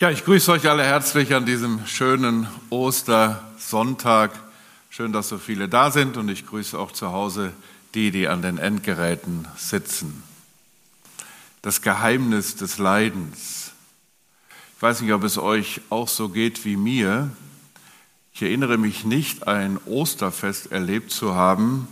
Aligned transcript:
Ja, 0.00 0.10
ich 0.12 0.24
grüße 0.24 0.52
euch 0.52 0.68
alle 0.70 0.84
herzlich 0.84 1.34
an 1.34 1.44
diesem 1.44 1.84
schönen 1.84 2.46
Ostersonntag. 2.70 4.30
Schön, 4.90 5.12
dass 5.12 5.28
so 5.28 5.38
viele 5.38 5.68
da 5.68 5.90
sind 5.90 6.16
und 6.16 6.28
ich 6.28 6.46
grüße 6.46 6.78
auch 6.78 6.92
zu 6.92 7.10
Hause 7.10 7.52
die, 7.94 8.12
die 8.12 8.28
an 8.28 8.40
den 8.40 8.58
Endgeräten 8.58 9.48
sitzen. 9.56 10.22
Das 11.62 11.82
Geheimnis 11.82 12.54
des 12.54 12.78
Leidens. 12.78 13.72
Ich 14.76 14.82
weiß 14.82 15.00
nicht, 15.00 15.12
ob 15.12 15.24
es 15.24 15.36
euch 15.36 15.80
auch 15.90 16.06
so 16.06 16.28
geht 16.28 16.64
wie 16.64 16.76
mir. 16.76 17.32
Ich 18.32 18.42
erinnere 18.42 18.78
mich 18.78 19.04
nicht, 19.04 19.48
ein 19.48 19.80
Osterfest 19.84 20.70
erlebt 20.70 21.10
zu 21.10 21.34
haben, 21.34 21.88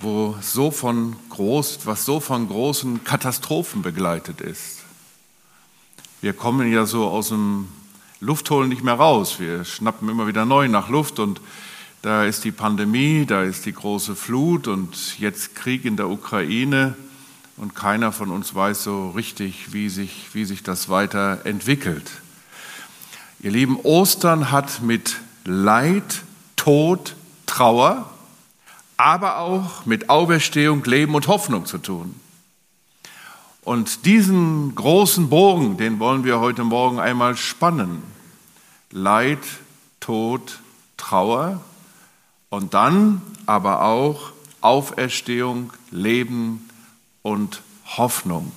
wo 0.00 0.36
so 0.42 0.70
von 0.70 1.16
groß, 1.30 1.86
was 1.86 2.04
so 2.04 2.20
von 2.20 2.46
großen 2.46 3.04
Katastrophen 3.04 3.80
begleitet 3.80 4.42
ist. 4.42 4.85
Wir 6.26 6.32
kommen 6.32 6.72
ja 6.72 6.86
so 6.86 7.06
aus 7.06 7.28
dem 7.28 7.68
Luftholen 8.18 8.68
nicht 8.68 8.82
mehr 8.82 8.94
raus. 8.94 9.38
Wir 9.38 9.64
schnappen 9.64 10.08
immer 10.08 10.26
wieder 10.26 10.44
neu 10.44 10.66
nach 10.66 10.88
Luft 10.88 11.20
und 11.20 11.40
da 12.02 12.24
ist 12.24 12.42
die 12.42 12.50
Pandemie, 12.50 13.26
da 13.26 13.44
ist 13.44 13.64
die 13.64 13.72
große 13.72 14.16
Flut 14.16 14.66
und 14.66 15.20
jetzt 15.20 15.54
Krieg 15.54 15.84
in 15.84 15.96
der 15.96 16.08
Ukraine 16.08 16.96
und 17.56 17.76
keiner 17.76 18.10
von 18.10 18.32
uns 18.32 18.56
weiß 18.56 18.82
so 18.82 19.10
richtig, 19.10 19.72
wie 19.72 19.88
sich, 19.88 20.30
wie 20.32 20.44
sich 20.44 20.64
das 20.64 20.88
weiterentwickelt. 20.88 22.10
Ihr 23.38 23.52
Lieben, 23.52 23.78
Ostern 23.84 24.50
hat 24.50 24.82
mit 24.82 25.18
Leid, 25.44 26.22
Tod, 26.56 27.14
Trauer, 27.46 28.10
aber 28.96 29.38
auch 29.38 29.86
mit 29.86 30.10
Auferstehung, 30.10 30.82
Leben 30.82 31.14
und 31.14 31.28
Hoffnung 31.28 31.66
zu 31.66 31.78
tun. 31.78 32.16
Und 33.66 34.04
diesen 34.06 34.76
großen 34.76 35.28
Bogen, 35.28 35.76
den 35.76 35.98
wollen 35.98 36.22
wir 36.22 36.38
heute 36.38 36.62
Morgen 36.62 37.00
einmal 37.00 37.36
spannen. 37.36 38.00
Leid, 38.92 39.40
Tod, 39.98 40.60
Trauer 40.96 41.60
und 42.48 42.74
dann 42.74 43.22
aber 43.44 43.82
auch 43.82 44.30
Auferstehung, 44.60 45.72
Leben 45.90 46.70
und 47.22 47.62
Hoffnung. 47.96 48.52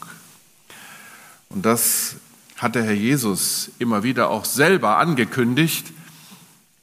Und 1.49 1.65
das 1.65 2.17
hat 2.57 2.75
der 2.75 2.83
Herr 2.83 2.93
Jesus 2.93 3.71
immer 3.79 4.03
wieder 4.03 4.29
auch 4.29 4.45
selber 4.45 4.97
angekündigt. 4.97 5.87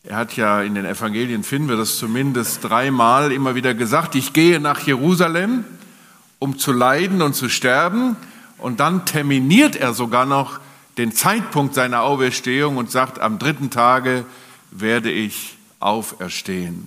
Er 0.02 0.16
hat 0.16 0.36
ja 0.36 0.62
in 0.62 0.74
den 0.74 0.84
Evangelien, 0.84 1.44
finden 1.44 1.68
wir 1.68 1.76
das 1.76 1.96
zumindest 1.96 2.64
dreimal 2.64 3.30
immer 3.30 3.54
wieder 3.54 3.72
gesagt, 3.72 4.16
ich 4.16 4.32
gehe 4.32 4.58
nach 4.58 4.80
Jerusalem 4.80 5.64
um 6.38 6.58
zu 6.58 6.72
leiden 6.72 7.22
und 7.22 7.34
zu 7.34 7.48
sterben. 7.48 8.16
Und 8.58 8.80
dann 8.80 9.04
terminiert 9.04 9.76
er 9.76 9.94
sogar 9.94 10.26
noch 10.26 10.60
den 10.98 11.12
Zeitpunkt 11.12 11.74
seiner 11.74 12.02
Auferstehung 12.02 12.76
und 12.76 12.90
sagt, 12.90 13.18
am 13.18 13.38
dritten 13.38 13.70
Tage 13.70 14.24
werde 14.70 15.10
ich 15.10 15.56
auferstehen. 15.80 16.86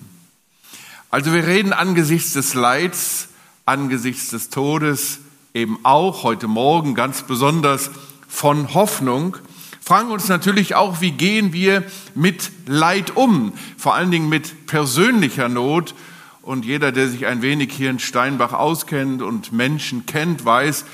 Also 1.12 1.34
wir 1.34 1.46
reden 1.46 1.74
angesichts 1.74 2.34
des 2.34 2.54
Leids, 2.54 3.30
angesichts 3.66 4.30
des 4.30 4.50
Todes 4.50 5.20
eben 5.54 5.80
auch 5.84 6.24
heute 6.24 6.48
Morgen 6.48 6.96
ganz 6.96 7.24
besonders 7.24 7.90
von 8.28 8.74
Hoffnung. 8.74 9.38
Fragen 9.82 10.12
uns 10.12 10.28
natürlich 10.28 10.76
auch, 10.76 11.02
wie 11.02 11.12
gehen 11.12 11.52
wir 11.54 11.84
mit 12.14 12.52
Leid 12.68 13.16
um, 13.16 13.54
vor 13.78 13.96
allen 13.96 14.12
Dingen 14.12 14.30
mit 14.30 14.68
persönlicher 14.68 15.50
Not 15.50 15.96
und 16.42 16.66
jeder, 16.66 16.92
der 16.92 17.08
sich 17.10 17.26
ein 17.26 17.42
wenig 17.42 17.72
hier 17.72 17.90
in 17.90 18.00
Steinbach 18.00 18.54
auskennt 18.54 19.22
und 19.22 19.52
Menschen 19.52 20.06
kennt, 20.06 20.46
weiß, 20.46 20.86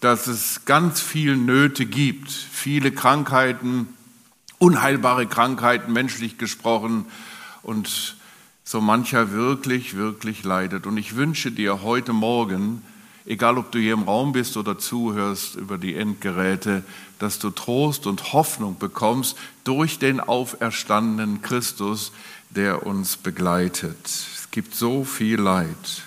dass 0.00 0.26
es 0.26 0.64
ganz 0.64 1.00
viel 1.00 1.36
Nöte 1.36 1.86
gibt, 1.86 2.30
viele 2.30 2.92
Krankheiten, 2.92 3.88
unheilbare 4.58 5.26
Krankheiten, 5.26 5.92
menschlich 5.92 6.38
gesprochen, 6.38 7.06
und 7.62 8.16
so 8.62 8.80
mancher 8.80 9.32
wirklich, 9.32 9.96
wirklich 9.96 10.44
leidet. 10.44 10.86
Und 10.86 10.96
ich 10.98 11.16
wünsche 11.16 11.50
dir 11.50 11.82
heute 11.82 12.12
Morgen, 12.12 12.82
egal 13.24 13.58
ob 13.58 13.72
du 13.72 13.80
hier 13.80 13.94
im 13.94 14.04
Raum 14.04 14.32
bist 14.32 14.56
oder 14.56 14.78
zuhörst 14.78 15.56
über 15.56 15.76
die 15.76 15.96
Endgeräte, 15.96 16.84
dass 17.18 17.40
du 17.40 17.50
Trost 17.50 18.06
und 18.06 18.32
Hoffnung 18.32 18.78
bekommst 18.78 19.36
durch 19.64 19.98
den 19.98 20.20
auferstandenen 20.20 21.42
Christus, 21.42 22.12
der 22.50 22.86
uns 22.86 23.16
begleitet 23.16 23.98
gibt 24.56 24.74
so 24.74 25.04
viel 25.04 25.38
Leid. 25.38 26.02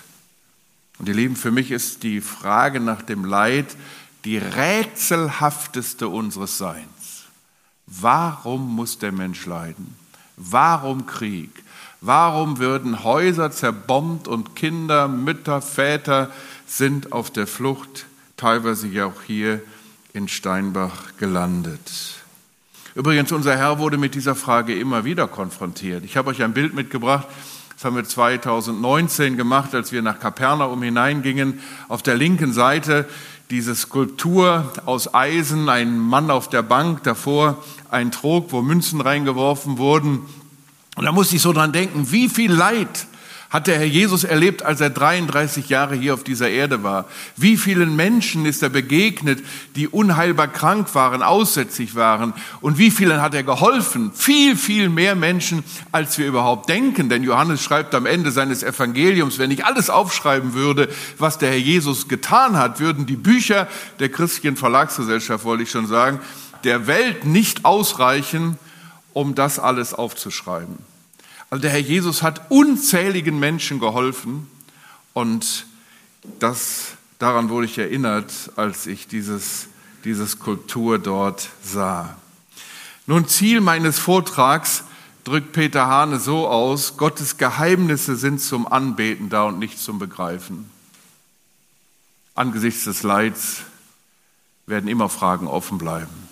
Und 0.98 1.08
ihr 1.08 1.14
Lieben, 1.14 1.36
für 1.36 1.52
mich 1.52 1.70
ist 1.70 2.02
die 2.02 2.20
Frage 2.20 2.80
nach 2.80 3.00
dem 3.00 3.24
Leid 3.24 3.76
die 4.24 4.38
rätselhafteste 4.38 6.08
unseres 6.08 6.58
Seins. 6.58 7.26
Warum 7.86 8.74
muss 8.74 8.98
der 8.98 9.12
Mensch 9.12 9.46
leiden? 9.46 9.94
Warum 10.36 11.06
Krieg? 11.06 11.62
Warum 12.00 12.58
würden 12.58 13.04
Häuser 13.04 13.52
zerbombt 13.52 14.26
und 14.26 14.56
Kinder, 14.56 15.06
Mütter, 15.06 15.62
Väter 15.62 16.32
sind 16.66 17.12
auf 17.12 17.30
der 17.30 17.46
Flucht, 17.46 18.06
teilweise 18.36 18.88
ja 18.88 19.06
auch 19.06 19.22
hier 19.24 19.62
in 20.12 20.26
Steinbach 20.26 21.16
gelandet? 21.18 22.20
Übrigens, 22.96 23.30
unser 23.30 23.56
Herr 23.56 23.78
wurde 23.78 23.96
mit 23.96 24.16
dieser 24.16 24.34
Frage 24.34 24.76
immer 24.76 25.04
wieder 25.04 25.28
konfrontiert. 25.28 26.04
Ich 26.04 26.16
habe 26.16 26.30
euch 26.30 26.42
ein 26.42 26.52
Bild 26.52 26.74
mitgebracht 26.74 27.28
das 27.80 27.86
haben 27.86 27.96
wir 27.96 28.04
2019 28.04 29.38
gemacht, 29.38 29.74
als 29.74 29.90
wir 29.90 30.02
nach 30.02 30.20
Kapernaum 30.20 30.82
hineingingen. 30.82 31.60
Auf 31.88 32.02
der 32.02 32.14
linken 32.14 32.52
Seite 32.52 33.08
diese 33.48 33.74
Skulptur 33.74 34.70
aus 34.84 35.14
Eisen, 35.14 35.70
ein 35.70 35.98
Mann 35.98 36.30
auf 36.30 36.50
der 36.50 36.60
Bank, 36.60 37.04
davor 37.04 37.64
ein 37.90 38.10
Trog, 38.10 38.52
wo 38.52 38.60
Münzen 38.60 39.00
reingeworfen 39.00 39.78
wurden. 39.78 40.26
Und 40.96 41.06
da 41.06 41.10
musste 41.10 41.36
ich 41.36 41.40
so 41.40 41.54
dran 41.54 41.72
denken, 41.72 42.12
wie 42.12 42.28
viel 42.28 42.52
Leid 42.52 43.06
hat 43.50 43.66
der 43.66 43.78
Herr 43.78 43.86
Jesus 43.86 44.22
erlebt, 44.22 44.62
als 44.62 44.80
er 44.80 44.90
33 44.90 45.68
Jahre 45.68 45.96
hier 45.96 46.14
auf 46.14 46.22
dieser 46.22 46.48
Erde 46.48 46.84
war? 46.84 47.06
Wie 47.36 47.56
vielen 47.56 47.96
Menschen 47.96 48.46
ist 48.46 48.62
er 48.62 48.68
begegnet, 48.68 49.42
die 49.74 49.88
unheilbar 49.88 50.46
krank 50.46 50.94
waren, 50.94 51.24
aussätzig 51.24 51.96
waren? 51.96 52.32
Und 52.60 52.78
wie 52.78 52.92
vielen 52.92 53.20
hat 53.20 53.34
er 53.34 53.42
geholfen? 53.42 54.12
Viel, 54.14 54.56
viel 54.56 54.88
mehr 54.88 55.16
Menschen, 55.16 55.64
als 55.90 56.16
wir 56.16 56.28
überhaupt 56.28 56.68
denken. 56.68 57.08
Denn 57.08 57.24
Johannes 57.24 57.60
schreibt 57.60 57.92
am 57.96 58.06
Ende 58.06 58.30
seines 58.30 58.62
Evangeliums, 58.62 59.40
wenn 59.40 59.50
ich 59.50 59.64
alles 59.64 59.90
aufschreiben 59.90 60.54
würde, 60.54 60.88
was 61.18 61.36
der 61.38 61.50
Herr 61.50 61.58
Jesus 61.58 62.06
getan 62.06 62.56
hat, 62.56 62.78
würden 62.78 63.04
die 63.04 63.16
Bücher 63.16 63.66
der 63.98 64.10
christlichen 64.10 64.56
Verlagsgesellschaft, 64.56 65.44
wollte 65.44 65.64
ich 65.64 65.70
schon 65.72 65.88
sagen, 65.88 66.20
der 66.62 66.86
Welt 66.86 67.24
nicht 67.24 67.64
ausreichen, 67.64 68.58
um 69.12 69.34
das 69.34 69.58
alles 69.58 69.92
aufzuschreiben. 69.92 70.89
Also 71.50 71.62
der 71.62 71.72
Herr 71.72 71.80
Jesus 71.80 72.22
hat 72.22 72.50
unzähligen 72.50 73.40
Menschen 73.40 73.80
geholfen 73.80 74.48
und 75.14 75.66
das, 76.38 76.92
daran 77.18 77.48
wurde 77.48 77.66
ich 77.66 77.76
erinnert, 77.76 78.32
als 78.54 78.86
ich 78.86 79.08
dieses, 79.08 79.66
diese 80.04 80.28
Skulptur 80.28 81.00
dort 81.00 81.48
sah. 81.60 82.16
Nun, 83.06 83.26
Ziel 83.26 83.60
meines 83.60 83.98
Vortrags 83.98 84.84
drückt 85.24 85.52
Peter 85.52 85.88
Hane 85.88 86.20
so 86.20 86.46
aus, 86.46 86.96
Gottes 86.96 87.36
Geheimnisse 87.36 88.14
sind 88.14 88.40
zum 88.40 88.70
Anbeten 88.70 89.28
da 89.28 89.42
und 89.42 89.58
nicht 89.58 89.80
zum 89.80 89.98
Begreifen. 89.98 90.70
Angesichts 92.36 92.84
des 92.84 93.02
Leids 93.02 93.62
werden 94.66 94.88
immer 94.88 95.08
Fragen 95.08 95.48
offen 95.48 95.78
bleiben. 95.78 96.29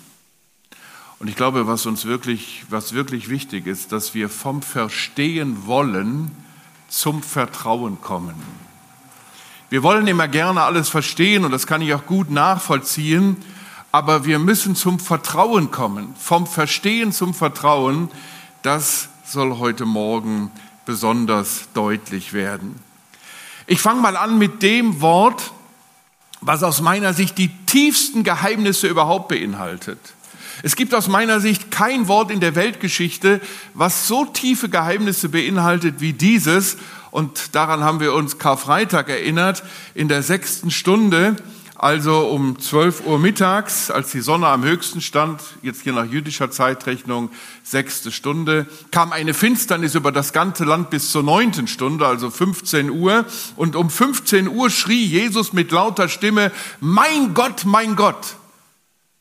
Und 1.19 1.27
ich 1.27 1.35
glaube, 1.35 1.67
was 1.67 1.85
uns 1.85 2.05
wirklich, 2.05 2.63
was 2.69 2.93
wirklich 2.93 3.29
wichtig 3.29 3.67
ist, 3.67 3.91
dass 3.91 4.13
wir 4.13 4.29
vom 4.29 4.61
Verstehen 4.61 5.67
wollen 5.67 6.31
zum 6.87 7.21
Vertrauen 7.21 7.99
kommen. 8.01 8.35
Wir 9.69 9.83
wollen 9.83 10.07
immer 10.07 10.27
gerne 10.27 10.63
alles 10.63 10.89
verstehen 10.89 11.45
und 11.45 11.51
das 11.51 11.67
kann 11.67 11.81
ich 11.81 11.93
auch 11.93 12.05
gut 12.05 12.31
nachvollziehen, 12.31 13.37
aber 13.91 14.25
wir 14.25 14.39
müssen 14.39 14.75
zum 14.75 14.99
Vertrauen 14.99 15.71
kommen. 15.71 16.15
Vom 16.17 16.47
Verstehen 16.47 17.11
zum 17.11 17.33
Vertrauen, 17.33 18.09
das 18.61 19.09
soll 19.25 19.57
heute 19.57 19.85
Morgen 19.85 20.51
besonders 20.85 21.67
deutlich 21.73 22.33
werden. 22.33 22.79
Ich 23.67 23.81
fange 23.81 24.01
mal 24.01 24.17
an 24.17 24.39
mit 24.39 24.63
dem 24.63 25.01
Wort, 25.01 25.51
was 26.41 26.63
aus 26.63 26.81
meiner 26.81 27.13
Sicht 27.13 27.37
die 27.37 27.49
tiefsten 27.65 28.23
Geheimnisse 28.23 28.87
überhaupt 28.87 29.27
beinhaltet. 29.27 29.99
Es 30.61 30.75
gibt 30.75 30.93
aus 30.93 31.07
meiner 31.07 31.39
Sicht 31.39 31.71
kein 31.71 32.07
Wort 32.07 32.31
in 32.31 32.41
der 32.41 32.55
Weltgeschichte, 32.55 33.39
was 33.73 34.07
so 34.07 34.25
tiefe 34.25 34.67
Geheimnisse 34.67 35.29
beinhaltet 35.29 35.95
wie 35.99 36.13
dieses. 36.13 36.77
Und 37.11 37.55
daran 37.55 37.83
haben 37.83 37.99
wir 37.99 38.13
uns 38.13 38.37
Karfreitag 38.37 39.09
erinnert, 39.09 39.63
in 39.95 40.09
der 40.09 40.21
sechsten 40.21 40.69
Stunde, 40.69 41.37
also 41.75 42.27
um 42.27 42.59
12 42.59 43.05
Uhr 43.05 43.19
mittags, 43.19 43.89
als 43.89 44.11
die 44.11 44.19
Sonne 44.19 44.47
am 44.47 44.65
höchsten 44.65 44.99
stand, 44.99 45.41
jetzt 45.61 45.83
hier 45.83 45.93
nach 45.93 46.05
jüdischer 46.05 46.51
Zeitrechnung, 46.51 47.29
sechste 47.63 48.11
Stunde, 48.11 48.67
kam 48.91 49.13
eine 49.13 49.33
Finsternis 49.33 49.95
über 49.95 50.11
das 50.11 50.33
ganze 50.33 50.65
Land 50.65 50.89
bis 50.89 51.09
zur 51.09 51.23
neunten 51.23 51.67
Stunde, 51.67 52.05
also 52.05 52.29
15 52.29 52.89
Uhr. 52.89 53.23
Und 53.55 53.77
um 53.77 53.89
15 53.89 54.49
Uhr 54.49 54.69
schrie 54.69 55.05
Jesus 55.05 55.53
mit 55.53 55.71
lauter 55.71 56.09
Stimme, 56.09 56.51
mein 56.81 57.33
Gott, 57.33 57.63
mein 57.63 57.95
Gott, 57.95 58.35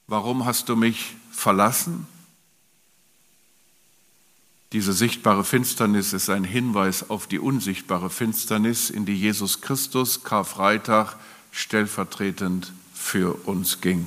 warum 0.09 0.45
hast 0.45 0.69
du 0.69 0.75
mich 0.75 1.15
verlassen? 1.39 2.07
Diese 4.73 4.93
sichtbare 4.93 5.45
Finsternis 5.45 6.13
ist 6.13 6.29
ein 6.29 6.45
Hinweis 6.45 7.09
auf 7.09 7.27
die 7.27 7.39
unsichtbare 7.39 8.11
Finsternis, 8.11 8.91
in 8.91 9.07
die 9.07 9.15
Jesus 9.15 9.63
Christus 9.63 10.25
Karfreitag 10.25 11.17
stellvertretend 11.53 12.73
für 12.93 13.47
uns 13.47 13.81
ging. 13.81 14.07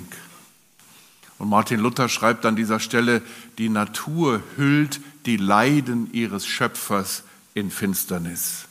Und 1.39 1.49
Martin 1.49 1.79
Luther 1.79 2.09
schreibt 2.09 2.45
an 2.45 2.55
dieser 2.55 2.79
Stelle, 2.79 3.23
die 3.57 3.69
Natur 3.69 4.43
hüllt 4.55 5.01
die 5.25 5.37
Leiden 5.37 6.13
ihres 6.13 6.45
Schöpfers 6.45 7.23
in 7.55 7.71
Finsternis. 7.71 8.67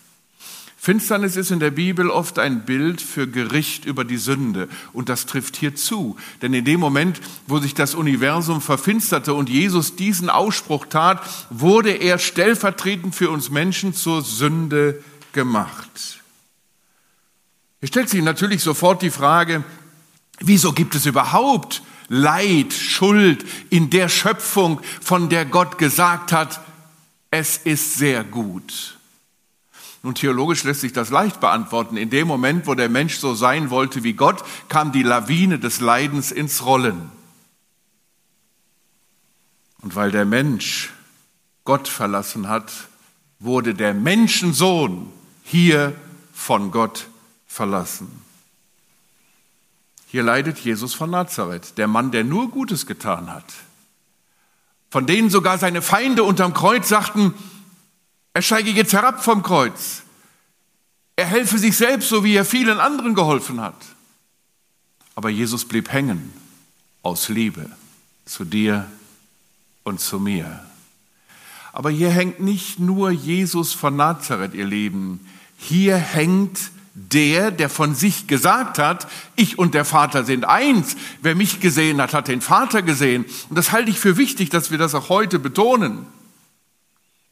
Finsternis 0.82 1.36
ist 1.36 1.50
in 1.50 1.60
der 1.60 1.72
Bibel 1.72 2.08
oft 2.08 2.38
ein 2.38 2.64
Bild 2.64 3.02
für 3.02 3.28
Gericht 3.28 3.84
über 3.84 4.02
die 4.02 4.16
Sünde. 4.16 4.66
Und 4.94 5.10
das 5.10 5.26
trifft 5.26 5.56
hier 5.56 5.74
zu. 5.74 6.16
Denn 6.40 6.54
in 6.54 6.64
dem 6.64 6.80
Moment, 6.80 7.20
wo 7.46 7.58
sich 7.58 7.74
das 7.74 7.94
Universum 7.94 8.62
verfinsterte 8.62 9.34
und 9.34 9.50
Jesus 9.50 9.96
diesen 9.96 10.30
Ausspruch 10.30 10.86
tat, 10.86 11.20
wurde 11.50 11.90
er 11.90 12.18
stellvertretend 12.18 13.14
für 13.14 13.28
uns 13.28 13.50
Menschen 13.50 13.92
zur 13.92 14.22
Sünde 14.22 15.04
gemacht. 15.34 16.22
Hier 17.80 17.88
stellt 17.88 18.08
sich 18.08 18.22
natürlich 18.22 18.62
sofort 18.62 19.02
die 19.02 19.10
Frage, 19.10 19.62
wieso 20.38 20.72
gibt 20.72 20.94
es 20.94 21.04
überhaupt 21.04 21.82
Leid, 22.08 22.72
Schuld 22.72 23.44
in 23.68 23.90
der 23.90 24.08
Schöpfung, 24.08 24.80
von 25.02 25.28
der 25.28 25.44
Gott 25.44 25.76
gesagt 25.76 26.32
hat, 26.32 26.62
es 27.30 27.58
ist 27.58 27.96
sehr 27.96 28.24
gut? 28.24 28.96
Nun, 30.02 30.14
theologisch 30.14 30.64
lässt 30.64 30.80
sich 30.80 30.92
das 30.92 31.10
leicht 31.10 31.40
beantworten. 31.40 31.96
In 31.96 32.08
dem 32.08 32.26
Moment, 32.26 32.66
wo 32.66 32.74
der 32.74 32.88
Mensch 32.88 33.18
so 33.18 33.34
sein 33.34 33.70
wollte 33.70 34.02
wie 34.02 34.14
Gott, 34.14 34.42
kam 34.68 34.92
die 34.92 35.02
Lawine 35.02 35.58
des 35.58 35.80
Leidens 35.80 36.32
ins 36.32 36.64
Rollen. 36.64 37.10
Und 39.82 39.94
weil 39.94 40.10
der 40.10 40.24
Mensch 40.24 40.90
Gott 41.64 41.88
verlassen 41.88 42.48
hat, 42.48 42.72
wurde 43.38 43.74
der 43.74 43.94
Menschensohn 43.94 45.10
hier 45.42 45.94
von 46.32 46.70
Gott 46.70 47.08
verlassen. 47.46 48.08
Hier 50.06 50.22
leidet 50.22 50.58
Jesus 50.58 50.94
von 50.94 51.10
Nazareth, 51.10 51.78
der 51.78 51.86
Mann, 51.86 52.10
der 52.10 52.24
nur 52.24 52.50
Gutes 52.50 52.86
getan 52.86 53.32
hat. 53.32 53.44
Von 54.90 55.06
denen 55.06 55.30
sogar 55.30 55.58
seine 55.58 55.82
Feinde 55.82 56.24
unterm 56.24 56.52
Kreuz 56.52 56.88
sagten, 56.88 57.34
er 58.34 58.42
steige 58.42 58.70
jetzt 58.70 58.92
herab 58.92 59.24
vom 59.24 59.42
Kreuz. 59.42 60.02
Er 61.16 61.26
helfe 61.26 61.58
sich 61.58 61.76
selbst, 61.76 62.08
so 62.08 62.24
wie 62.24 62.34
er 62.34 62.44
vielen 62.44 62.80
anderen 62.80 63.14
geholfen 63.14 63.60
hat. 63.60 63.76
Aber 65.14 65.28
Jesus 65.28 65.64
blieb 65.64 65.92
hängen 65.92 66.32
aus 67.02 67.28
Liebe 67.28 67.68
zu 68.24 68.44
dir 68.44 68.86
und 69.84 70.00
zu 70.00 70.18
mir. 70.18 70.64
Aber 71.72 71.90
hier 71.90 72.10
hängt 72.10 72.40
nicht 72.40 72.78
nur 72.78 73.10
Jesus 73.10 73.72
von 73.72 73.96
Nazareth, 73.96 74.54
ihr 74.54 74.66
Lieben. 74.66 75.26
Hier 75.58 75.96
hängt 75.96 76.58
der, 76.94 77.50
der 77.50 77.68
von 77.68 77.94
sich 77.94 78.26
gesagt 78.26 78.78
hat, 78.78 79.06
ich 79.36 79.58
und 79.58 79.74
der 79.74 79.84
Vater 79.84 80.24
sind 80.24 80.44
eins. 80.44 80.96
Wer 81.22 81.34
mich 81.34 81.60
gesehen 81.60 82.00
hat, 82.00 82.12
hat 82.12 82.28
den 82.28 82.40
Vater 82.40 82.82
gesehen. 82.82 83.24
Und 83.48 83.56
das 83.56 83.72
halte 83.72 83.90
ich 83.90 83.98
für 83.98 84.16
wichtig, 84.16 84.50
dass 84.50 84.70
wir 84.70 84.78
das 84.78 84.94
auch 84.94 85.08
heute 85.08 85.38
betonen. 85.38 86.06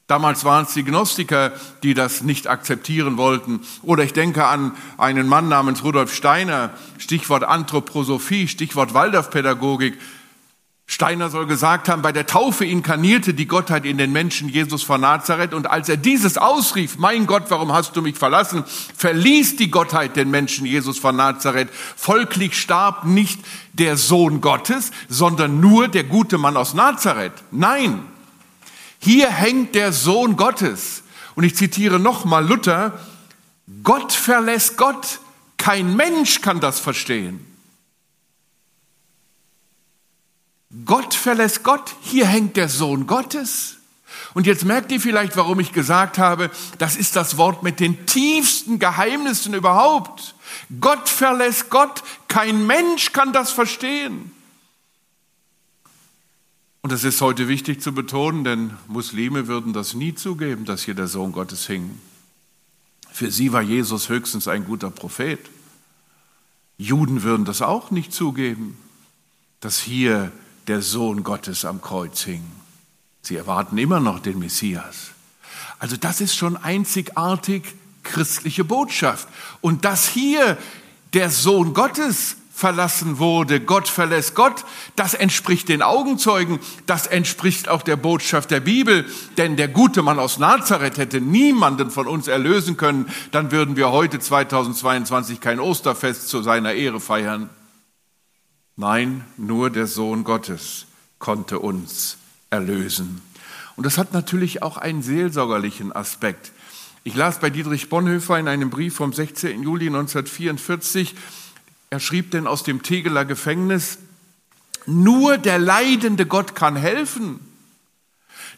Damals 0.09 0.47
waren 0.47 0.65
es 0.65 0.73
die 0.73 0.85
Gnostiker, 0.85 1.53
die 1.83 1.93
das 1.93 2.23
nicht 2.23 2.47
akzeptieren 2.47 3.19
wollten. 3.19 3.61
Oder 3.83 4.05
ich 4.05 4.15
denke 4.15 4.47
an 4.47 4.73
einen 4.97 5.29
Mann 5.29 5.49
namens 5.49 5.85
Rudolf 5.85 6.15
Steiner, 6.15 6.71
Stichwort 6.97 7.45
Anthroposophie, 7.45 8.49
Stichwort 8.49 8.95
Waldorfpädagogik. 8.95 9.99
Steiner 10.87 11.29
soll 11.29 11.47
gesagt 11.47 11.91
haben, 11.91 12.01
bei 12.01 12.13
der 12.13 12.25
Taufe 12.25 12.65
inkarnierte 12.65 13.35
die 13.35 13.47
Gottheit 13.47 13.85
in 13.85 13.99
den 13.99 14.11
Menschen 14.11 14.49
Jesus 14.49 14.83
von 14.83 15.03
Nazareth 15.03 15.53
und 15.53 15.71
als 15.71 15.91
er 15.91 15.99
dieses 15.99 16.39
ausrief, 16.39 16.97
mein 16.97 17.27
Gott, 17.27 17.45
warum 17.51 17.75
hast 17.75 17.95
du 17.95 18.01
mich 18.01 18.17
verlassen, 18.17 18.65
verließ 18.97 19.57
die 19.57 19.71
Gottheit 19.71 20.17
den 20.17 20.31
Menschen 20.31 20.65
Jesus 20.65 20.99
von 20.99 21.17
Nazareth. 21.17 21.69
Folglich 21.97 22.59
starb 22.59 23.05
nicht 23.05 23.39
der 23.75 23.99
Sohn 23.99 24.41
Gottes, 24.41 24.91
sondern 25.11 25.61
nur 25.61 25.89
der 25.89 26.05
gute 26.05 26.39
Mann 26.39 26.57
aus 26.57 26.73
Nazareth. 26.73 27.35
Nein, 27.51 28.03
hier 28.99 29.31
hängt 29.31 29.75
der 29.75 29.93
Sohn 29.93 30.37
Gottes. 30.37 31.03
Und 31.35 31.45
ich 31.45 31.55
zitiere 31.55 31.99
nochmal 32.01 32.47
Luther, 32.47 32.99
Gott 33.83 34.13
verlässt 34.13 34.77
Gott, 34.77 35.21
kein 35.57 35.95
Mensch 35.95 36.41
kann 36.41 36.61
das 36.61 36.81
verstehen. 36.81 37.45
Gott 40.85 41.15
verlässt 41.15 41.63
Gott, 41.63 41.95
hier 42.03 42.27
hängt 42.27 42.57
der 42.57 42.69
Sohn 42.69 43.07
Gottes. 43.07 43.77
Und 44.35 44.47
jetzt 44.47 44.65
merkt 44.65 44.93
ihr 44.93 45.01
vielleicht, 45.01 45.37
warum 45.37 45.61
ich 45.61 45.73
gesagt 45.73 46.19
habe, 46.19 46.51
das 46.79 46.97
ist 46.97 47.17
das 47.17 47.37
Wort 47.37 47.63
mit 47.63 47.81
den 47.81 48.07
tiefsten 48.07 48.79
Geheimnissen 48.79 49.55
überhaupt. 49.55 50.35
Gott 50.81 51.09
verlässt 51.09 51.71
Gott, 51.71 52.03
kein 52.27 52.67
Mensch 52.67 53.13
kann 53.13 53.33
das 53.33 53.53
verstehen. 53.53 54.33
Und 56.89 56.95
es 56.95 57.05
ist 57.05 57.21
heute 57.21 57.49
wichtig 57.49 57.83
zu 57.83 57.93
betonen, 57.93 58.45
denn 58.45 58.71
Muslime 58.87 59.47
würden 59.47 59.75
das 59.75 59.93
nie 59.93 60.15
zugeben, 60.15 60.65
dass 60.65 60.85
hier 60.85 60.95
der 60.95 61.07
Sohn 61.07 61.33
Gottes 61.33 61.67
hing. 61.67 62.01
Für 63.13 63.31
sie 63.31 63.53
war 63.53 63.61
Jesus 63.61 64.09
höchstens 64.09 64.49
ein 64.49 64.65
guter 64.65 64.89
Prophet. 64.89 65.39
Juden 66.79 67.25
würden 67.25 67.45
das 67.45 67.61
auch 67.61 67.91
nicht 67.91 68.15
zugeben, 68.15 68.79
dass 69.61 69.79
hier 69.79 70.33
der 70.67 70.81
Sohn 70.81 71.25
Gottes 71.25 71.67
am 71.67 71.83
Kreuz 71.83 72.23
hing. 72.23 72.43
Sie 73.21 73.37
erwarten 73.37 73.77
immer 73.77 74.01
noch 74.01 74.19
den 74.19 74.39
Messias. 74.39 75.11
Also 75.79 75.99
das 75.99 76.23
ist 76.23 76.37
schon 76.37 76.57
einzigartig 76.57 77.65
christliche 78.03 78.65
Botschaft. 78.65 79.29
Und 79.61 79.85
dass 79.85 80.09
hier 80.09 80.57
der 81.13 81.29
Sohn 81.29 81.75
Gottes 81.75 82.38
verlassen 82.59 83.19
wurde, 83.19 83.61
Gott 83.61 83.87
verlässt 83.87 84.35
Gott, 84.35 84.65
das 84.97 85.15
entspricht 85.15 85.69
den 85.69 85.81
Augenzeugen, 85.81 86.59
das 86.87 87.07
entspricht 87.07 87.69
auch 87.69 87.83
der 87.83 87.95
Botschaft 87.95 88.51
der 88.51 88.59
Bibel, 88.59 89.07
denn 89.37 89.57
der 89.57 89.69
gute 89.69 90.03
Mann 90.03 90.19
aus 90.19 90.39
Nazareth 90.39 90.99
hätte 90.99 91.21
niemanden 91.21 91.93
von 91.93 92.09
uns 92.09 92.27
erlösen 92.27 92.77
können, 92.77 93.09
dann 93.31 93.53
würden 93.53 93.77
wir 93.77 93.93
heute 93.93 94.19
2022 94.19 95.41
kein 95.41 95.61
Osterfest 95.61 96.27
zu 96.27 96.43
seiner 96.43 96.73
Ehre 96.73 96.99
feiern. 96.99 97.49
Nein, 98.75 99.25
nur 99.37 99.71
der 99.71 99.87
Sohn 99.87 100.25
Gottes 100.25 100.87
konnte 101.21 101.61
uns 101.61 102.17
erlösen. 102.51 103.23
Und 103.77 103.87
das 103.87 103.99
hat 103.99 104.13
natürlich 104.13 104.65
auch 104.65 104.79
einen 104.79 105.03
seelsorgerlichen 105.03 105.95
Aspekt. 105.95 106.51
Ich 107.05 107.15
las 107.15 107.39
bei 107.39 107.51
Dietrich 107.51 107.89
Bonhoeffer 107.89 108.39
in 108.39 108.49
einem 108.49 108.69
Brief 108.69 108.97
vom 108.97 109.13
16. 109.13 109.63
Juli 109.63 109.87
1944, 109.87 111.15
er 111.91 112.01
schrieb 112.01 112.31
denn 112.31 112.47
aus 112.47 112.63
dem 112.63 112.83
Tegeler 112.83 113.25
Gefängnis, 113.25 113.99
nur 114.87 115.39
der 115.39 115.59
leidende 115.59 116.27
Gott 116.27 116.55
kann 116.55 116.77
helfen. 116.77 117.41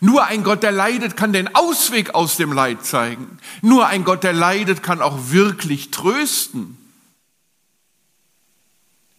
Nur 0.00 0.24
ein 0.24 0.44
Gott, 0.44 0.62
der 0.62 0.72
leidet, 0.72 1.16
kann 1.16 1.32
den 1.32 1.54
Ausweg 1.54 2.14
aus 2.14 2.36
dem 2.36 2.52
Leid 2.52 2.84
zeigen. 2.86 3.38
Nur 3.60 3.86
ein 3.86 4.04
Gott, 4.04 4.22
der 4.24 4.32
leidet, 4.32 4.82
kann 4.82 5.02
auch 5.02 5.30
wirklich 5.30 5.90
trösten. 5.90 6.78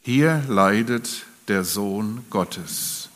Hier 0.01 0.43
leidet 0.47 1.25
der 1.47 1.63
Sohn 1.63 2.25
Gottes 2.31 3.09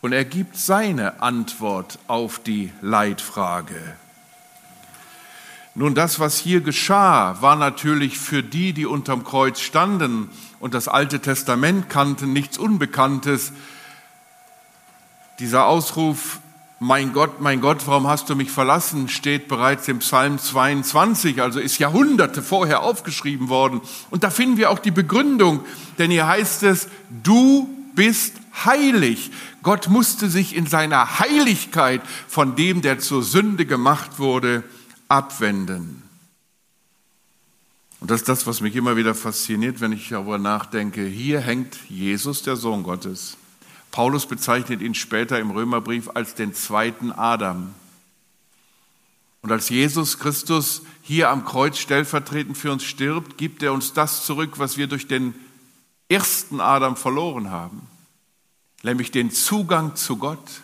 und 0.00 0.12
er 0.12 0.24
gibt 0.24 0.56
seine 0.56 1.22
Antwort 1.22 1.98
auf 2.06 2.38
die 2.38 2.70
Leidfrage. 2.82 3.96
Nun, 5.78 5.94
das, 5.94 6.18
was 6.18 6.36
hier 6.40 6.60
geschah, 6.60 7.40
war 7.40 7.54
natürlich 7.54 8.18
für 8.18 8.42
die, 8.42 8.72
die 8.72 8.84
unterm 8.84 9.22
Kreuz 9.22 9.60
standen 9.60 10.28
und 10.58 10.74
das 10.74 10.88
Alte 10.88 11.20
Testament 11.20 11.88
kannten, 11.88 12.32
nichts 12.32 12.58
Unbekanntes. 12.58 13.52
Dieser 15.38 15.66
Ausruf, 15.66 16.40
mein 16.80 17.12
Gott, 17.12 17.40
mein 17.40 17.60
Gott, 17.60 17.86
warum 17.86 18.08
hast 18.08 18.28
du 18.28 18.34
mich 18.34 18.50
verlassen, 18.50 19.08
steht 19.08 19.46
bereits 19.46 19.86
im 19.86 20.00
Psalm 20.00 20.40
22, 20.40 21.40
also 21.40 21.60
ist 21.60 21.78
Jahrhunderte 21.78 22.42
vorher 22.42 22.82
aufgeschrieben 22.82 23.48
worden. 23.48 23.80
Und 24.10 24.24
da 24.24 24.30
finden 24.30 24.56
wir 24.56 24.70
auch 24.70 24.80
die 24.80 24.90
Begründung, 24.90 25.64
denn 25.96 26.10
hier 26.10 26.26
heißt 26.26 26.64
es, 26.64 26.88
du 27.22 27.68
bist 27.94 28.34
heilig. 28.64 29.30
Gott 29.62 29.88
musste 29.88 30.28
sich 30.28 30.56
in 30.56 30.66
seiner 30.66 31.20
Heiligkeit 31.20 32.02
von 32.26 32.56
dem, 32.56 32.82
der 32.82 32.98
zur 32.98 33.22
Sünde 33.22 33.64
gemacht 33.64 34.18
wurde, 34.18 34.64
abwenden. 35.08 36.02
Und 38.00 38.10
das 38.10 38.20
ist 38.20 38.28
das, 38.28 38.46
was 38.46 38.60
mich 38.60 38.76
immer 38.76 38.96
wieder 38.96 39.14
fasziniert, 39.14 39.80
wenn 39.80 39.92
ich 39.92 40.08
darüber 40.08 40.38
nachdenke. 40.38 41.04
Hier 41.04 41.40
hängt 41.40 41.76
Jesus, 41.88 42.42
der 42.42 42.56
Sohn 42.56 42.84
Gottes. 42.84 43.36
Paulus 43.90 44.26
bezeichnet 44.26 44.82
ihn 44.82 44.94
später 44.94 45.40
im 45.40 45.50
Römerbrief 45.50 46.10
als 46.14 46.34
den 46.34 46.54
zweiten 46.54 47.10
Adam. 47.10 47.74
Und 49.42 49.50
als 49.50 49.68
Jesus 49.68 50.18
Christus 50.18 50.82
hier 51.02 51.30
am 51.30 51.44
Kreuz 51.44 51.78
stellvertretend 51.78 52.56
für 52.56 52.70
uns 52.70 52.84
stirbt, 52.84 53.38
gibt 53.38 53.62
er 53.62 53.72
uns 53.72 53.92
das 53.94 54.26
zurück, 54.26 54.58
was 54.58 54.76
wir 54.76 54.86
durch 54.86 55.08
den 55.08 55.34
ersten 56.08 56.60
Adam 56.60 56.96
verloren 56.96 57.50
haben. 57.50 57.82
nämlich 58.84 59.10
den 59.10 59.32
Zugang 59.32 59.96
zu 59.96 60.16
Gott. 60.18 60.62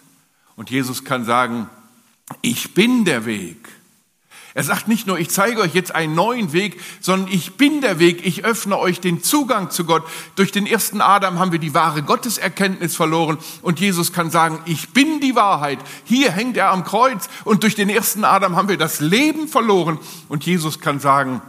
Und 0.54 0.70
Jesus 0.70 1.04
kann 1.04 1.24
sagen, 1.24 1.68
ich 2.42 2.72
bin 2.74 3.04
der 3.04 3.26
Weg. 3.26 3.68
Er 4.56 4.62
sagt 4.62 4.86
nicht 4.86 5.08
nur, 5.08 5.18
ich 5.18 5.30
zeige 5.30 5.60
euch 5.60 5.74
jetzt 5.74 5.92
einen 5.92 6.14
neuen 6.14 6.52
Weg, 6.52 6.80
sondern 7.00 7.30
ich 7.32 7.56
bin 7.56 7.80
der 7.80 7.98
Weg, 7.98 8.24
ich 8.24 8.44
öffne 8.44 8.78
euch 8.78 9.00
den 9.00 9.20
Zugang 9.20 9.70
zu 9.70 9.84
Gott. 9.84 10.04
Durch 10.36 10.52
den 10.52 10.64
ersten 10.64 11.00
Adam 11.00 11.40
haben 11.40 11.50
wir 11.50 11.58
die 11.58 11.74
wahre 11.74 12.04
Gotteserkenntnis 12.04 12.94
verloren 12.94 13.38
und 13.62 13.80
Jesus 13.80 14.12
kann 14.12 14.30
sagen, 14.30 14.60
ich 14.64 14.90
bin 14.90 15.20
die 15.20 15.34
Wahrheit. 15.34 15.80
Hier 16.04 16.30
hängt 16.30 16.56
er 16.56 16.70
am 16.70 16.84
Kreuz 16.84 17.28
und 17.42 17.64
durch 17.64 17.74
den 17.74 17.88
ersten 17.88 18.24
Adam 18.24 18.54
haben 18.54 18.68
wir 18.68 18.78
das 18.78 19.00
Leben 19.00 19.48
verloren 19.48 19.98
und 20.28 20.46
Jesus 20.46 20.78
kann 20.80 21.00
sagen, 21.00 21.42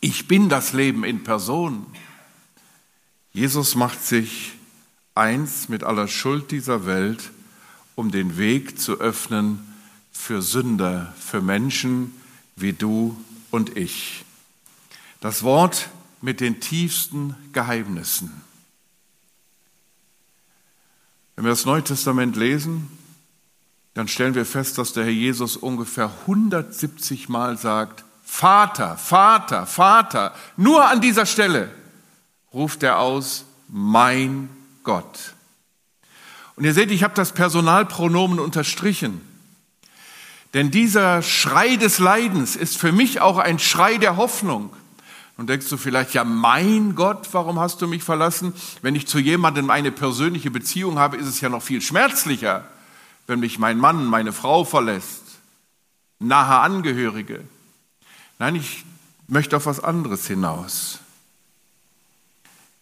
ich 0.00 0.28
bin 0.28 0.48
das 0.48 0.72
Leben 0.72 1.02
in 1.02 1.24
Person. 1.24 1.84
Jesus 3.32 3.74
macht 3.74 4.04
sich 4.04 4.52
eins 5.16 5.68
mit 5.68 5.82
aller 5.82 6.06
Schuld 6.06 6.52
dieser 6.52 6.86
Welt, 6.86 7.32
um 7.96 8.12
den 8.12 8.38
Weg 8.38 8.78
zu 8.78 9.00
öffnen 9.00 9.66
für 10.12 10.42
Sünder, 10.42 11.12
für 11.18 11.42
Menschen 11.42 12.12
wie 12.56 12.72
du 12.72 13.16
und 13.50 13.76
ich. 13.76 14.24
Das 15.20 15.42
Wort 15.42 15.88
mit 16.20 16.40
den 16.40 16.60
tiefsten 16.60 17.34
Geheimnissen. 17.52 18.42
Wenn 21.36 21.44
wir 21.44 21.50
das 21.50 21.66
Neue 21.66 21.84
Testament 21.84 22.34
lesen, 22.36 22.90
dann 23.94 24.08
stellen 24.08 24.34
wir 24.34 24.46
fest, 24.46 24.78
dass 24.78 24.92
der 24.92 25.04
Herr 25.04 25.12
Jesus 25.12 25.56
ungefähr 25.56 26.10
170 26.22 27.28
Mal 27.28 27.56
sagt, 27.58 28.04
Vater, 28.24 28.96
Vater, 28.96 29.66
Vater. 29.66 30.34
Nur 30.56 30.86
an 30.86 31.00
dieser 31.00 31.26
Stelle 31.26 31.70
ruft 32.52 32.82
er 32.82 32.98
aus, 32.98 33.44
mein 33.68 34.48
Gott. 34.82 35.34
Und 36.56 36.64
ihr 36.64 36.74
seht, 36.74 36.90
ich 36.90 37.04
habe 37.04 37.14
das 37.14 37.32
Personalpronomen 37.32 38.38
unterstrichen. 38.38 39.20
Denn 40.54 40.70
dieser 40.70 41.22
Schrei 41.22 41.76
des 41.76 41.98
Leidens 41.98 42.56
ist 42.56 42.76
für 42.76 42.92
mich 42.92 43.20
auch 43.20 43.38
ein 43.38 43.58
Schrei 43.58 43.98
der 43.98 44.16
Hoffnung. 44.16 44.70
Und 45.36 45.50
denkst 45.50 45.68
du 45.68 45.76
vielleicht, 45.76 46.14
ja, 46.14 46.24
mein 46.24 46.94
Gott, 46.94 47.28
warum 47.32 47.60
hast 47.60 47.82
du 47.82 47.86
mich 47.86 48.02
verlassen? 48.02 48.54
Wenn 48.80 48.94
ich 48.94 49.06
zu 49.06 49.18
jemandem 49.18 49.68
eine 49.68 49.92
persönliche 49.92 50.50
Beziehung 50.50 50.98
habe, 50.98 51.18
ist 51.18 51.26
es 51.26 51.40
ja 51.42 51.50
noch 51.50 51.62
viel 51.62 51.82
schmerzlicher, 51.82 52.64
wenn 53.26 53.40
mich 53.40 53.58
mein 53.58 53.78
Mann, 53.78 54.06
meine 54.06 54.32
Frau 54.32 54.64
verlässt, 54.64 55.22
nahe 56.18 56.60
Angehörige. 56.60 57.44
Nein, 58.38 58.54
ich 58.54 58.84
möchte 59.28 59.56
auf 59.56 59.66
was 59.66 59.80
anderes 59.80 60.26
hinaus. 60.26 61.00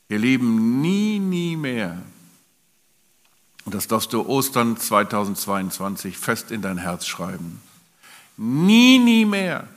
Wir 0.06 0.18
leben 0.18 0.80
nie, 0.80 1.18
nie 1.18 1.56
mehr 1.56 2.00
und 3.64 3.74
das 3.74 3.88
darfst 3.88 4.12
du 4.12 4.26
Ostern 4.26 4.76
2022 4.76 6.18
fest 6.18 6.50
in 6.50 6.62
dein 6.62 6.78
Herz 6.78 7.06
schreiben. 7.06 7.62
Nie, 8.36 8.98
nie 8.98 9.24
mehr 9.24 9.68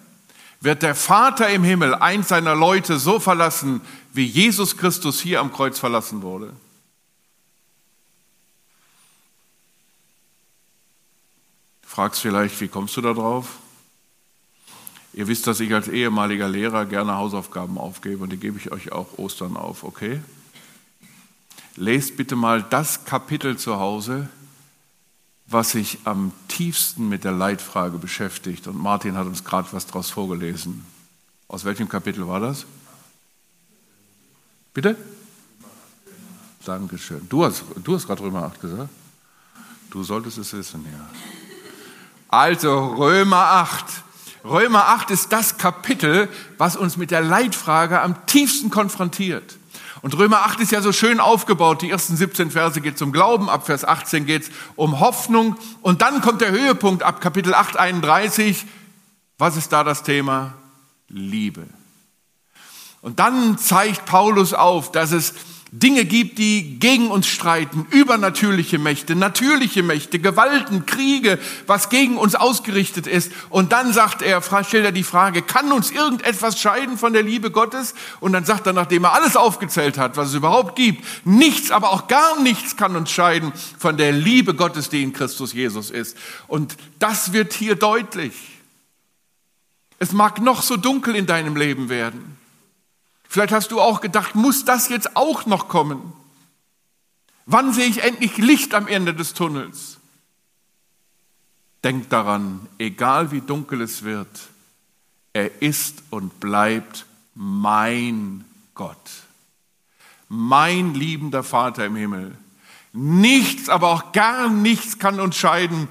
wird 0.60 0.82
der 0.82 0.96
Vater 0.96 1.50
im 1.50 1.64
Himmel 1.64 1.94
eins 1.96 2.30
seiner 2.30 2.56
Leute 2.56 2.98
so 2.98 3.20
verlassen, 3.20 3.82
wie 4.14 4.26
Jesus 4.26 4.78
Christus 4.78 5.20
hier 5.20 5.40
am 5.40 5.52
Kreuz 5.52 5.78
verlassen 5.80 6.22
wurde. 6.22 6.48
Du 11.82 11.88
fragst 11.88 12.22
vielleicht, 12.22 12.60
wie 12.60 12.68
kommst 12.68 12.98
du 12.98 13.02
da 13.02 13.14
drauf? 13.14 13.58
Ihr 15.14 15.28
wisst, 15.28 15.48
dass 15.48 15.60
ich 15.60 15.74
als 15.74 15.88
ehemaliger 15.88 16.48
Lehrer 16.48 16.86
gerne 16.86 17.16
Hausaufgaben 17.16 17.78
aufgebe 17.78 18.24
und 18.24 18.32
die 18.32 18.38
gebe 18.38 18.58
ich 18.58 18.72
euch 18.72 18.92
auch 18.92 19.18
Ostern 19.18 19.58
auf, 19.58 19.84
okay? 19.84 20.22
Lest 21.78 22.18
bitte 22.18 22.36
mal 22.36 22.64
das 22.64 23.06
Kapitel 23.06 23.58
zu 23.58 23.80
Hause, 23.80 24.28
was 25.46 25.72
sich 25.72 26.00
am 26.04 26.34
tiefsten 26.48 27.08
mit 27.08 27.24
der 27.24 27.32
Leitfrage 27.32 27.98
beschäftigt. 27.98 28.68
Und 28.68 28.78
Martin 28.78 29.16
hat 29.16 29.28
uns 29.28 29.44
gerade 29.44 29.70
was 29.72 29.86
daraus 29.86 30.10
vorgelesen. 30.10 30.86
Aus 31.48 31.64
welchem 31.64 31.88
Kapitel 31.88 32.28
war 32.28 32.42
das? 32.42 32.66
Bitte? 34.74 34.98
Dankeschön. 36.66 37.28
Du 37.30 37.46
hast, 37.46 37.64
du 37.82 37.96
hast 37.96 38.06
gerade 38.06 38.22
Römer 38.22 38.44
8 38.44 38.60
gesagt. 38.60 38.90
Du 39.90 40.04
solltest 40.04 40.38
es 40.38 40.52
wissen, 40.52 40.86
ja. 40.92 41.08
Also 42.28 42.96
Römer 42.96 43.38
8. 43.38 43.86
Römer 44.44 44.88
8 44.90 45.12
ist 45.12 45.32
das 45.32 45.58
Kapitel, 45.58 46.28
was 46.58 46.76
uns 46.76 46.98
mit 46.98 47.12
der 47.12 47.22
Leitfrage 47.22 48.02
am 48.02 48.26
tiefsten 48.26 48.70
konfrontiert. 48.70 49.58
Und 50.08 50.18
Römer 50.18 50.46
8 50.46 50.62
ist 50.62 50.72
ja 50.72 50.82
so 50.82 50.94
schön 50.94 51.20
aufgebaut. 51.20 51.82
Die 51.82 51.90
ersten 51.90 52.16
17 52.16 52.50
Verse 52.50 52.80
geht 52.80 53.02
um 53.02 53.12
Glauben, 53.12 53.50
ab 53.50 53.66
Vers 53.66 53.84
18 53.84 54.26
geht 54.26 54.44
es 54.44 54.52
um 54.78 55.02
Hoffnung. 55.02 55.58
Und 55.82 56.02
dann 56.02 56.22
kommt 56.22 56.40
der 56.40 56.52
Höhepunkt 56.52 57.04
ab 57.04 57.20
Kapitel 57.20 57.54
8, 57.54 57.76
31. 57.76 58.66
Was 59.38 59.58
ist 59.58 59.74
da 59.74 59.84
das 59.84 60.04
Thema? 60.04 60.54
Liebe. 61.10 61.68
Und 63.02 63.20
dann 63.20 63.58
zeigt 63.58 64.06
Paulus 64.06 64.54
auf, 64.54 64.94
dass 64.94 65.12
es 65.12 65.34
Dinge 65.72 66.06
gibt, 66.06 66.38
die 66.38 66.80
gegen 66.80 67.12
uns 67.12 67.28
streiten, 67.28 67.86
übernatürliche 67.92 68.80
Mächte, 68.80 69.16
natürliche 69.16 69.84
Mächte, 69.84 70.20
Gewalten, 70.20 70.86
Kriege, 70.86 71.40
was 71.66 71.90
gegen 71.90 72.18
uns 72.18 72.36
ausgerichtet 72.36 73.06
ist. 73.06 73.32
Und 73.50 73.74
dann 73.74 73.92
sagt 73.92 74.22
er, 74.22 74.42
stellt 74.42 74.86
er 74.86 74.92
die 74.94 75.04
Frage, 75.04 75.42
kann 75.42 75.72
uns 75.74 75.92
irgendetwas 75.92 76.60
scheiden 76.60 76.98
von 76.98 77.12
der 77.12 77.24
Liebe 77.24 77.52
Gottes? 77.52 77.96
Und 78.22 78.32
dann 78.32 78.46
sagt 78.46 78.66
er, 78.66 78.74
nachdem 78.74 79.04
er 79.04 79.14
alles 79.14 79.36
aufgezählt 79.36 79.98
hat, 79.98 80.16
was 80.16 80.30
es 80.30 80.36
überhaupt 80.36 80.78
gibt, 80.78 81.04
nichts, 81.26 81.72
aber 81.72 81.92
auch 81.92 82.08
gar 82.08 82.42
nichts 82.42 82.78
kann 82.78 82.96
uns 82.96 83.12
scheiden 83.12 83.52
von 83.78 83.98
der 83.98 84.14
Liebe 84.14 84.54
Gottes, 84.54 84.90
die 84.90 85.04
in 85.04 85.12
Christus 85.12 85.52
Jesus 85.52 85.92
ist. 85.92 86.18
Und 86.48 86.78
das 87.00 87.34
wird 87.34 87.52
hier 87.52 87.76
deutlich. 87.76 88.34
Es 90.00 90.14
mag 90.14 90.42
noch 90.42 90.62
so 90.62 90.78
dunkel 90.78 91.16
in 91.16 91.26
deinem 91.26 91.56
Leben 91.56 91.90
werden. 91.90 92.38
Vielleicht 93.28 93.52
hast 93.52 93.72
du 93.72 93.82
auch 93.82 94.02
gedacht, 94.02 94.36
muss 94.36 94.66
das 94.66 94.90
jetzt 94.90 95.16
auch 95.16 95.46
noch 95.46 95.68
kommen? 95.68 96.14
Wann 97.46 97.74
sehe 97.74 97.88
ich 97.88 98.04
endlich 98.04 98.38
Licht 98.38 98.74
am 98.74 98.88
Ende 98.88 99.14
des 99.14 99.34
Tunnels? 99.34 99.98
Denk 101.84 102.10
daran, 102.10 102.68
egal 102.78 103.32
wie 103.32 103.42
dunkel 103.42 103.82
es 103.82 104.04
wird, 104.04 104.28
er 105.34 105.62
ist 105.62 106.04
und 106.10 106.40
bleibt 106.40 107.06
mein 107.36 108.44
Gott, 108.74 108.98
mein 110.28 110.94
liebender 110.94 111.44
Vater 111.44 111.86
im 111.86 111.96
Himmel. 111.96 112.36
Nichts, 112.94 113.70
aber 113.70 113.90
auch 113.90 114.12
gar 114.12 114.50
nichts 114.50 114.98
kann 114.98 115.20
uns 115.20 115.38
scheiden 115.38 115.88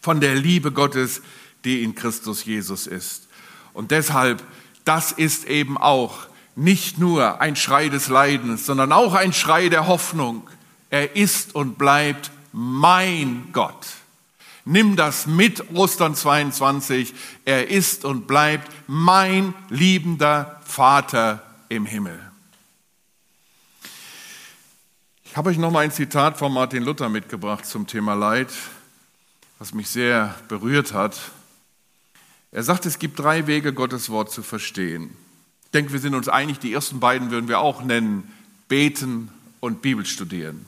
von 0.00 0.20
der 0.20 0.34
Liebe 0.34 0.70
Gottes, 0.70 1.22
die 1.64 1.82
in 1.82 1.94
Christus 1.94 2.44
Jesus 2.44 2.86
ist. 2.86 3.28
Und 3.72 3.90
deshalb, 3.90 4.42
das 4.84 5.12
ist 5.12 5.46
eben 5.46 5.78
auch 5.78 6.29
nicht 6.56 6.98
nur 6.98 7.40
ein 7.40 7.56
Schrei 7.56 7.88
des 7.88 8.08
Leidens, 8.08 8.66
sondern 8.66 8.92
auch 8.92 9.14
ein 9.14 9.32
Schrei 9.32 9.68
der 9.68 9.86
Hoffnung. 9.86 10.48
Er 10.90 11.16
ist 11.16 11.54
und 11.54 11.78
bleibt 11.78 12.30
mein 12.52 13.48
Gott. 13.52 13.86
Nimm 14.64 14.96
das 14.96 15.26
mit 15.26 15.74
Ostern 15.74 16.14
22. 16.14 17.14
Er 17.44 17.68
ist 17.68 18.04
und 18.04 18.26
bleibt 18.26 18.70
mein 18.86 19.54
liebender 19.68 20.60
Vater 20.64 21.42
im 21.68 21.86
Himmel. 21.86 22.20
Ich 25.24 25.36
habe 25.36 25.50
euch 25.50 25.58
noch 25.58 25.70
mal 25.70 25.80
ein 25.80 25.92
Zitat 25.92 26.38
von 26.38 26.52
Martin 26.52 26.82
Luther 26.82 27.08
mitgebracht 27.08 27.64
zum 27.64 27.86
Thema 27.86 28.14
Leid, 28.14 28.48
was 29.60 29.72
mich 29.72 29.88
sehr 29.88 30.34
berührt 30.48 30.92
hat. 30.92 31.16
Er 32.50 32.64
sagt, 32.64 32.84
es 32.84 32.98
gibt 32.98 33.18
drei 33.20 33.46
Wege, 33.46 33.72
Gottes 33.72 34.10
Wort 34.10 34.32
zu 34.32 34.42
verstehen. 34.42 35.16
Ich 35.70 35.72
denke, 35.72 35.92
wir 35.92 36.00
sind 36.00 36.16
uns 36.16 36.28
einig, 36.28 36.58
die 36.58 36.72
ersten 36.72 36.98
beiden 36.98 37.30
würden 37.30 37.46
wir 37.46 37.60
auch 37.60 37.84
nennen, 37.84 38.24
beten 38.66 39.28
und 39.60 39.82
Bibel 39.82 40.04
studieren. 40.04 40.66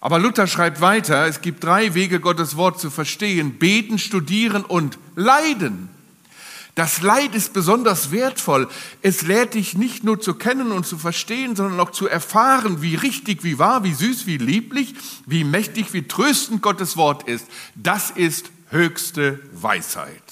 Aber 0.00 0.20
Luther 0.20 0.46
schreibt 0.46 0.80
weiter, 0.80 1.26
es 1.26 1.40
gibt 1.40 1.64
drei 1.64 1.92
Wege, 1.92 2.20
Gottes 2.20 2.56
Wort 2.56 2.78
zu 2.78 2.88
verstehen, 2.88 3.58
beten, 3.58 3.98
studieren 3.98 4.64
und 4.64 4.96
leiden. 5.16 5.88
Das 6.76 7.02
Leid 7.02 7.34
ist 7.34 7.52
besonders 7.52 8.12
wertvoll. 8.12 8.68
Es 9.02 9.22
lehrt 9.22 9.54
dich 9.54 9.76
nicht 9.76 10.04
nur 10.04 10.20
zu 10.20 10.34
kennen 10.34 10.70
und 10.70 10.86
zu 10.86 10.96
verstehen, 10.96 11.56
sondern 11.56 11.80
auch 11.80 11.90
zu 11.90 12.06
erfahren, 12.06 12.82
wie 12.82 12.94
richtig, 12.94 13.42
wie 13.42 13.58
wahr, 13.58 13.82
wie 13.82 13.92
süß, 13.92 14.24
wie 14.24 14.38
lieblich, 14.38 14.94
wie 15.26 15.42
mächtig, 15.42 15.92
wie 15.92 16.06
tröstend 16.06 16.62
Gottes 16.62 16.96
Wort 16.96 17.26
ist. 17.26 17.48
Das 17.74 18.12
ist 18.12 18.52
höchste 18.68 19.40
Weisheit. 19.52 20.22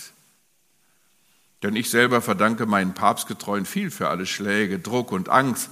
Denn 1.62 1.74
ich 1.74 1.90
selber 1.90 2.20
verdanke 2.20 2.66
meinen 2.66 2.94
Papstgetreuen 2.94 3.66
viel 3.66 3.90
für 3.90 4.08
alle 4.08 4.26
Schläge, 4.26 4.78
Druck 4.78 5.10
und 5.10 5.28
Angst, 5.28 5.70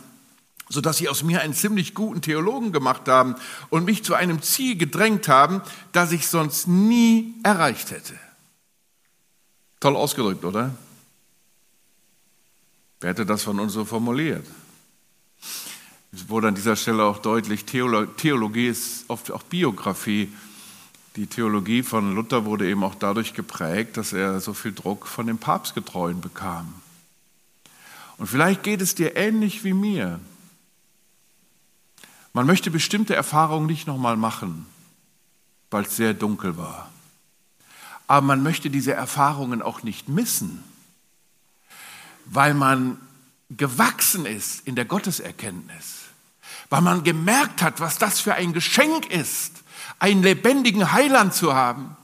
sodass 0.68 0.96
sie 0.96 1.08
aus 1.08 1.22
mir 1.22 1.42
einen 1.42 1.54
ziemlich 1.54 1.94
guten 1.94 2.22
Theologen 2.22 2.72
gemacht 2.72 3.08
haben 3.08 3.36
und 3.70 3.84
mich 3.84 4.02
zu 4.02 4.14
einem 4.14 4.42
Ziel 4.42 4.76
gedrängt 4.76 5.28
haben, 5.28 5.62
das 5.92 6.10
ich 6.10 6.26
sonst 6.26 6.66
nie 6.66 7.34
erreicht 7.44 7.92
hätte. 7.92 8.14
Toll 9.78 9.94
ausgedrückt, 9.94 10.44
oder? 10.44 10.74
Wer 13.00 13.10
hätte 13.10 13.26
das 13.26 13.44
von 13.44 13.60
uns 13.60 13.74
so 13.74 13.84
formuliert? 13.84 14.44
Es 16.12 16.28
wurde 16.28 16.48
an 16.48 16.54
dieser 16.54 16.76
Stelle 16.76 17.04
auch 17.04 17.18
deutlich, 17.18 17.64
Theologie 17.66 18.68
ist 18.68 19.04
oft 19.08 19.30
auch 19.30 19.42
Biografie. 19.42 20.32
Die 21.16 21.26
Theologie 21.26 21.82
von 21.82 22.14
Luther 22.14 22.44
wurde 22.44 22.68
eben 22.68 22.84
auch 22.84 22.94
dadurch 22.94 23.32
geprägt, 23.32 23.96
dass 23.96 24.12
er 24.12 24.38
so 24.40 24.52
viel 24.52 24.74
Druck 24.74 25.06
von 25.06 25.26
den 25.26 25.38
Papstgetreuen 25.38 26.20
bekam. 26.20 26.74
Und 28.18 28.26
vielleicht 28.26 28.62
geht 28.62 28.82
es 28.82 28.94
dir 28.94 29.16
ähnlich 29.16 29.64
wie 29.64 29.72
mir. 29.72 30.20
Man 32.34 32.46
möchte 32.46 32.70
bestimmte 32.70 33.16
Erfahrungen 33.16 33.66
nicht 33.66 33.86
nochmal 33.86 34.18
machen, 34.18 34.66
weil 35.70 35.84
es 35.84 35.96
sehr 35.96 36.12
dunkel 36.12 36.58
war. 36.58 36.90
Aber 38.06 38.26
man 38.26 38.42
möchte 38.42 38.68
diese 38.68 38.92
Erfahrungen 38.92 39.62
auch 39.62 39.82
nicht 39.82 40.10
missen, 40.10 40.62
weil 42.26 42.52
man 42.52 43.00
gewachsen 43.48 44.26
ist 44.26 44.66
in 44.66 44.74
der 44.74 44.84
Gotteserkenntnis, 44.84 46.02
weil 46.68 46.82
man 46.82 47.04
gemerkt 47.04 47.62
hat, 47.62 47.80
was 47.80 47.96
das 47.96 48.20
für 48.20 48.34
ein 48.34 48.52
Geschenk 48.52 49.06
ist, 49.06 49.62
einen 49.98 50.22
lebendigen 50.22 50.92
Heiland 50.92 51.34
zu 51.34 51.54
haben. 51.54 51.96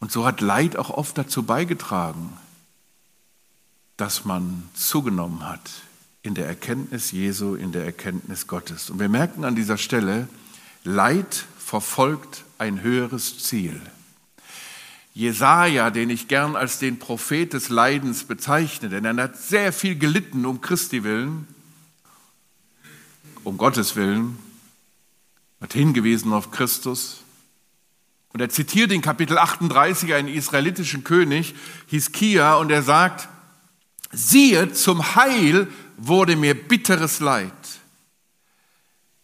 Und 0.00 0.12
so 0.12 0.26
hat 0.26 0.40
Leid 0.40 0.76
auch 0.76 0.90
oft 0.90 1.16
dazu 1.18 1.42
beigetragen, 1.42 2.32
dass 3.96 4.24
man 4.24 4.68
zugenommen 4.74 5.48
hat 5.48 5.70
in 6.22 6.34
der 6.34 6.46
Erkenntnis 6.46 7.12
Jesu, 7.12 7.54
in 7.54 7.72
der 7.72 7.84
Erkenntnis 7.84 8.46
Gottes. 8.46 8.90
Und 8.90 8.98
wir 8.98 9.08
merken 9.08 9.44
an 9.44 9.56
dieser 9.56 9.78
Stelle, 9.78 10.28
Leid 10.84 11.46
verfolgt 11.58 12.44
ein 12.58 12.82
höheres 12.82 13.42
Ziel. 13.42 13.80
Jesaja, 15.14 15.90
den 15.90 16.10
ich 16.10 16.28
gern 16.28 16.56
als 16.56 16.78
den 16.78 16.98
Prophet 16.98 17.52
des 17.54 17.70
Leidens 17.70 18.24
bezeichne, 18.24 18.90
denn 18.90 19.04
er 19.04 19.16
hat 19.16 19.36
sehr 19.38 19.72
viel 19.72 19.96
gelitten 19.96 20.44
um 20.44 20.60
Christi 20.60 21.04
willen, 21.04 21.48
um 23.42 23.56
Gottes 23.56 23.96
willen, 23.96 24.38
hat 25.60 25.72
hingewiesen 25.72 26.32
auf 26.32 26.50
Christus. 26.50 27.18
Und 28.32 28.40
er 28.40 28.50
zitiert 28.50 28.92
in 28.92 29.00
Kapitel 29.00 29.38
38 29.38 30.12
einen 30.14 30.28
israelitischen 30.28 31.04
König, 31.04 31.54
Hiskia, 31.86 32.56
und 32.56 32.70
er 32.70 32.82
sagt, 32.82 33.28
siehe, 34.12 34.72
zum 34.72 35.14
Heil 35.14 35.68
wurde 35.96 36.36
mir 36.36 36.54
bitteres 36.54 37.20
Leid. 37.20 37.52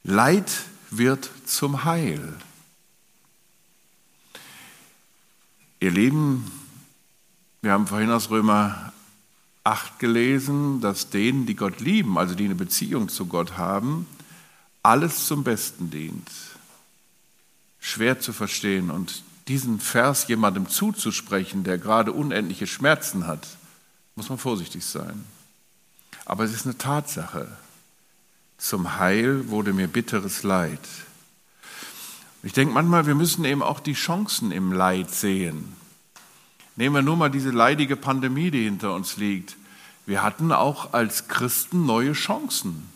Leid 0.02 0.50
wird 0.90 1.30
zum 1.44 1.84
Heil. 1.84 2.36
Ihr 5.80 5.90
Lieben, 5.90 6.50
wir 7.60 7.72
haben 7.72 7.86
vorhin 7.86 8.10
aus 8.10 8.30
Römer 8.30 8.92
8 9.64 9.98
gelesen, 9.98 10.80
dass 10.80 11.10
denen, 11.10 11.46
die 11.46 11.54
Gott 11.54 11.80
lieben, 11.80 12.18
also 12.18 12.34
die 12.34 12.44
eine 12.44 12.54
Beziehung 12.54 13.08
zu 13.08 13.26
Gott 13.26 13.56
haben, 13.56 14.06
alles 14.82 15.26
zum 15.26 15.44
Besten 15.44 15.90
dient. 15.90 16.30
Schwer 17.80 18.20
zu 18.20 18.32
verstehen 18.32 18.90
und 18.90 19.22
diesen 19.48 19.80
Vers 19.80 20.28
jemandem 20.28 20.68
zuzusprechen, 20.68 21.64
der 21.64 21.78
gerade 21.78 22.12
unendliche 22.12 22.66
Schmerzen 22.66 23.26
hat, 23.26 23.46
muss 24.14 24.28
man 24.28 24.38
vorsichtig 24.38 24.84
sein. 24.84 25.24
Aber 26.24 26.44
es 26.44 26.52
ist 26.52 26.64
eine 26.64 26.78
Tatsache. 26.78 27.48
Zum 28.58 28.98
Heil 28.98 29.48
wurde 29.48 29.72
mir 29.72 29.88
bitteres 29.88 30.44
Leid. 30.44 30.78
Ich 32.44 32.52
denke 32.52 32.74
manchmal, 32.74 33.06
wir 33.06 33.14
müssen 33.14 33.44
eben 33.44 33.62
auch 33.62 33.80
die 33.80 33.94
Chancen 33.94 34.52
im 34.52 34.72
Leid 34.72 35.10
sehen. 35.10 35.76
Nehmen 36.76 36.94
wir 36.94 37.02
nur 37.02 37.16
mal 37.16 37.30
diese 37.30 37.50
leidige 37.50 37.96
Pandemie, 37.96 38.50
die 38.50 38.64
hinter 38.64 38.94
uns 38.94 39.16
liegt. 39.16 39.56
Wir 40.06 40.22
hatten 40.22 40.52
auch 40.52 40.92
als 40.92 41.28
Christen 41.28 41.86
neue 41.86 42.12
Chancen. 42.12 42.91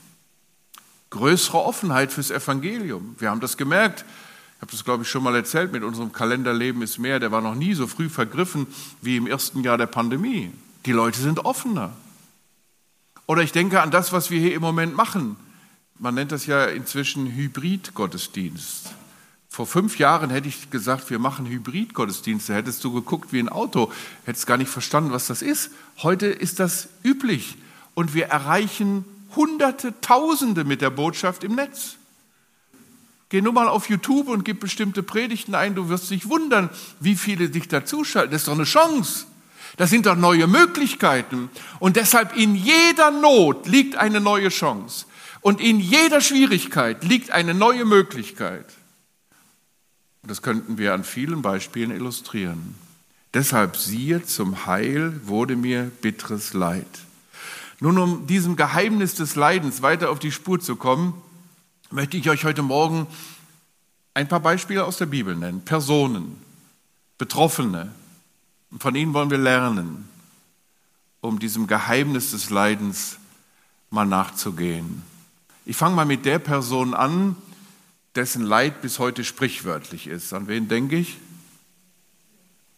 Größere 1.11 1.59
Offenheit 1.59 2.13
fürs 2.13 2.31
Evangelium. 2.31 3.15
Wir 3.19 3.31
haben 3.31 3.41
das 3.41 3.57
gemerkt. 3.57 4.05
Ich 4.57 4.63
habe 4.63 4.73
das, 4.73 4.85
glaube 4.85 5.03
ich, 5.03 5.11
schon 5.11 5.23
mal 5.23 5.35
erzählt 5.37 5.73
mit 5.73 5.85
unserem 5.85 6.13
Kalenderleben 6.13 6.83
ist 6.83 6.99
mehr. 6.99 7.21
Der 7.21 7.31
war 7.31 7.41
noch 7.41 7.55
nie 7.55 7.75
so 7.75 7.87
früh 7.87 8.09
vergriffen 8.09 8.67
wie 9.03 9.17
im 9.17 9.27
ersten 9.27 9.63
Jahr 9.63 9.79
der 9.79 9.87
Pandemie. 9.87 10.51
Die 10.87 10.93
Leute 10.93 11.21
sind 11.21 11.45
offener. 11.45 11.93
Oder 13.27 13.43
ich 13.43 13.53
denke 13.53 13.83
an 13.83 13.91
das, 13.91 14.13
was 14.13 14.31
wir 14.31 14.41
hier 14.41 14.55
im 14.55 14.63
Moment 14.63 14.97
machen. 14.97 15.37
Man 15.99 16.15
nennt 16.15 16.33
das 16.33 16.47
ja 16.47 16.65
inzwischen 16.65 17.35
Hybrid-Gottesdienst. 17.35 18.95
Vor 19.49 19.67
fünf 19.67 19.99
Jahren 19.99 20.31
hätte 20.31 20.49
ich 20.49 20.71
gesagt, 20.71 21.09
wir 21.11 21.19
machen 21.19 21.47
Hybrid-Gottesdienste. 21.47 22.55
Hättest 22.55 22.85
du 22.85 22.93
geguckt 22.93 23.33
wie 23.33 23.39
ein 23.39 23.49
Auto, 23.49 23.91
hättest 24.25 24.47
gar 24.47 24.59
nicht 24.59 24.71
verstanden, 24.71 25.13
was 25.13 25.27
das 25.27 25.43
ist. 25.43 25.71
Heute 26.03 26.27
ist 26.27 26.61
das 26.61 26.89
üblich 27.03 27.57
und 27.95 28.13
wir 28.13 28.27
erreichen 28.27 29.07
Hunderte, 29.37 30.01
Tausende 30.01 30.65
mit 30.65 30.81
der 30.81 30.91
Botschaft 30.91 31.45
im 31.45 31.55
Netz. 31.55 31.97
Geh 33.29 33.41
nur 33.41 33.53
mal 33.53 33.69
auf 33.69 33.89
YouTube 33.89 34.29
und 34.29 34.45
gib 34.45 34.61
bestimmte 34.61 35.03
Predigten 35.03 35.55
ein, 35.55 35.75
du 35.75 35.89
wirst 35.89 36.11
dich 36.11 36.29
wundern, 36.29 36.71
wie 37.01 37.17
viele 37.17 37.51
dich 37.51 37.69
dazuschalten. 37.69 38.31
Das 38.31 38.43
ist 38.43 38.49
doch 38.49 38.55
eine 38.55 38.65
Chance. 38.65 39.27
Das 39.77 39.91
sind 39.91 40.07
doch 40.07 40.17
neue 40.17 40.47
Möglichkeiten. 40.47 41.51
Und 41.81 41.97
deshalb 41.97 42.37
in 42.37 42.55
jeder 42.55 43.11
Not 43.11 43.67
liegt 43.67 43.97
eine 43.97 44.21
neue 44.21 44.49
Chance. 44.49 45.07
Und 45.41 45.61
in 45.61 45.81
jeder 45.81 46.21
Schwierigkeit 46.21 47.05
liegt 47.05 47.31
eine 47.31 47.53
neue 47.53 47.85
Möglichkeit. 47.85 48.67
Das 50.23 50.43
könnten 50.43 50.79
wir 50.79 50.95
an 50.95 51.05
vielen 51.05 51.43
Beispielen 51.43 51.91
illustrieren. 51.91 52.75
Deshalb 53.35 53.77
siehe, 53.77 54.25
zum 54.25 54.67
Heil 54.67 55.21
wurde 55.25 55.57
mir 55.57 55.91
bitteres 56.01 56.55
Leid. 56.55 56.87
Nun, 57.81 57.99
um 57.99 58.27
diesem 58.27 58.57
Geheimnis 58.57 59.15
des 59.15 59.37
Leidens 59.37 59.83
weiter 59.83 60.11
auf 60.11 60.19
die 60.19 60.33
Spur 60.33 60.61
zu 60.61 60.77
kommen, 60.77 61.15
möchte 61.91 62.17
ich 62.17 62.31
euch 62.31 62.45
heute 62.45 62.63
Morgen 62.63 63.07
ein 64.15 64.29
paar 64.29 64.41
Beispiele 64.41 64.85
aus 64.85 64.97
der 64.97 65.07
Bibel 65.07 65.37
nennen. 65.37 65.61
Personen, 65.63 66.41
Betroffene. 67.19 67.93
Und 68.71 68.83
von 68.83 68.95
ihnen 68.95 69.13
wollen 69.13 69.31
wir 69.31 69.39
lernen, 69.39 70.09
um 71.21 71.39
diesem 71.39 71.67
Geheimnis 71.67 72.31
des 72.31 72.51
Leidens 72.51 73.19
mal 73.91 74.07
nachzugehen. 74.07 75.03
Ich 75.67 75.77
fange 75.77 75.97
mal 75.97 76.07
mit 76.07 76.25
der 76.25 76.39
Person 76.39 76.95
an, 76.95 77.37
dessen 78.15 78.43
Leid 78.43 78.81
bis 78.81 78.99
heute 78.99 79.23
sprichwörtlich 79.23 80.07
ist. 80.07 80.33
An 80.33 80.49
wen 80.49 80.69
denke 80.69 80.97
ich? 80.97 81.19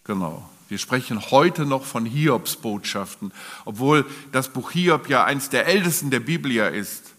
Genau. 0.05 0.49
Wir 0.69 0.77
sprechen 0.77 1.31
heute 1.31 1.65
noch 1.65 1.85
von 1.85 2.05
Hiobs 2.05 2.57
Botschaften, 2.57 3.33
obwohl 3.65 4.05
das 4.33 4.51
Buch 4.51 4.71
Hiob 4.71 5.09
ja 5.09 5.25
eins 5.25 5.49
der 5.49 5.67
ältesten 5.67 6.11
der 6.11 6.21
Bibel 6.21 6.53
ja 6.53 6.69
ist. 6.69 7.15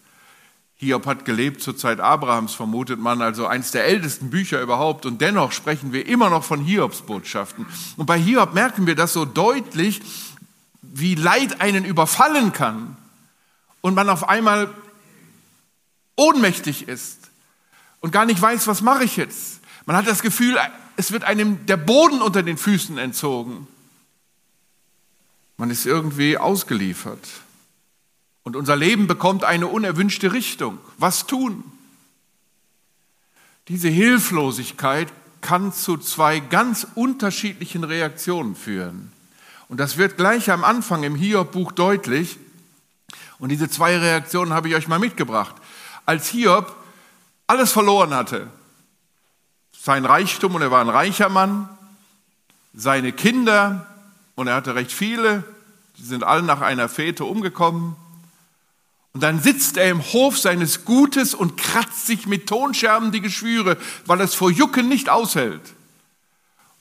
Hiob 0.76 1.08
hat 1.08 1.26
gelebt 1.26 1.62
zur 1.62 1.76
Zeit 1.76 2.00
Abrahams, 2.00 2.54
vermutet 2.54 3.00
man, 3.00 3.24
also 3.24 3.48
eins 3.48 3.72
der 3.72 3.86
ältesten 3.86 4.30
Bücher 4.30 4.62
überhaupt. 4.62 5.08
Und 5.08 5.20
dennoch 5.20 5.52
sprechen 5.52 5.94
wir 5.94 6.06
immer 6.06 6.30
noch 6.30 6.44
von 6.44 6.64
Hiobs 6.64 7.02
Botschaften. 7.02 7.66
Und 7.98 8.06
bei 8.06 8.20
Hiob 8.20 8.54
merken 8.54 8.86
wir 8.86 8.96
das 8.96 9.14
so 9.14 9.26
deutlich, 9.26 10.00
wie 10.84 11.16
Leid 11.16 11.60
einen 11.60 11.86
überfallen 11.86 12.54
kann 12.54 12.98
und 13.82 13.96
man 13.96 14.10
auf 14.10 14.30
einmal 14.30 14.70
ohnmächtig 16.16 16.88
ist 16.88 17.32
und 18.00 18.12
gar 18.12 18.26
nicht 18.26 18.42
weiß, 18.42 18.68
was 18.68 18.82
mache 18.82 19.06
ich 19.06 19.18
jetzt. 19.18 19.60
Man 19.86 19.96
hat 19.96 20.08
das 20.08 20.22
Gefühl, 20.22 20.58
es 21.00 21.14
wird 21.14 21.24
einem 21.24 21.66
der 21.66 21.78
Boden 21.78 22.22
unter 22.22 22.44
den 22.44 22.58
Füßen 22.58 22.98
entzogen. 22.98 23.68
Man 25.56 25.70
ist 25.70 25.86
irgendwie 25.86 26.38
ausgeliefert. 26.38 27.26
Und 28.44 28.58
unser 28.58 28.76
Leben 28.76 29.08
bekommt 29.08 29.46
eine 29.46 29.68
unerwünschte 29.68 30.34
Richtung. 30.34 30.78
Was 30.98 31.26
tun? 31.26 31.64
Diese 33.70 33.88
Hilflosigkeit 33.88 35.08
kann 35.40 35.72
zu 35.72 35.96
zwei 35.96 36.42
ganz 36.42 36.86
unterschiedlichen 36.96 37.86
Reaktionen 37.86 38.58
führen. 38.58 39.14
Und 39.70 39.80
das 39.80 39.96
wird 39.96 40.18
gleich 40.18 40.52
am 40.52 40.66
Anfang 40.66 41.04
im 41.04 41.16
Hiob-Buch 41.16 41.72
deutlich. 41.72 42.38
Und 43.38 43.50
diese 43.50 43.70
zwei 43.70 43.98
Reaktionen 43.98 44.52
habe 44.52 44.68
ich 44.68 44.76
euch 44.76 44.90
mal 44.90 45.00
mitgebracht. 45.00 45.56
Als 46.06 46.28
Hiob 46.28 46.76
alles 47.48 47.72
verloren 47.72 48.14
hatte. 48.14 48.50
Sein 49.90 50.06
Reichtum, 50.06 50.54
und 50.54 50.62
er 50.62 50.70
war 50.70 50.82
ein 50.82 50.90
reicher 50.90 51.30
Mann, 51.30 51.68
seine 52.76 53.12
Kinder, 53.12 53.88
und 54.36 54.46
er 54.46 54.54
hatte 54.54 54.76
recht 54.76 54.92
viele, 54.92 55.44
die 55.98 56.04
sind 56.04 56.24
alle 56.24 56.44
nach 56.44 56.62
einer 56.62 56.88
Fete 56.90 57.26
umgekommen. 57.26 57.96
Und 59.14 59.24
dann 59.24 59.42
sitzt 59.42 59.78
er 59.78 59.90
im 59.90 60.04
Hof 60.14 60.38
seines 60.38 60.86
Gutes 60.86 61.34
und 61.34 61.58
kratzt 61.58 62.06
sich 62.06 62.28
mit 62.28 62.48
Tonscherben 62.48 63.12
die 63.12 63.20
Geschwüre, 63.20 63.78
weil 64.06 64.20
er 64.20 64.26
es 64.26 64.36
vor 64.36 64.52
Jucken 64.52 64.90
nicht 64.90 65.10
aushält. 65.10 65.74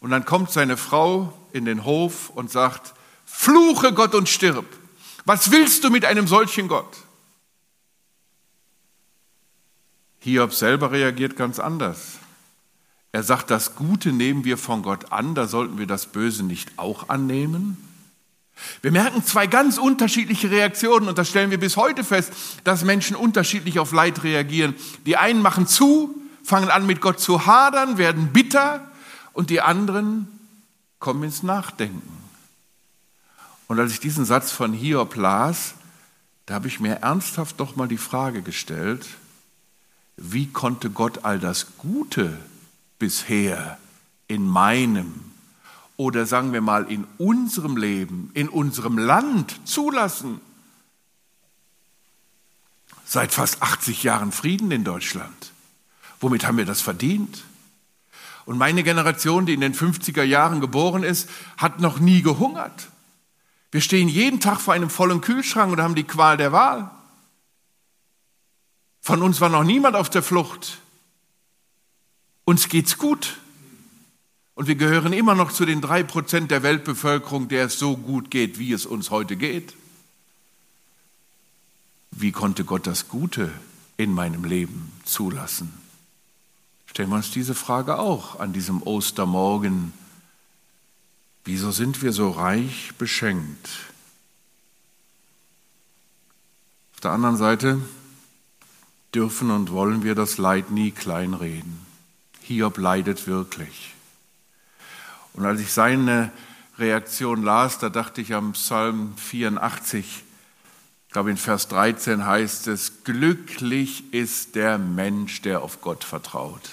Und 0.00 0.10
dann 0.10 0.26
kommt 0.26 0.50
seine 0.50 0.76
Frau 0.76 1.32
in 1.54 1.64
den 1.64 1.86
Hof 1.86 2.28
und 2.28 2.50
sagt, 2.50 2.92
fluche 3.24 3.94
Gott 3.94 4.14
und 4.14 4.28
stirb. 4.28 4.66
Was 5.24 5.50
willst 5.50 5.82
du 5.82 5.88
mit 5.88 6.04
einem 6.04 6.28
solchen 6.28 6.68
Gott? 6.68 6.94
Hiob 10.18 10.52
selber 10.52 10.90
reagiert 10.90 11.36
ganz 11.36 11.58
anders. 11.58 12.17
Er 13.12 13.22
sagt, 13.22 13.50
das 13.50 13.74
Gute 13.74 14.12
nehmen 14.12 14.44
wir 14.44 14.58
von 14.58 14.82
Gott 14.82 15.12
an, 15.12 15.34
da 15.34 15.46
sollten 15.46 15.78
wir 15.78 15.86
das 15.86 16.06
Böse 16.06 16.42
nicht 16.42 16.72
auch 16.76 17.08
annehmen. 17.08 17.76
Wir 18.82 18.92
merken 18.92 19.24
zwei 19.24 19.46
ganz 19.46 19.78
unterschiedliche 19.78 20.50
Reaktionen 20.50 21.08
und 21.08 21.16
das 21.16 21.28
stellen 21.28 21.50
wir 21.50 21.60
bis 21.60 21.76
heute 21.76 22.04
fest, 22.04 22.32
dass 22.64 22.84
Menschen 22.84 23.16
unterschiedlich 23.16 23.78
auf 23.78 23.92
Leid 23.92 24.24
reagieren. 24.24 24.74
Die 25.06 25.16
einen 25.16 25.40
machen 25.40 25.66
zu, 25.66 26.14
fangen 26.42 26.70
an 26.70 26.86
mit 26.86 27.00
Gott 27.00 27.20
zu 27.20 27.46
hadern, 27.46 27.98
werden 27.98 28.32
bitter 28.32 28.86
und 29.32 29.50
die 29.50 29.60
anderen 29.60 30.26
kommen 30.98 31.22
ins 31.22 31.42
Nachdenken. 31.42 32.18
Und 33.68 33.78
als 33.78 33.92
ich 33.92 34.00
diesen 34.00 34.24
Satz 34.24 34.50
von 34.50 34.72
Hiob 34.72 35.14
las, 35.14 35.74
da 36.46 36.54
habe 36.54 36.68
ich 36.68 36.80
mir 36.80 36.96
ernsthaft 36.96 37.60
doch 37.60 37.76
mal 37.76 37.88
die 37.88 37.98
Frage 37.98 38.42
gestellt, 38.42 39.06
wie 40.16 40.46
konnte 40.46 40.90
Gott 40.90 41.24
all 41.24 41.38
das 41.38 41.76
Gute 41.78 42.36
bisher 42.98 43.78
in 44.26 44.46
meinem 44.46 45.28
oder 45.96 46.26
sagen 46.26 46.52
wir 46.52 46.61
mal 46.61 46.90
in 46.90 47.06
unserem 47.18 47.76
Leben, 47.76 48.30
in 48.34 48.48
unserem 48.48 48.98
Land 48.98 49.61
zulassen? 49.64 50.40
Seit 53.04 53.32
fast 53.32 53.62
80 53.62 54.02
Jahren 54.02 54.32
Frieden 54.32 54.70
in 54.70 54.84
Deutschland. 54.84 55.52
Womit 56.20 56.46
haben 56.46 56.58
wir 56.58 56.66
das 56.66 56.80
verdient? 56.80 57.44
Und 58.44 58.58
meine 58.58 58.82
Generation, 58.82 59.44
die 59.44 59.54
in 59.54 59.61
den 59.61 59.74
50er 59.74 60.22
Jahren 60.22 60.61
geboren 60.61 61.02
ist, 61.02 61.28
hat 61.56 61.80
noch 61.80 61.98
nie 61.98 62.22
gehungert. 62.22 62.88
Wir 63.70 63.80
stehen 63.80 64.08
jeden 64.08 64.40
Tag 64.40 64.61
vor 64.61 64.74
einem 64.74 64.88
vollen 64.88 65.20
Kühlschrank 65.20 65.72
und 65.72 65.80
haben 65.82 65.94
die 65.94 66.04
Qual 66.04 66.37
der 66.37 66.52
Wahl. 66.52 66.90
Von 69.00 69.22
uns 69.22 69.40
war 69.40 69.48
noch 69.48 69.64
niemand 69.64 69.96
auf 69.96 70.11
der 70.11 70.22
Flucht. 70.22 70.78
Uns 72.48 72.70
geht's 72.70 72.96
gut. 72.96 73.37
Und 74.54 74.68
wir 74.68 74.74
gehören 74.74 75.12
immer 75.12 75.34
noch 75.34 75.52
zu 75.52 75.66
den 75.66 75.82
drei 75.82 76.02
Prozent 76.02 76.50
der 76.50 76.62
Weltbevölkerung, 76.62 77.48
der 77.48 77.66
es 77.66 77.78
so 77.78 77.94
gut 77.94 78.30
geht, 78.30 78.58
wie 78.58 78.72
es 78.72 78.87
uns 78.87 79.11
heute 79.11 79.37
geht. 79.37 79.74
Wie 82.11 82.32
konnte 82.32 82.64
Gott 82.64 82.87
das 82.87 83.08
Gute 83.08 83.52
in 83.98 84.14
meinem 84.14 84.44
Leben 84.44 84.90
zulassen? 85.04 85.74
Stellen 86.87 87.11
wir 87.11 87.16
uns 87.16 87.30
diese 87.30 87.54
Frage 87.54 87.98
auch 87.98 88.40
an 88.40 88.54
diesem 88.54 88.82
Ostermorgen. 88.82 89.92
Wieso 91.44 91.70
sind 91.70 92.00
wir 92.00 92.14
so 92.14 92.30
reich 92.30 92.94
beschenkt? 92.96 93.68
Auf 96.94 97.00
der 97.00 97.11
anderen 97.11 97.37
Seite 97.37 97.78
dürfen 99.14 99.50
und 99.50 99.70
wollen 99.70 100.02
wir 100.02 100.14
das 100.14 100.38
Leid 100.38 100.70
nie 100.70 100.92
kleinreden. 100.92 101.88
Hiob 102.48 102.78
leidet 102.78 103.26
wirklich. 103.26 103.92
Und 105.34 105.44
als 105.44 105.61
ich 105.61 105.70
seine 105.70 106.32
Reaktion 106.78 107.42
las, 107.42 107.78
da 107.78 107.90
dachte 107.90 108.22
ich 108.22 108.32
am 108.32 108.52
Psalm 108.52 109.12
84, 109.18 110.24
ich 111.06 111.12
glaube 111.12 111.30
in 111.30 111.37
Vers 111.37 111.68
13 111.68 112.24
heißt 112.24 112.68
es, 112.68 113.04
glücklich 113.04 114.14
ist 114.14 114.54
der 114.54 114.78
Mensch, 114.78 115.42
der 115.42 115.61
auf 115.61 115.82
Gott 115.82 116.04
vertraut. 116.04 116.70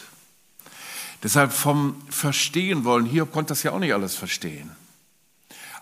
Deshalb 1.24 1.52
vom 1.52 2.02
Verstehen 2.10 2.86
wollen, 2.86 3.06
Hiob 3.06 3.34
konnte 3.34 3.50
das 3.50 3.64
ja 3.64 3.74
auch 3.74 3.80
nicht 3.80 3.94
alles 3.94 4.16
verstehen. 4.16 4.72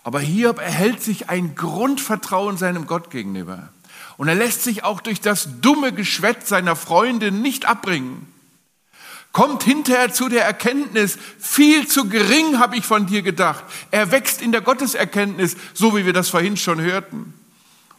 Aber 0.02 0.18
Hiob 0.18 0.58
erhält 0.58 1.04
sich 1.04 1.30
ein 1.30 1.54
Grundvertrauen 1.54 2.56
seinem 2.56 2.88
Gott 2.88 3.10
gegenüber. 3.10 3.68
Und 4.16 4.26
er 4.26 4.34
lässt 4.34 4.64
sich 4.64 4.82
auch 4.82 5.00
durch 5.00 5.20
das 5.20 5.60
dumme 5.60 5.92
Geschwätz 5.92 6.48
seiner 6.48 6.74
Freunde 6.74 7.30
nicht 7.30 7.66
abbringen. 7.66 8.33
Kommt 9.34 9.64
hinterher 9.64 10.12
zu 10.12 10.28
der 10.28 10.44
Erkenntnis, 10.44 11.18
viel 11.40 11.88
zu 11.88 12.08
gering 12.08 12.60
habe 12.60 12.76
ich 12.76 12.86
von 12.86 13.06
dir 13.06 13.20
gedacht. 13.20 13.64
Er 13.90 14.12
wächst 14.12 14.40
in 14.40 14.52
der 14.52 14.60
Gotteserkenntnis, 14.60 15.56
so 15.72 15.96
wie 15.96 16.06
wir 16.06 16.12
das 16.12 16.28
vorhin 16.28 16.56
schon 16.56 16.80
hörten. 16.80 17.34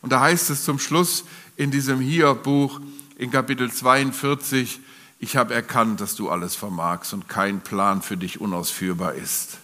Und 0.02 0.14
da 0.14 0.22
heißt 0.22 0.50
es 0.50 0.64
zum 0.64 0.80
Schluss 0.80 1.26
in 1.58 1.72
diesem 1.72 2.00
Hiob-Buch 2.00 2.80
in 3.18 3.32
Kapitel 3.32 3.70
42, 3.70 4.80
ich 5.20 5.36
habe 5.36 5.54
erkannt, 5.54 6.00
dass 6.00 6.16
du 6.16 6.30
alles 6.30 6.56
vermagst 6.56 7.14
und 7.14 7.28
kein 7.28 7.60
Plan 7.60 8.02
für 8.02 8.16
dich 8.16 8.40
unausführbar 8.40 9.16
ist. 9.16 9.58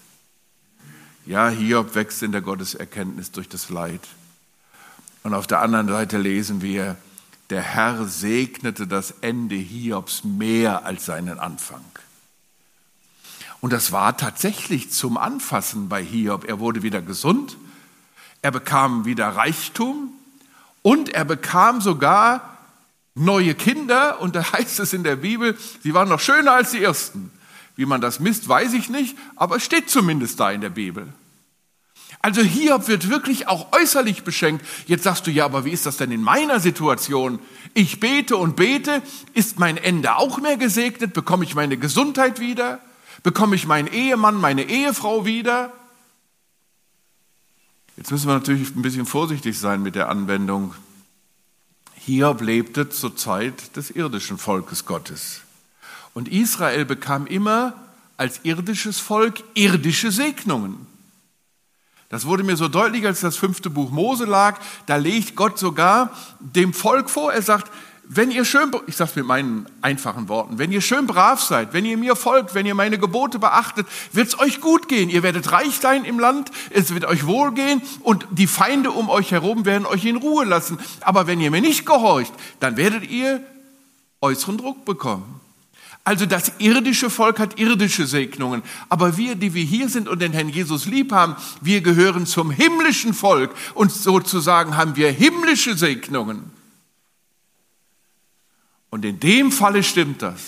Ja, 1.26 1.48
Hiob 1.48 1.96
wächst 1.96 2.22
in 2.22 2.34
der 2.34 2.42
Gotteserkenntnis 2.42 3.32
durch 3.32 3.48
das 3.48 3.70
Leid. 3.70 4.02
Und 5.24 5.34
auf 5.34 5.48
der 5.48 5.62
anderen 5.62 5.88
Seite 5.88 6.18
lesen 6.18 6.62
wir, 6.62 6.98
der 7.52 7.62
Herr 7.62 8.06
segnete 8.06 8.88
das 8.88 9.12
Ende 9.22 9.56
Hiobs 9.56 10.24
mehr 10.24 10.86
als 10.86 11.06
seinen 11.06 11.38
Anfang. 11.38 11.84
Und 13.60 13.74
das 13.74 13.92
war 13.92 14.18
tatsächlich 14.18 14.90
zum 14.90 15.18
Anfassen 15.18 15.88
bei 15.88 16.04
Hiob. 16.04 16.46
Er 16.46 16.60
wurde 16.60 16.82
wieder 16.82 17.02
gesund, 17.02 17.58
er 18.42 18.52
bekam 18.52 19.06
wieder 19.06 19.28
Reichtum 19.28 20.14
und 20.82 21.10
er 21.10 21.26
bekam 21.26 21.82
sogar 21.82 22.58
neue 23.14 23.54
Kinder. 23.54 24.20
Und 24.22 24.36
da 24.36 24.54
heißt 24.54 24.80
es 24.80 24.94
in 24.94 25.04
der 25.04 25.18
Bibel, 25.18 25.58
sie 25.84 25.94
waren 25.94 26.10
noch 26.10 26.22
schöner 26.22 26.54
als 26.54 26.72
die 26.72 26.84
ersten. 26.84 27.32
Wie 27.76 27.86
man 27.86 28.02
das 28.02 28.20
misst, 28.20 28.48
weiß 28.48 28.74
ich 28.74 28.90
nicht, 28.90 29.18
aber 29.36 29.58
es 29.58 29.66
steht 29.66 29.90
zumindest 29.90 30.40
da 30.40 30.52
in 30.52 30.62
der 30.62 30.70
Bibel. 30.70 31.08
Also 32.22 32.42
Hiob 32.42 32.88
wird 32.88 33.10
wirklich 33.10 33.48
auch 33.48 33.72
äußerlich 33.72 34.24
beschenkt. 34.24 34.66
Jetzt 34.86 35.04
sagst 35.04 35.26
du, 35.26 35.32
ja, 35.32 35.46
aber 35.46 35.66
wie 35.66 35.72
ist 35.72 35.88
das 35.88 35.98
denn 35.98 36.12
in 36.12 36.22
meiner 36.22 36.60
Situation? 36.60 37.40
Ich 37.74 38.00
bete 38.00 38.38
und 38.38 38.56
bete. 38.56 39.02
Ist 39.34 39.58
mein 39.58 39.78
Ende 39.78 40.16
auch 40.18 40.40
mehr 40.40 40.58
gesegnet? 40.58 41.14
Bekomme 41.14 41.44
ich 41.46 41.56
meine 41.56 41.78
Gesundheit 41.78 42.40
wieder? 42.40 42.80
Bekomme 43.24 43.56
ich 43.56 43.66
meinen 43.66 43.88
Ehemann, 43.88 44.36
meine 44.36 44.64
Ehefrau 44.64 45.26
wieder? 45.26 45.74
Jetzt 47.98 48.12
müssen 48.12 48.28
wir 48.28 48.34
natürlich 48.34 48.76
ein 48.76 48.82
bisschen 48.82 49.06
vorsichtig 49.06 49.60
sein 49.60 49.82
mit 49.82 49.96
der 49.96 50.10
Anwendung. 50.10 50.76
Hiob 51.96 52.42
lebte 52.42 52.90
zur 52.90 53.16
Zeit 53.16 53.76
des 53.76 53.92
irdischen 53.92 54.38
Volkes 54.38 54.86
Gottes. 54.86 55.42
Und 56.14 56.28
Israel 56.28 56.86
bekam 56.86 57.26
immer 57.26 57.74
als 58.18 58.42
irdisches 58.44 59.00
Volk 59.00 59.44
irdische 59.56 60.12
Segnungen. 60.12 60.91
Das 62.12 62.26
wurde 62.26 62.44
mir 62.44 62.58
so 62.58 62.68
deutlich, 62.68 63.06
als 63.06 63.22
das 63.22 63.38
fünfte 63.38 63.70
Buch 63.70 63.90
Mose 63.90 64.26
lag. 64.26 64.60
Da 64.86 64.98
legt 64.98 65.36
Gott 65.38 65.58
sogar 65.58 66.12
dem 66.40 66.74
Volk 66.74 67.10
vor. 67.10 67.32
Er 67.32 67.42
sagt, 67.42 67.72
wenn 68.04 68.32
ihr 68.32 68.44
schön, 68.44 68.70
ich 68.88 68.98
sage 68.98 69.12
es 69.12 69.16
mit 69.16 69.26
meinen 69.26 69.66
einfachen 69.82 70.28
Worten, 70.28 70.60
wenn 70.60 70.74
ihr 70.74 70.82
schön 70.82 71.08
brav 71.08 71.42
seid, 71.42 71.72
wenn 71.72 71.86
ihr 71.86 71.96
mir 71.96 72.18
folgt, 72.18 72.54
wenn 72.54 72.66
ihr 72.66 72.76
meine 72.76 72.98
Gebote 72.98 73.40
beachtet, 73.40 73.88
wird 74.12 74.28
es 74.28 74.38
euch 74.38 74.60
gut 74.60 74.90
gehen. 74.90 75.10
Ihr 75.10 75.24
werdet 75.24 75.54
reich 75.54 75.80
sein 75.80 76.04
im 76.04 76.20
Land, 76.20 76.52
es 76.72 76.94
wird 76.94 77.06
euch 77.06 77.26
wohlgehen 77.26 77.82
und 78.02 78.28
die 78.32 78.48
Feinde 78.48 78.92
um 78.92 79.10
euch 79.10 79.32
herum 79.32 79.64
werden 79.64 79.86
euch 79.86 80.04
in 80.04 80.18
Ruhe 80.18 80.44
lassen. 80.44 80.78
Aber 81.00 81.26
wenn 81.26 81.40
ihr 81.40 81.50
mir 81.50 81.62
nicht 81.62 81.86
gehorcht, 81.86 82.34
dann 82.60 82.76
werdet 82.76 83.10
ihr 83.10 83.42
äußeren 84.20 84.58
Druck 84.58 84.84
bekommen. 84.84 85.40
Also 86.04 86.26
das 86.26 86.54
irdische 86.58 87.12
Volk 87.12 87.40
hat 87.40 87.60
irdische 87.60 88.08
Segnungen, 88.08 88.64
aber 88.90 89.18
wir, 89.18 89.36
die 89.36 89.54
wir 89.54 89.64
hier 89.64 89.88
sind 89.88 90.10
und 90.10 90.20
den 90.20 90.34
Herrn 90.34 90.50
Jesus 90.50 90.88
lieb 90.88 91.12
haben, 91.12 91.36
wir 91.62 91.82
gehören 91.82 92.26
zum 92.26 92.50
himmlischen 92.50 93.14
Volk 93.14 93.54
und 93.76 93.92
sozusagen 93.92 94.76
haben 94.78 94.96
wir 94.96 95.12
himmlische 95.12 95.78
Segnungen. 95.78 96.52
Und 98.90 99.06
in 99.06 99.20
dem 99.20 99.52
Falle 99.52 99.84
stimmt 99.84 100.22
das. 100.24 100.42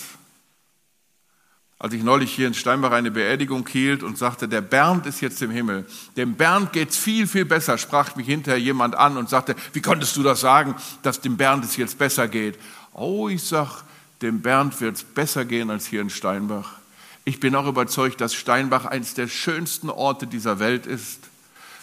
Als 1.77 1.93
ich 1.93 2.01
neulich 2.01 2.33
hier 2.33 2.47
in 2.47 2.53
Steinbach 2.53 2.91
eine 2.91 3.11
Beerdigung 3.11 3.67
hielt 3.67 4.03
und 4.03 4.17
sagte, 4.17 4.47
der 4.47 4.61
Bernd 4.61 5.05
ist 5.05 5.21
jetzt 5.21 5.41
im 5.41 5.51
Himmel, 5.51 5.85
dem 6.15 6.35
Bernd 6.35 6.73
geht's 6.73 6.97
viel, 6.97 7.27
viel 7.27 7.45
besser, 7.45 7.77
sprach 7.77 8.15
mich 8.15 8.25
hinterher 8.25 8.59
jemand 8.59 8.95
an 8.95 9.17
und 9.17 9.29
sagte, 9.29 9.55
wie 9.73 9.81
konntest 9.81 10.15
du 10.15 10.23
das 10.23 10.39
sagen, 10.39 10.75
dass 11.03 11.21
dem 11.21 11.37
Bernd 11.37 11.63
es 11.65 11.75
jetzt 11.75 11.97
besser 11.97 12.27
geht? 12.27 12.57
Oh, 12.93 13.27
ich 13.27 13.43
sag, 13.43 13.83
dem 14.23 14.41
Bernd 14.41 14.81
wird 14.81 14.95
es 14.95 15.03
besser 15.03 15.45
gehen 15.45 15.69
als 15.69 15.85
hier 15.85 16.01
in 16.01 16.09
Steinbach. 16.09 16.77
Ich 17.25 17.39
bin 17.39 17.55
auch 17.55 17.67
überzeugt, 17.67 18.21
dass 18.21 18.33
Steinbach 18.33 18.85
eines 18.85 19.13
der 19.13 19.27
schönsten 19.27 19.89
Orte 19.89 20.27
dieser 20.27 20.59
Welt 20.59 20.85
ist. 20.85 21.19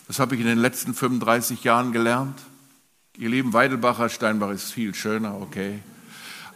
Das 0.09 0.19
habe 0.19 0.35
ich 0.35 0.41
in 0.41 0.47
den 0.47 0.59
letzten 0.59 0.95
35 0.95 1.63
Jahren 1.65 1.93
gelernt. 1.93 2.39
Ihr 3.17 3.29
lieben 3.29 3.53
Weidelbacher, 3.53 4.09
Steinbach 4.09 4.51
ist 4.51 4.73
viel 4.73 4.95
schöner, 4.95 5.41
okay. 5.41 5.81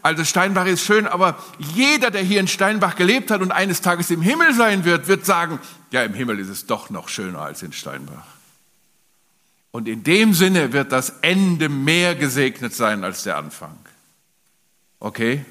Also 0.03 0.25
Steinbach 0.25 0.67
ist 0.67 0.83
schön, 0.85 1.07
aber 1.07 1.39
jeder, 1.59 2.11
der 2.11 2.23
hier 2.23 2.41
in 2.41 2.49
Steinbach 2.49 2.95
gelebt 2.95 3.31
hat 3.31 3.41
und 3.41 3.53
eines 3.53 3.81
Tages 3.81 4.11
im 4.11 4.21
Himmel 4.21 4.53
sein 4.53 4.85
wird, 4.85 5.09
wird 5.09 5.25
sagen, 5.25 5.59
ja, 5.93 6.03
im 6.03 6.13
Himmel 6.13 6.39
ist 6.41 6.49
es 6.49 6.67
doch 6.67 6.91
noch 6.91 7.09
schöner 7.09 7.41
als 7.41 7.63
in 7.63 7.73
Steinbach. 7.73 8.27
Und 9.71 9.89
in 9.89 10.03
dem 10.03 10.35
Sinne 10.35 10.73
wird 10.73 10.93
das 10.93 11.11
Ende 11.23 11.69
mehr 11.69 12.15
gesegnet 12.15 12.75
sein 12.75 13.03
als 13.03 13.23
der 13.23 13.37
Anfang. 13.37 13.79
Okay? 15.01 15.45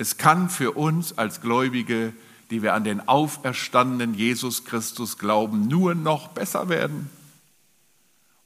Es 0.00 0.16
kann 0.16 0.48
für 0.48 0.72
uns 0.72 1.18
als 1.18 1.42
Gläubige, 1.42 2.14
die 2.50 2.62
wir 2.62 2.72
an 2.72 2.84
den 2.84 3.06
auferstandenen 3.06 4.14
Jesus 4.14 4.64
Christus 4.64 5.18
glauben, 5.18 5.68
nur 5.68 5.94
noch 5.94 6.28
besser 6.28 6.70
werden. 6.70 7.10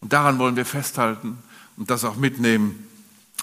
Und 0.01 0.13
daran 0.13 0.41
wollen 0.41 0.57
wir 0.57 0.67
festhalten 0.67 1.39
und 1.77 1.91
das 1.91 2.05
auch 2.05 2.17
mitnehmen 2.17 2.89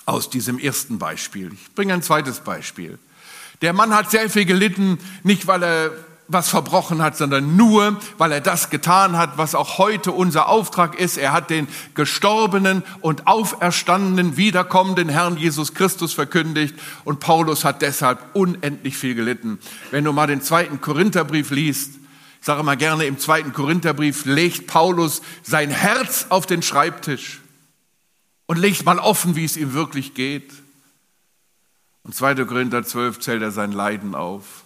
aus 0.06 0.30
diesem 0.30 0.60
ersten 0.60 1.00
Beispiel. 1.00 1.54
Ich 1.54 1.74
bringe 1.74 1.93
ein 1.93 2.02
zweites 2.02 2.41
Beispiel. 2.41 3.00
Der 3.62 3.71
Mann 3.71 3.95
hat 3.95 4.12
sehr 4.12 4.30
viel 4.30 4.43
gelitten, 4.43 4.97
nicht 5.24 5.47
weil 5.47 5.63
er 5.63 5.91
was 6.32 6.50
verbrochen 6.50 7.02
hat, 7.02 7.17
sondern 7.17 7.56
nur, 7.56 8.00
weil 8.17 8.32
er 8.32 8.41
das 8.41 8.70
getan 8.70 9.17
hat, 9.17 9.38
was 9.38 9.56
auch 9.56 9.78
heute 9.78 10.12
unser 10.12 10.48
Auftrag 10.48 11.00
ist. 11.00 11.17
Er 11.17 11.32
hat 11.34 11.50
den 11.50 11.67
gestorbenen 11.94 12.84
und 13.02 13.28
auferstandenen, 13.28 14.38
wiederkommenden 14.38 15.10
Herrn 15.10 15.38
Jesus 15.38 15.74
Christus 15.74 16.13
verkündigt 16.13 16.76
und 17.04 17.20
Paulus 17.20 17.63
hat 17.65 17.82
deshalb 17.82 18.20
unendlich 18.34 18.98
viel 18.98 19.15
gelitten. 19.15 19.60
Wenn 19.91 20.04
du 20.04 20.13
mal 20.13 20.28
den 20.28 20.41
zweiten 20.41 20.82
Korintherbrief 20.82 21.52
liest, 21.52 21.96
ich 22.39 22.46
sage 22.46 22.63
mal 22.63 22.78
gerne, 22.78 23.06
im 23.06 23.20
zweiten 23.20 23.54
Korintherbrief 23.54 24.26
legt 24.26 24.65
Paulus 24.65 25.22
sein 25.44 25.70
Herz 25.70 26.26
auf 26.30 26.48
den 26.48 26.63
Schreibtisch 26.63 27.39
und 28.48 28.58
legt 28.58 28.84
mal 28.84 28.98
offen, 28.98 29.36
wie 29.36 29.46
es 29.46 29.58
ihm 29.58 29.74
wirklich 29.74 30.15
geht. 30.15 30.52
Und 32.04 32.15
2. 32.15 32.46
Korinther 32.46 32.84
12 32.84 33.20
zählt 33.20 33.44
er 33.44 33.52
sein 33.52 33.72
Leiden 33.72 34.15
auf. 34.15 34.61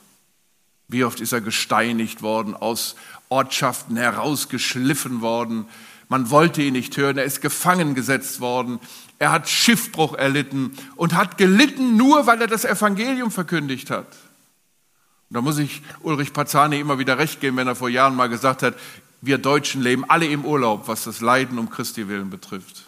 Wie 0.87 1.03
oft 1.03 1.19
ist 1.19 1.33
er 1.33 1.41
gesteinigt 1.41 2.21
worden, 2.21 2.55
aus 2.55 2.95
Ortschaften 3.29 3.97
herausgeschliffen 3.97 5.21
worden. 5.21 5.65
Man 6.09 6.29
wollte 6.29 6.61
ihn 6.61 6.73
nicht 6.73 6.95
hören. 6.97 7.17
Er 7.17 7.25
ist 7.25 7.41
gefangen 7.41 7.95
gesetzt 7.95 8.39
worden. 8.39 8.79
Er 9.17 9.31
hat 9.31 9.49
Schiffbruch 9.49 10.13
erlitten 10.13 10.77
und 10.95 11.15
hat 11.15 11.37
gelitten 11.37 11.97
nur, 11.97 12.27
weil 12.27 12.41
er 12.41 12.47
das 12.47 12.65
Evangelium 12.65 13.31
verkündigt 13.31 13.89
hat. 13.89 14.07
Und 15.29 15.33
da 15.33 15.41
muss 15.41 15.57
ich 15.57 15.81
Ulrich 16.01 16.33
Pazani 16.33 16.79
immer 16.79 16.99
wieder 16.99 17.17
recht 17.17 17.41
geben, 17.41 17.57
wenn 17.57 17.67
er 17.67 17.75
vor 17.75 17.89
Jahren 17.89 18.15
mal 18.15 18.29
gesagt 18.29 18.61
hat, 18.61 18.75
wir 19.21 19.39
Deutschen 19.39 19.81
leben 19.81 20.07
alle 20.07 20.27
im 20.27 20.45
Urlaub, 20.45 20.87
was 20.87 21.05
das 21.05 21.21
Leiden 21.21 21.57
um 21.57 21.69
Christi 21.69 22.07
willen 22.07 22.29
betrifft. 22.29 22.83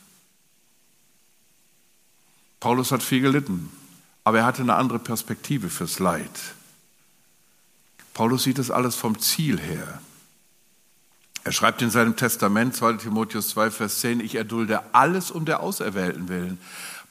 Paulus 2.59 2.91
hat 2.91 3.01
viel 3.01 3.21
gelitten, 3.21 3.71
aber 4.23 4.39
er 4.39 4.45
hatte 4.45 4.61
eine 4.61 4.75
andere 4.75 4.99
Perspektive 4.99 5.69
fürs 5.69 5.99
Leid. 5.99 6.29
Paulus 8.17 8.45
sieht 8.45 8.57
das 8.57 8.71
alles 8.71 8.95
vom 8.95 9.19
Ziel 9.19 9.59
her. 9.59 10.01
Er 11.43 11.51
schreibt 11.51 11.83
in 11.83 11.91
seinem 11.91 12.15
Testament, 12.15 12.75
2 12.75 12.93
Timotheus 12.93 13.49
2, 13.49 13.69
Vers 13.69 13.99
10, 13.99 14.21
ich 14.21 14.33
erdulde 14.33 14.81
alles 14.95 15.29
um 15.29 15.45
der 15.45 15.59
Auserwählten 15.59 16.27
willen. 16.27 16.57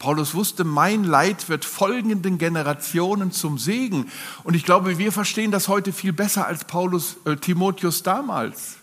Paulus 0.00 0.34
wusste, 0.34 0.64
mein 0.64 1.04
Leid 1.04 1.48
wird 1.48 1.64
folgenden 1.64 2.38
Generationen 2.38 3.30
zum 3.30 3.56
Segen. 3.56 4.10
Und 4.42 4.56
ich 4.56 4.64
glaube, 4.64 4.98
wir 4.98 5.12
verstehen 5.12 5.52
das 5.52 5.68
heute 5.68 5.92
viel 5.92 6.12
besser 6.12 6.48
als 6.48 6.64
Paulus, 6.64 7.18
äh, 7.24 7.36
Timotheus 7.36 8.02
damals. 8.02 8.78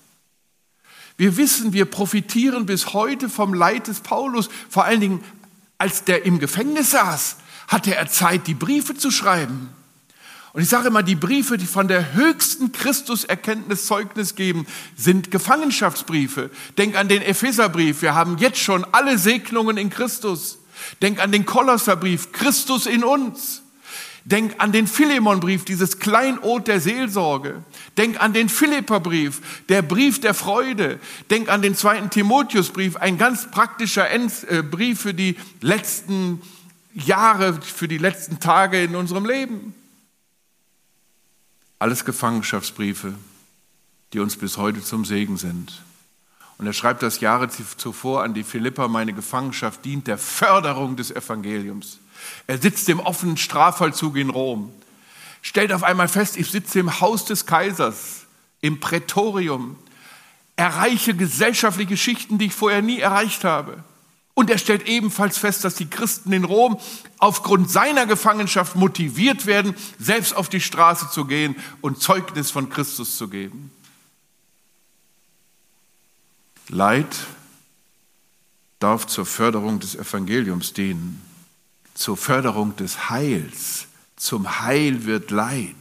Wir 1.18 1.36
wissen, 1.36 1.74
wir 1.74 1.84
profitieren 1.84 2.66
bis 2.66 2.94
heute 2.94 3.28
vom 3.28 3.54
Leid 3.54 3.88
des 3.88 4.00
Paulus. 4.00 4.48
Vor 4.70 4.86
allen 4.86 5.02
Dingen, 5.02 5.24
als 5.78 6.06
der 6.06 6.26
im 6.26 6.40
Gefängnis 6.40 6.92
saß, 6.92 7.36
hatte 7.68 7.94
er 7.94 8.08
Zeit, 8.08 8.48
die 8.48 8.54
Briefe 8.54 8.96
zu 8.96 9.12
schreiben. 9.12 9.72
Und 10.54 10.62
ich 10.62 10.70
sage 10.70 10.90
immer, 10.90 11.02
die 11.02 11.16
Briefe, 11.16 11.58
die 11.58 11.66
von 11.66 11.88
der 11.88 12.14
höchsten 12.14 12.72
Christuserkenntnis 12.72 13.88
Zeugnis 13.88 14.36
geben, 14.36 14.68
sind 14.96 15.32
Gefangenschaftsbriefe. 15.32 16.52
Denk 16.78 16.96
an 16.96 17.08
den 17.08 17.24
Epheserbrief. 17.24 18.04
Wir 18.04 18.14
haben 18.14 18.38
jetzt 18.38 18.60
schon 18.60 18.86
alle 18.92 19.18
Segnungen 19.18 19.78
in 19.78 19.90
Christus. 19.90 20.60
Denk 21.02 21.20
an 21.20 21.32
den 21.32 21.46
Kolosserbrief. 21.46 22.32
Christus 22.32 22.86
in 22.86 23.04
uns. 23.04 23.64
Denk 24.26 24.54
an 24.60 24.72
den 24.72 24.88
Philemonbrief, 24.88 25.66
dieses 25.66 26.00
Kleinod 26.00 26.68
der 26.68 26.80
Seelsorge. 26.80 27.64
Denk 27.98 28.22
an 28.22 28.32
den 28.32 28.48
Philipperbrief, 28.48 29.42
der 29.68 29.82
Brief 29.82 30.22
der 30.22 30.34
Freude. 30.34 31.00
Denk 31.30 31.50
an 31.50 31.62
den 31.62 31.76
zweiten 31.76 32.10
Timotheusbrief, 32.10 32.96
ein 32.96 33.18
ganz 33.18 33.52
praktischer 33.52 34.10
äh, 34.10 34.62
Brief 34.62 35.02
für 35.02 35.14
die 35.14 35.36
letzten 35.60 36.42
Jahre, 36.94 37.60
für 37.62 37.90
die 37.90 37.98
letzten 37.98 38.40
Tage 38.40 38.84
in 38.84 38.96
unserem 38.96 39.26
Leben. 39.26 39.74
Alles 41.84 42.06
Gefangenschaftsbriefe, 42.06 43.14
die 44.14 44.22
uns 44.22 44.38
bis 44.38 44.56
heute 44.56 44.82
zum 44.82 45.04
Segen 45.04 45.36
sind. 45.36 45.82
Und 46.58 46.66
er 46.66 46.72
schreibt 46.72 47.04
das 47.04 47.20
Jahre 47.20 47.50
zuvor 47.50 48.24
an 48.24 48.34
die 48.34 48.46
Philipper, 48.46 48.88
meine 48.88 49.12
Gefangenschaft 49.12 49.84
dient 49.84 50.08
der 50.08 50.18
Förderung 50.18 50.96
des 50.96 51.12
Evangeliums. 51.12 52.00
Er 52.48 52.58
sitzt 52.58 52.88
im 52.88 53.02
offenen 53.02 53.36
Strafvollzug 53.36 54.16
in 54.16 54.30
Rom, 54.30 54.72
stellt 55.42 55.74
auf 55.74 55.84
einmal 55.84 56.08
fest, 56.08 56.38
ich 56.38 56.50
sitze 56.50 56.80
im 56.80 57.02
Haus 57.02 57.26
des 57.26 57.48
Kaisers, 57.48 58.28
im 58.62 58.80
Prätorium, 58.80 59.76
erreiche 60.56 61.14
gesellschaftliche 61.14 61.98
Schichten, 61.98 62.38
die 62.38 62.46
ich 62.46 62.54
vorher 62.54 62.82
nie 62.82 63.00
erreicht 63.00 63.44
habe. 63.44 63.84
Und 64.36 64.50
er 64.50 64.58
stellt 64.58 64.88
ebenfalls 64.88 65.38
fest, 65.38 65.64
dass 65.64 65.76
die 65.76 65.90
Christen 65.90 66.34
in 66.34 66.44
Rom 66.44 66.80
aufgrund 67.20 67.70
seiner 67.70 68.08
Gefangenschaft 68.08 68.76
motiviert 68.76 69.46
werden, 69.46 69.76
selbst 70.00 70.36
auf 70.36 70.50
die 70.50 70.62
Straße 70.62 71.10
zu 71.12 71.26
gehen 71.26 71.56
und 71.82 72.02
Zeugnis 72.02 72.50
von 72.50 72.70
Christus 72.70 73.18
zu 73.18 73.28
geben. 73.28 73.72
Leid 76.70 77.16
darf 78.80 79.06
zur 79.06 79.26
Förderung 79.26 79.80
des 79.80 79.96
Evangeliums 79.96 80.74
dienen, 80.74 81.22
zur 81.94 82.18
Förderung 82.18 82.76
des 82.76 83.10
Heils. 83.10 83.88
Zum 84.16 84.62
Heil 84.62 85.06
wird 85.06 85.32
Leid. 85.32 85.76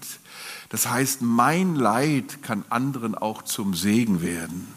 Das 0.68 0.88
heißt, 0.88 1.22
mein 1.22 1.74
Leid 1.74 2.42
kann 2.42 2.64
anderen 2.70 3.14
auch 3.14 3.42
zum 3.42 3.74
Segen 3.74 4.22
werden. 4.22 4.68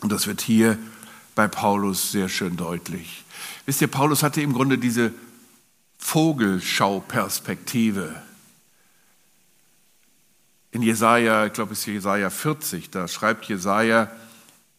Und 0.00 0.12
das 0.12 0.26
wird 0.26 0.40
hier 0.40 0.78
bei 1.34 1.48
Paulus 1.48 2.12
sehr 2.12 2.28
schön 2.28 2.56
deutlich. 2.56 3.24
Wisst 3.66 3.80
ihr, 3.80 3.88
Paulus 3.88 4.22
hatte 4.22 4.40
im 4.40 4.52
Grunde 4.52 4.78
diese 4.78 5.12
Vogelschauperspektive. 5.98 8.14
In 10.72 10.82
Jesaja, 10.82 11.46
ich 11.46 11.52
glaube 11.52 11.72
es 11.72 11.80
ist 11.80 11.86
Jesaja 11.86 12.30
40, 12.30 12.90
da 12.90 13.08
schreibt 13.08 13.46
Jesaja, 13.46 14.08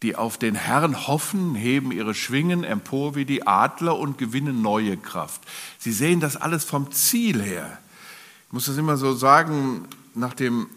die 0.02 0.16
auf 0.16 0.38
den 0.38 0.56
Herrn 0.56 1.08
hoffen, 1.08 1.54
heben 1.54 1.92
ihre 1.92 2.16
Schwingen 2.16 2.64
empor 2.64 3.16
wie 3.16 3.26
die 3.26 3.46
Adler 3.46 4.00
und 4.00 4.18
gewinnen 4.18 4.62
neue 4.62 4.98
Kraft. 4.98 5.42
Sie 5.78 5.92
sehen 5.92 6.20
das 6.20 6.38
alles 6.38 6.64
vom 6.64 6.92
Ziel 6.92 7.42
her. 7.42 7.78
Ich 8.48 8.54
muss 8.54 8.66
das 8.66 8.78
immer 8.78 8.98
so 8.98 9.14
sagen, 9.14 9.88
nach 10.16 10.34
dem 10.34 10.68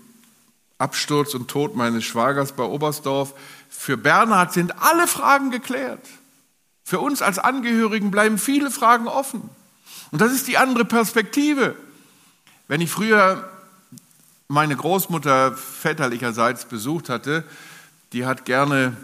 Absturz 0.79 1.35
und 1.35 1.49
Tod 1.49 1.77
meines 1.77 2.05
Schwagers 2.05 2.53
bei 2.53 2.65
Oberstdorf, 2.65 3.35
für 3.85 3.99
Bernhard 3.99 4.51
sind 4.51 4.81
alle 4.83 5.07
Fragen 5.07 5.51
geklärt. 5.51 6.01
Für 6.85 7.01
uns 7.01 7.21
als 7.21 7.39
Angehörigen 7.39 8.11
bleiben 8.11 8.39
viele 8.39 8.71
Fragen 8.71 9.09
offen. 9.09 9.51
Und 10.11 10.23
das 10.23 10.33
ist 10.33 10.49
die 10.49 10.57
andere 10.57 10.87
Perspektive. 10.87 11.77
Wenn 12.67 12.81
ich 12.81 12.91
früher 12.91 13.47
meine 14.49 14.75
Großmutter 14.75 15.53
väterlicherseits 15.53 16.65
besucht 16.65 17.11
hatte, 17.11 17.45
die 18.15 18.25
hat 18.25 18.47
gerne 18.47 18.97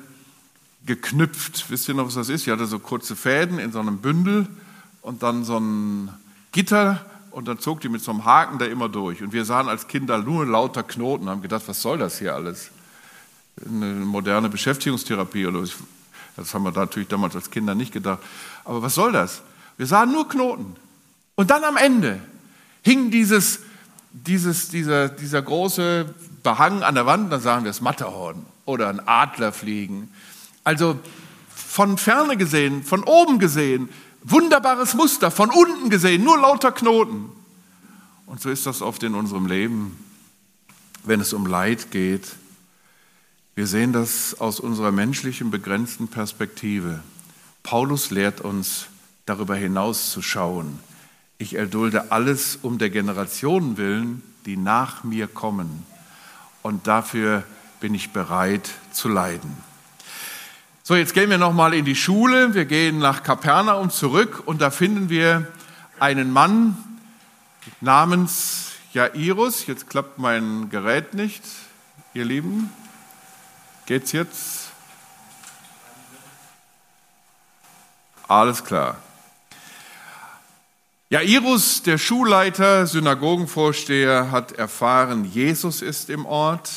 geknüpft. 0.86 1.68
Wisst 1.68 1.86
ihr 1.86 1.94
noch, 1.94 2.06
was 2.06 2.14
das 2.14 2.30
ist? 2.30 2.46
Die 2.46 2.50
hatte 2.50 2.64
so 2.64 2.78
kurze 2.78 3.16
Fäden 3.16 3.58
in 3.58 3.72
so 3.72 3.80
einem 3.80 3.98
Bündel 3.98 4.46
und 5.02 5.22
dann 5.22 5.44
so 5.44 5.58
ein 5.58 6.08
Gitter 6.52 7.04
und 7.32 7.48
dann 7.48 7.58
zog 7.58 7.82
die 7.82 7.90
mit 7.90 8.02
so 8.02 8.12
einem 8.12 8.24
Haken 8.24 8.58
da 8.58 8.64
immer 8.64 8.88
durch. 8.88 9.22
Und 9.22 9.34
wir 9.34 9.44
sahen 9.44 9.68
als 9.68 9.88
Kinder 9.88 10.16
nur 10.16 10.46
lauter 10.46 10.84
Knoten 10.84 11.24
und 11.24 11.28
haben 11.28 11.42
gedacht, 11.42 11.64
was 11.66 11.82
soll 11.82 11.98
das 11.98 12.18
hier 12.18 12.34
alles? 12.34 12.70
Eine 13.64 13.86
moderne 13.86 14.48
Beschäftigungstherapie 14.48 15.46
oder 15.46 15.62
was? 15.62 15.72
Das 16.36 16.54
haben 16.54 16.62
wir 16.62 16.72
natürlich 16.72 17.08
damals 17.08 17.34
als 17.36 17.50
Kinder 17.50 17.74
nicht 17.74 17.92
gedacht. 17.92 18.20
Aber 18.64 18.82
was 18.82 18.94
soll 18.94 19.12
das? 19.12 19.42
Wir 19.76 19.86
sahen 19.86 20.12
nur 20.12 20.28
Knoten. 20.28 20.76
Und 21.34 21.50
dann 21.50 21.64
am 21.64 21.76
Ende 21.76 22.20
hing 22.82 23.10
dieses, 23.10 23.60
dieses, 24.12 24.68
dieser, 24.68 25.08
dieser 25.08 25.42
große 25.42 26.14
Behang 26.42 26.82
an 26.82 26.94
der 26.94 27.06
Wand, 27.06 27.32
da 27.32 27.40
sahen 27.40 27.64
wir 27.64 27.70
das 27.70 27.80
Matterhorn 27.80 28.46
oder 28.64 28.88
ein 28.88 29.06
Adler 29.06 29.52
fliegen. 29.52 30.10
Also 30.64 30.98
von 31.54 31.98
ferne 31.98 32.36
gesehen, 32.36 32.82
von 32.82 33.04
oben 33.04 33.38
gesehen, 33.38 33.90
Wunderbares 34.22 34.94
Muster, 34.94 35.30
von 35.30 35.50
unten 35.50 35.88
gesehen, 35.88 36.24
nur 36.24 36.38
lauter 36.38 36.72
Knoten. 36.72 37.30
Und 38.26 38.40
so 38.40 38.50
ist 38.50 38.66
das 38.66 38.82
oft 38.82 39.02
in 39.02 39.14
unserem 39.14 39.46
Leben, 39.46 39.96
wenn 41.04 41.20
es 41.20 41.32
um 41.32 41.46
Leid 41.46 41.90
geht. 41.90 42.28
Wir 43.60 43.66
sehen 43.66 43.92
das 43.92 44.40
aus 44.40 44.58
unserer 44.58 44.90
menschlichen, 44.90 45.50
begrenzten 45.50 46.08
Perspektive. 46.08 47.00
Paulus 47.62 48.10
lehrt 48.10 48.40
uns, 48.40 48.86
darüber 49.26 49.54
hinaus 49.54 50.12
zu 50.12 50.22
schauen. 50.22 50.78
Ich 51.36 51.56
erdulde 51.56 52.10
alles 52.10 52.58
um 52.62 52.78
der 52.78 52.88
Generationen 52.88 53.76
willen, 53.76 54.22
die 54.46 54.56
nach 54.56 55.04
mir 55.04 55.26
kommen. 55.26 55.84
Und 56.62 56.86
dafür 56.86 57.44
bin 57.80 57.94
ich 57.94 58.14
bereit 58.14 58.70
zu 58.92 59.10
leiden. 59.10 59.54
So, 60.82 60.96
jetzt 60.96 61.12
gehen 61.12 61.28
wir 61.28 61.36
nochmal 61.36 61.74
in 61.74 61.84
die 61.84 61.96
Schule. 61.96 62.54
Wir 62.54 62.64
gehen 62.64 62.98
nach 62.98 63.22
Kapernaum 63.22 63.90
zurück 63.90 64.42
und 64.46 64.62
da 64.62 64.70
finden 64.70 65.10
wir 65.10 65.46
einen 65.98 66.32
Mann 66.32 66.78
namens 67.82 68.70
Jairus. 68.94 69.66
Jetzt 69.66 69.90
klappt 69.90 70.18
mein 70.18 70.70
Gerät 70.70 71.12
nicht, 71.12 71.42
ihr 72.14 72.24
Lieben. 72.24 72.70
Geht's 73.90 74.12
jetzt? 74.12 74.70
Alles 78.28 78.62
klar. 78.62 78.98
Jairus, 81.08 81.82
der 81.82 81.98
Schulleiter, 81.98 82.86
Synagogenvorsteher, 82.86 84.30
hat 84.30 84.52
erfahren, 84.52 85.24
Jesus 85.24 85.82
ist 85.82 86.08
im 86.08 86.24
Ort. 86.24 86.70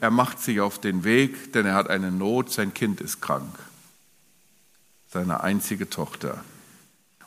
Er 0.00 0.10
macht 0.10 0.40
sich 0.40 0.60
auf 0.60 0.78
den 0.78 1.04
Weg, 1.04 1.54
denn 1.54 1.64
er 1.64 1.72
hat 1.72 1.88
eine 1.88 2.10
Not, 2.10 2.52
sein 2.52 2.74
Kind 2.74 3.00
ist 3.00 3.22
krank. 3.22 3.58
Seine 5.10 5.42
einzige 5.42 5.88
Tochter. 5.88 6.44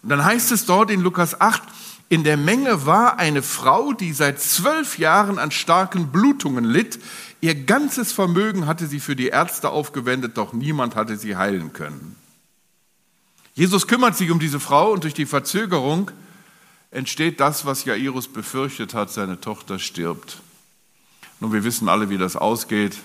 Und 0.03 0.09
dann 0.09 0.23
heißt 0.23 0.51
es 0.51 0.67
dort 0.67 0.91
in 0.91 1.01
Lukas 1.01 1.41
8, 1.41 1.63
in 2.07 2.23
der 2.23 2.37
Menge 2.37 2.85
war 2.85 3.17
eine 3.17 3.41
Frau, 3.41 3.91
die 3.93 4.13
seit 4.13 4.39
zwölf 4.39 4.99
Jahren 4.99 5.39
an 5.39 5.49
starken 5.49 6.11
Blutungen 6.11 6.63
litt. 6.63 6.99
Ihr 7.45 7.53
ganzes 7.53 8.11
Vermögen 8.11 8.65
hatte 8.65 8.87
sie 8.87 8.99
für 8.99 9.15
die 9.15 9.27
Ärzte 9.27 9.69
aufgewendet, 9.69 10.35
doch 10.35 10.51
niemand 10.51 10.95
hatte 10.95 11.15
sie 11.15 11.35
heilen 11.37 11.73
können. 11.73 12.15
Jesus 13.53 13.85
kümmert 13.85 14.17
sich 14.17 14.31
um 14.31 14.39
diese 14.39 14.59
Frau 14.59 14.91
und 14.91 15.03
durch 15.03 15.13
die 15.13 15.27
Verzögerung 15.27 16.09
entsteht 16.89 17.39
das, 17.39 17.63
was 17.63 17.85
Jairus 17.85 18.27
befürchtet 18.27 18.95
hat, 18.95 19.11
seine 19.11 19.41
Tochter 19.41 19.77
stirbt. 19.77 20.41
Nun, 21.39 21.53
wir 21.53 21.63
wissen 21.63 21.87
alle, 21.87 22.09
wie 22.09 22.17
das 22.17 22.35
ausgeht. 22.35 22.97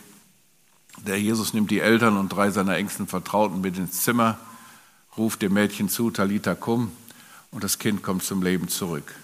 Der 1.07 1.21
Jesus 1.21 1.53
nimmt 1.53 1.71
die 1.71 1.81
Eltern 1.81 2.17
und 2.17 2.31
drei 2.31 2.51
seiner 2.51 2.77
engsten 2.77 3.07
Vertrauten 3.09 3.61
mit 3.61 3.77
ins 3.77 4.01
Zimmer, 4.01 4.39
ruft 5.19 5.43
dem 5.43 5.53
Mädchen 5.53 5.91
zu, 5.91 6.11
Talita 6.11 6.55
cum, 6.55 6.91
und 7.51 7.63
das 7.63 7.79
Kind 7.79 8.03
kommt 8.03 8.23
zum 8.23 8.43
Leben 8.43 8.69
zurück. 8.69 9.15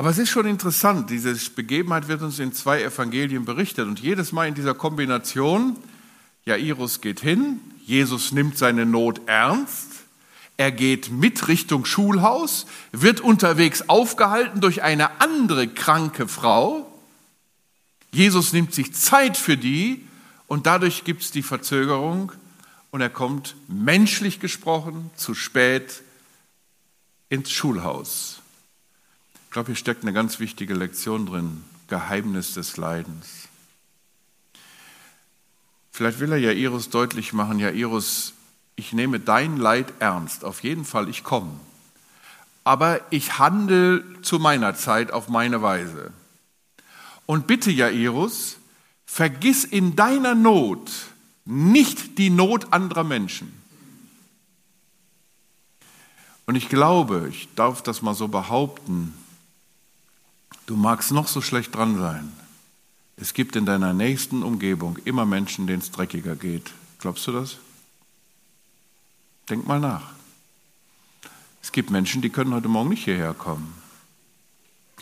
Aber 0.00 0.08
es 0.08 0.16
ist 0.16 0.30
schon 0.30 0.46
interessant, 0.46 1.10
diese 1.10 1.36
Begebenheit 1.50 2.08
wird 2.08 2.22
uns 2.22 2.38
in 2.38 2.54
zwei 2.54 2.82
Evangelien 2.82 3.44
berichtet 3.44 3.86
und 3.86 4.00
jedes 4.00 4.32
Mal 4.32 4.48
in 4.48 4.54
dieser 4.54 4.72
Kombination, 4.72 5.76
Jairus 6.46 7.02
geht 7.02 7.20
hin, 7.20 7.60
Jesus 7.84 8.32
nimmt 8.32 8.56
seine 8.56 8.86
Not 8.86 9.20
ernst 9.26 9.90
er 10.56 10.72
geht 10.72 11.10
mit 11.10 11.48
Richtung 11.48 11.84
Schulhaus, 11.84 12.64
wird 12.92 13.20
unterwegs 13.20 13.90
aufgehalten 13.90 14.62
durch 14.62 14.82
eine 14.82 15.20
andere 15.20 15.68
kranke 15.68 16.26
Frau. 16.26 16.90
Jesus 18.10 18.54
nimmt 18.54 18.74
sich 18.74 18.94
Zeit 18.94 19.36
für 19.36 19.58
die 19.58 20.06
und 20.46 20.64
dadurch 20.64 21.04
gibt 21.04 21.20
es 21.20 21.30
die 21.30 21.42
Verzögerung 21.42 22.32
und 22.90 23.02
er 23.02 23.10
kommt 23.10 23.54
menschlich 23.68 24.40
gesprochen 24.40 25.10
zu 25.14 25.34
spät 25.34 26.00
ins 27.28 27.50
Schulhaus. 27.50 28.39
Ich 29.50 29.52
glaube, 29.52 29.66
hier 29.66 29.74
steckt 29.74 30.02
eine 30.02 30.12
ganz 30.12 30.38
wichtige 30.38 30.74
Lektion 30.74 31.26
drin, 31.26 31.64
Geheimnis 31.88 32.54
des 32.54 32.76
Leidens. 32.76 33.48
Vielleicht 35.90 36.20
will 36.20 36.30
er 36.30 36.38
Jairus 36.38 36.88
deutlich 36.88 37.32
machen, 37.32 37.58
Jairus, 37.58 38.34
ich 38.76 38.92
nehme 38.92 39.18
dein 39.18 39.56
Leid 39.56 39.92
ernst, 39.98 40.44
auf 40.44 40.62
jeden 40.62 40.84
Fall, 40.84 41.08
ich 41.08 41.24
komme. 41.24 41.50
Aber 42.62 43.00
ich 43.10 43.40
handle 43.40 44.04
zu 44.22 44.38
meiner 44.38 44.76
Zeit 44.76 45.12
auf 45.12 45.28
meine 45.28 45.60
Weise. 45.62 46.12
Und 47.26 47.48
bitte, 47.48 47.72
Jairus, 47.72 48.56
vergiss 49.04 49.64
in 49.64 49.96
deiner 49.96 50.36
Not 50.36 50.92
nicht 51.44 52.18
die 52.18 52.30
Not 52.30 52.72
anderer 52.72 53.02
Menschen. 53.02 53.52
Und 56.46 56.54
ich 56.54 56.68
glaube, 56.68 57.26
ich 57.28 57.48
darf 57.56 57.82
das 57.82 58.00
mal 58.00 58.14
so 58.14 58.28
behaupten, 58.28 59.12
du 60.70 60.76
magst 60.76 61.10
noch 61.10 61.26
so 61.26 61.40
schlecht 61.40 61.74
dran 61.74 61.98
sein. 61.98 62.32
Es 63.16 63.34
gibt 63.34 63.56
in 63.56 63.66
deiner 63.66 63.92
nächsten 63.92 64.44
Umgebung 64.44 64.98
immer 65.04 65.26
Menschen, 65.26 65.66
denen 65.66 65.82
es 65.82 65.90
dreckiger 65.90 66.36
geht. 66.36 66.70
Glaubst 67.00 67.26
du 67.26 67.32
das? 67.32 67.56
Denk 69.48 69.66
mal 69.66 69.80
nach. 69.80 70.12
Es 71.60 71.72
gibt 71.72 71.90
Menschen, 71.90 72.22
die 72.22 72.30
können 72.30 72.54
heute 72.54 72.68
Morgen 72.68 72.90
nicht 72.90 73.04
hierher 73.04 73.34
kommen. 73.34 73.74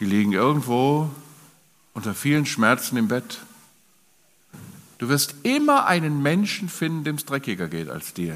Die 0.01 0.07
liegen 0.07 0.33
irgendwo 0.33 1.11
unter 1.93 2.15
vielen 2.15 2.47
Schmerzen 2.47 2.97
im 2.97 3.09
Bett. 3.09 3.41
Du 4.97 5.11
wirst 5.11 5.35
immer 5.43 5.85
einen 5.85 6.23
Menschen 6.23 6.71
finden, 6.71 7.05
dem 7.05 7.17
es 7.17 7.27
dreckiger 7.27 7.69
geht 7.69 7.91
als 7.91 8.15
dir. 8.15 8.33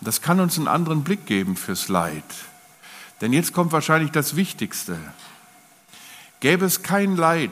Und 0.00 0.08
das 0.08 0.22
kann 0.22 0.40
uns 0.40 0.56
einen 0.56 0.68
anderen 0.68 1.04
Blick 1.04 1.26
geben 1.26 1.54
fürs 1.54 1.88
Leid. 1.88 2.24
Denn 3.20 3.34
jetzt 3.34 3.52
kommt 3.52 3.72
wahrscheinlich 3.72 4.10
das 4.10 4.36
Wichtigste. 4.36 4.98
Gäbe 6.40 6.66
es 6.66 6.82
kein 6.82 7.16
Leid, 7.16 7.50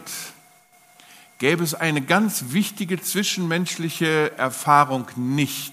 gäbe 1.39 1.65
es 1.65 1.75
eine 1.75 2.03
ganz 2.03 2.47
wichtige 2.49 3.01
zwischenmenschliche 3.01 4.37
Erfahrung 4.39 5.07
nicht, 5.17 5.73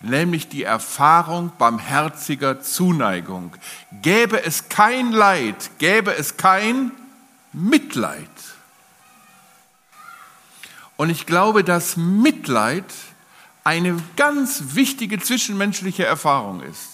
nämlich 0.00 0.48
die 0.48 0.64
Erfahrung 0.64 1.52
barmherziger 1.58 2.60
Zuneigung. 2.60 3.54
Gäbe 4.02 4.42
es 4.42 4.68
kein 4.68 5.12
Leid, 5.12 5.70
gäbe 5.78 6.14
es 6.14 6.36
kein 6.36 6.90
Mitleid. 7.52 8.28
Und 10.96 11.10
ich 11.10 11.26
glaube, 11.26 11.64
dass 11.64 11.96
Mitleid 11.96 12.84
eine 13.64 13.96
ganz 14.16 14.74
wichtige 14.74 15.20
zwischenmenschliche 15.20 16.04
Erfahrung 16.04 16.62
ist. 16.62 16.93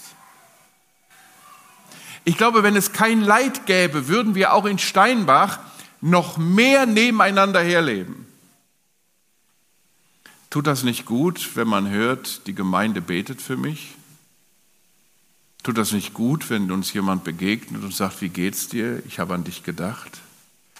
Ich 2.23 2.37
glaube, 2.37 2.63
wenn 2.63 2.75
es 2.75 2.93
kein 2.93 3.21
Leid 3.21 3.65
gäbe, 3.65 4.07
würden 4.07 4.35
wir 4.35 4.53
auch 4.53 4.65
in 4.65 4.77
Steinbach 4.77 5.59
noch 6.01 6.37
mehr 6.37 6.85
nebeneinander 6.85 7.61
herleben. 7.61 8.27
Tut 10.49 10.67
das 10.67 10.83
nicht 10.83 11.05
gut, 11.05 11.55
wenn 11.55 11.67
man 11.67 11.89
hört, 11.89 12.45
die 12.45 12.53
Gemeinde 12.53 13.01
betet 13.01 13.41
für 13.41 13.57
mich? 13.57 13.95
Tut 15.63 15.77
das 15.77 15.91
nicht 15.91 16.13
gut, 16.13 16.49
wenn 16.49 16.71
uns 16.71 16.91
jemand 16.91 17.23
begegnet 17.23 17.83
und 17.83 17.93
sagt, 17.93 18.21
wie 18.21 18.29
geht's 18.29 18.67
dir? 18.67 19.01
Ich 19.05 19.19
habe 19.19 19.33
an 19.33 19.43
dich 19.43 19.63
gedacht. 19.63 20.19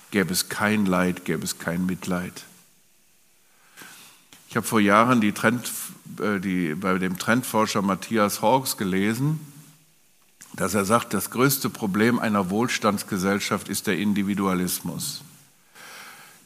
Gäbe 0.10 0.34
es 0.34 0.50
kein 0.50 0.86
Leid, 0.86 1.24
gäbe 1.24 1.44
es 1.44 1.60
kein 1.60 1.86
Mitleid. 1.86 2.44
Ich 4.50 4.58
habe 4.58 4.68
vor 4.68 4.82
Jahren 4.82 5.22
die 5.22 5.32
Trend, 5.32 5.72
äh, 6.20 6.40
die, 6.40 6.76
bei 6.76 6.98
dem 6.98 7.18
Trendforscher 7.18 7.82
Matthias 7.82 8.42
Hawks 8.42 8.76
gelesen, 8.76 9.40
dass 10.54 10.74
er 10.74 10.86
sagt, 10.86 11.14
das 11.14 11.30
größte 11.30 11.70
Problem 11.70 12.20
einer 12.20 12.50
Wohlstandsgesellschaft 12.50 13.70
ist 13.70 13.88
der 13.88 13.98
Individualismus. 13.98 15.24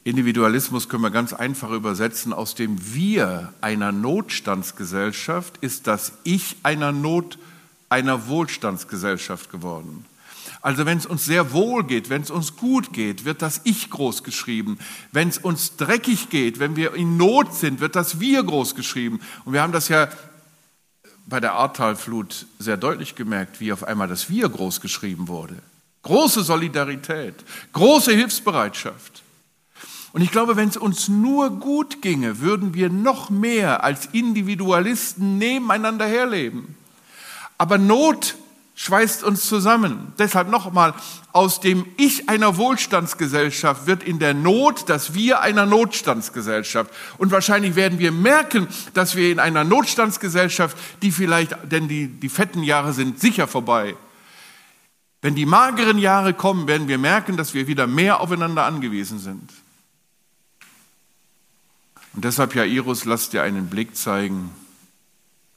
Individualismus 0.03 0.87
können 0.87 1.01
wir 1.01 1.09
ganz 1.09 1.33
einfach 1.33 1.71
übersetzen. 1.71 2.31
Aus 2.31 2.53
dem 2.53 2.93
Wir 2.93 3.51
einer 3.61 3.91
Notstandsgesellschaft 3.91 5.57
ist 5.61 5.87
das 5.87 6.13
Ich 6.23 6.57
einer 6.61 6.91
Not, 6.91 7.39
einer 7.89 8.27
Wohlstandsgesellschaft 8.27 9.51
geworden. 9.51 10.05
Also 10.61 10.85
wenn 10.85 10.99
es 10.99 11.07
uns 11.07 11.25
sehr 11.25 11.53
wohl 11.53 11.83
geht, 11.83 12.09
wenn 12.11 12.21
es 12.21 12.31
uns 12.31 12.55
gut 12.55 12.93
geht, 12.93 13.25
wird 13.25 13.41
das 13.41 13.61
Ich 13.63 13.89
groß 13.89 14.23
geschrieben. 14.23 14.77
Wenn 15.11 15.29
es 15.29 15.39
uns 15.39 15.75
dreckig 15.75 16.29
geht, 16.29 16.59
wenn 16.59 16.75
wir 16.75 16.93
in 16.93 17.17
Not 17.17 17.55
sind, 17.55 17.79
wird 17.79 17.95
das 17.95 18.19
Wir 18.19 18.43
groß 18.43 18.75
geschrieben. 18.75 19.19
Und 19.43 19.53
wir 19.53 19.61
haben 19.63 19.73
das 19.73 19.89
ja 19.89 20.07
bei 21.25 21.39
der 21.39 21.53
Ahrtalflut 21.53 22.45
sehr 22.59 22.77
deutlich 22.77 23.15
gemerkt, 23.15 23.59
wie 23.59 23.73
auf 23.73 23.83
einmal 23.83 24.07
das 24.07 24.29
Wir 24.29 24.47
groß 24.49 24.81
geschrieben 24.81 25.27
wurde. 25.27 25.55
Große 26.03 26.43
Solidarität, 26.43 27.35
große 27.73 28.13
Hilfsbereitschaft. 28.13 29.23
Und 30.13 30.21
ich 30.21 30.31
glaube, 30.31 30.55
wenn 30.55 30.69
es 30.69 30.77
uns 30.77 31.09
nur 31.09 31.49
gut 31.59 32.01
ginge, 32.01 32.39
würden 32.39 32.73
wir 32.73 32.89
noch 32.89 33.29
mehr 33.29 33.83
als 33.83 34.05
Individualisten 34.13 35.37
nebeneinander 35.37 36.05
herleben. 36.05 36.77
Aber 37.57 37.77
Not 37.77 38.35
schweißt 38.75 39.23
uns 39.23 39.47
zusammen. 39.47 40.13
Deshalb 40.19 40.49
nochmal, 40.49 40.93
aus 41.31 41.61
dem 41.61 41.85
Ich 41.97 42.29
einer 42.29 42.57
Wohlstandsgesellschaft 42.57 43.87
wird 43.87 44.03
in 44.03 44.19
der 44.19 44.33
Not 44.33 44.89
das 44.89 45.13
Wir 45.13 45.41
einer 45.41 45.65
Notstandsgesellschaft. 45.65 46.93
Und 47.17 47.31
wahrscheinlich 47.31 47.75
werden 47.75 47.99
wir 47.99 48.11
merken, 48.11 48.67
dass 48.93 49.15
wir 49.15 49.31
in 49.31 49.39
einer 49.39 49.63
Notstandsgesellschaft, 49.63 50.77
die 51.01 51.11
vielleicht, 51.11 51.55
denn 51.71 51.87
die, 51.87 52.07
die 52.07 52.29
fetten 52.29 52.63
Jahre 52.63 52.93
sind 52.93 53.19
sicher 53.19 53.47
vorbei. 53.47 53.95
Wenn 55.21 55.35
die 55.35 55.45
mageren 55.45 55.97
Jahre 55.97 56.33
kommen, 56.33 56.67
werden 56.67 56.87
wir 56.87 56.97
merken, 56.97 57.37
dass 57.37 57.53
wir 57.53 57.67
wieder 57.67 57.87
mehr 57.87 58.19
aufeinander 58.19 58.65
angewiesen 58.65 59.19
sind. 59.19 59.49
Und 62.13 62.23
deshalb, 62.25 62.55
Jairus, 62.55 63.05
lass 63.05 63.29
dir 63.29 63.41
einen 63.41 63.67
Blick 63.67 63.95
zeigen 63.95 64.51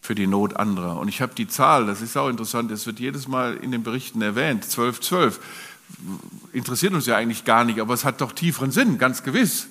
für 0.09 0.15
die 0.15 0.27
Not 0.27 0.57
anderer. 0.57 0.97
Und 0.97 1.09
ich 1.09 1.21
habe 1.21 1.35
die 1.35 1.49
Zahl, 1.49 1.85
das 1.85 2.01
ist 2.01 2.17
auch 2.17 2.31
interessant, 2.31 2.71
es 2.71 2.87
wird 2.87 2.99
jedes 2.99 3.29
Mal 3.29 3.59
in 3.59 3.73
den 3.73 3.83
Berichten 3.83 4.23
erwähnt, 4.23 4.65
12, 4.65 5.03
12. 5.03 5.41
Interessiert 6.55 6.95
uns 6.95 7.05
ja 7.05 7.15
eigentlich 7.15 7.45
gar 7.45 7.63
nicht, 7.63 7.79
aber 7.79 7.93
es 7.93 8.07
hat 8.07 8.23
doch 8.23 8.33
tieferen 8.33 8.71
Sinn, 8.71 8.97
ganz 8.97 9.23
gewiss. 9.23 9.67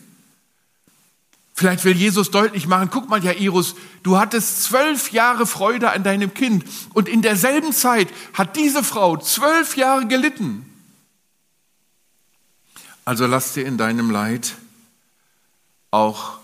Vielleicht 1.56 1.84
will 1.86 1.96
Jesus 1.96 2.30
deutlich 2.30 2.68
machen, 2.68 2.90
guck 2.92 3.10
mal, 3.10 3.24
Jairus, 3.24 3.74
du 4.04 4.20
hattest 4.20 4.62
zwölf 4.62 5.12
Jahre 5.12 5.48
Freude 5.48 5.90
an 5.90 6.04
deinem 6.04 6.32
Kind 6.36 6.66
und 6.94 7.10
in 7.10 7.24
derselben 7.24 7.74
Zeit 7.74 8.10
hat 8.34 8.58
diese 8.58 8.84
Frau 8.84 9.18
zwölf 9.18 9.76
Jahre 9.76 10.06
gelitten. 10.06 10.72
Also 13.06 13.26
lass 13.26 13.54
dir 13.54 13.66
in 13.66 13.80
deinem 13.80 14.12
Leid 14.12 14.56
auch 15.90 16.38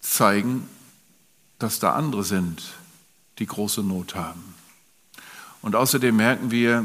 zeigen, 0.00 0.68
dass 1.62 1.78
da 1.78 1.92
andere 1.94 2.24
sind, 2.24 2.62
die 3.38 3.46
große 3.46 3.82
Not 3.82 4.14
haben. 4.14 4.54
Und 5.62 5.76
außerdem 5.76 6.14
merken 6.14 6.50
wir, 6.50 6.84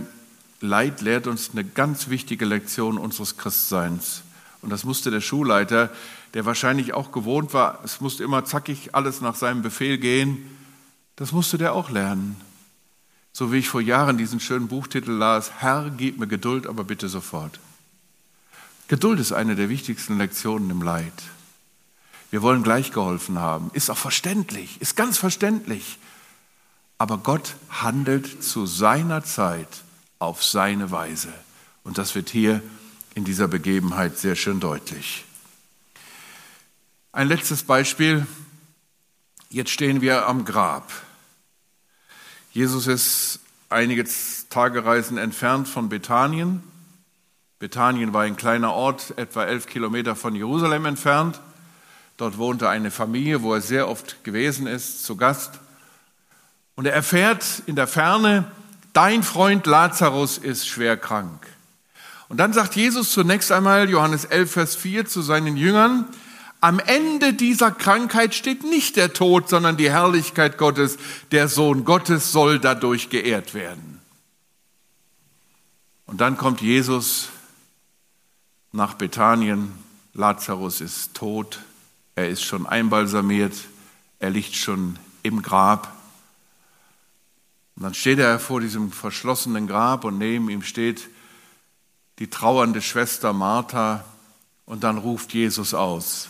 Leid 0.59 1.01
lehrt 1.01 1.27
uns 1.27 1.51
eine 1.51 1.63
ganz 1.63 2.09
wichtige 2.09 2.45
Lektion 2.45 2.97
unseres 2.97 3.37
Christseins. 3.37 4.23
Und 4.61 4.71
das 4.71 4.83
musste 4.85 5.11
der 5.11 5.21
Schulleiter, 5.21 5.91
der 6.33 6.45
wahrscheinlich 6.45 6.93
auch 6.93 7.11
gewohnt 7.11 7.53
war, 7.53 7.79
es 7.83 8.01
musste 8.01 8.23
immer 8.23 8.45
zackig 8.45 8.95
alles 8.95 9.21
nach 9.21 9.35
seinem 9.35 9.61
Befehl 9.61 9.97
gehen, 9.97 10.57
das 11.15 11.31
musste 11.31 11.57
der 11.57 11.73
auch 11.73 11.89
lernen. 11.89 12.35
So 13.33 13.51
wie 13.51 13.57
ich 13.57 13.69
vor 13.69 13.81
Jahren 13.81 14.17
diesen 14.17 14.39
schönen 14.39 14.67
Buchtitel 14.67 15.11
las, 15.11 15.51
Herr, 15.59 15.91
gib 15.95 16.17
mir 16.17 16.27
Geduld, 16.27 16.65
aber 16.65 16.83
bitte 16.83 17.07
sofort. 17.07 17.59
Geduld 18.87 19.19
ist 19.19 19.31
eine 19.31 19.55
der 19.55 19.69
wichtigsten 19.69 20.17
Lektionen 20.17 20.69
im 20.71 20.81
Leid. 20.81 21.13
Wir 22.29 22.41
wollen 22.41 22.63
gleich 22.63 22.91
geholfen 22.91 23.39
haben. 23.39 23.71
Ist 23.73 23.89
auch 23.89 23.97
verständlich, 23.97 24.81
ist 24.81 24.95
ganz 24.95 25.17
verständlich. 25.17 25.97
Aber 26.97 27.17
Gott 27.17 27.55
handelt 27.69 28.43
zu 28.43 28.65
seiner 28.65 29.23
Zeit 29.23 29.67
auf 30.19 30.43
seine 30.43 30.91
Weise. 30.91 31.33
Und 31.83 31.97
das 31.97 32.15
wird 32.15 32.29
hier 32.29 32.61
in 33.15 33.23
dieser 33.23 33.47
Begebenheit 33.47 34.17
sehr 34.17 34.35
schön 34.35 34.59
deutlich. 34.59 35.25
Ein 37.11 37.27
letztes 37.27 37.63
Beispiel. 37.63 38.27
Jetzt 39.49 39.71
stehen 39.71 40.01
wir 40.01 40.27
am 40.27 40.43
Grab. 40.43 40.91
Jesus 42.51 42.87
ist 42.87 43.39
einige 43.69 44.05
Tagereisen 44.49 45.17
entfernt 45.17 45.67
von 45.67 45.89
Bethanien. 45.89 46.63
Bethanien 47.59 48.13
war 48.13 48.23
ein 48.23 48.35
kleiner 48.35 48.73
Ort, 48.73 49.17
etwa 49.17 49.45
elf 49.45 49.67
Kilometer 49.67 50.15
von 50.15 50.35
Jerusalem 50.35 50.85
entfernt. 50.85 51.39
Dort 52.17 52.37
wohnte 52.37 52.67
eine 52.67 52.89
Familie, 52.89 53.43
wo 53.43 53.53
er 53.53 53.61
sehr 53.61 53.87
oft 53.87 54.23
gewesen 54.23 54.65
ist, 54.67 55.05
zu 55.05 55.15
Gast. 55.15 55.59
Und 56.75 56.85
er 56.85 56.93
erfährt 56.93 57.63
in 57.67 57.75
der 57.75 57.87
Ferne, 57.87 58.45
dein 58.93 59.23
Freund 59.23 59.67
Lazarus 59.67 60.37
ist 60.37 60.67
schwer 60.67 60.97
krank. 60.97 61.47
Und 62.27 62.37
dann 62.37 62.53
sagt 62.53 62.75
Jesus 62.75 63.11
zunächst 63.11 63.51
einmal, 63.51 63.89
Johannes 63.89 64.25
11, 64.25 64.51
Vers 64.51 64.75
4, 64.75 65.05
zu 65.05 65.21
seinen 65.21 65.57
Jüngern, 65.57 66.05
am 66.59 66.79
Ende 66.79 67.33
dieser 67.33 67.71
Krankheit 67.71 68.33
steht 68.33 68.63
nicht 68.63 68.95
der 68.95 69.13
Tod, 69.13 69.47
sondern 69.47 69.77
die 69.77 69.91
Herrlichkeit 69.91 70.57
Gottes. 70.57 70.97
Der 71.31 71.47
Sohn 71.47 71.85
Gottes 71.85 72.31
soll 72.31 72.57
dadurch 72.57 73.09
geehrt 73.09 73.53
werden. 73.53 74.01
Und 76.07 76.19
dann 76.19 76.35
kommt 76.35 76.61
Jesus 76.61 77.29
nach 78.71 78.95
Bethanien. 78.95 79.71
Lazarus 80.13 80.81
ist 80.81 81.13
tot. 81.13 81.59
Er 82.17 82.29
ist 82.29 82.43
schon 82.43 82.65
einbalsamiert. 82.65 83.53
Er 84.17 84.31
liegt 84.31 84.55
schon 84.55 84.97
im 85.21 85.43
Grab. 85.43 85.95
Und 87.75 87.83
dann 87.83 87.93
steht 87.93 88.17
er 88.17 88.39
vor 88.39 88.59
diesem 88.59 88.91
verschlossenen 88.91 89.67
Grab 89.67 90.03
und 90.03 90.17
neben 90.17 90.49
ihm 90.49 90.63
steht 90.63 91.09
die 92.17 92.27
trauernde 92.27 92.81
Schwester 92.81 93.33
Martha 93.33 94.03
und 94.65 94.83
dann 94.83 94.97
ruft 94.97 95.31
Jesus 95.35 95.75
aus. 95.75 96.29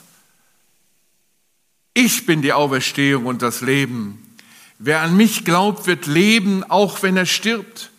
Ich 1.93 2.25
bin 2.25 2.41
die 2.41 2.51
Auferstehung 2.51 3.25
und 3.25 3.41
das 3.41 3.61
Leben. 3.61 4.35
Wer 4.79 5.03
an 5.03 5.15
mich 5.15 5.45
glaubt, 5.45 5.87
wird 5.87 6.05
leben, 6.05 6.65
auch 6.65 7.01
wenn 7.01 7.15
er 7.15 7.25
stirbt. 7.25 7.91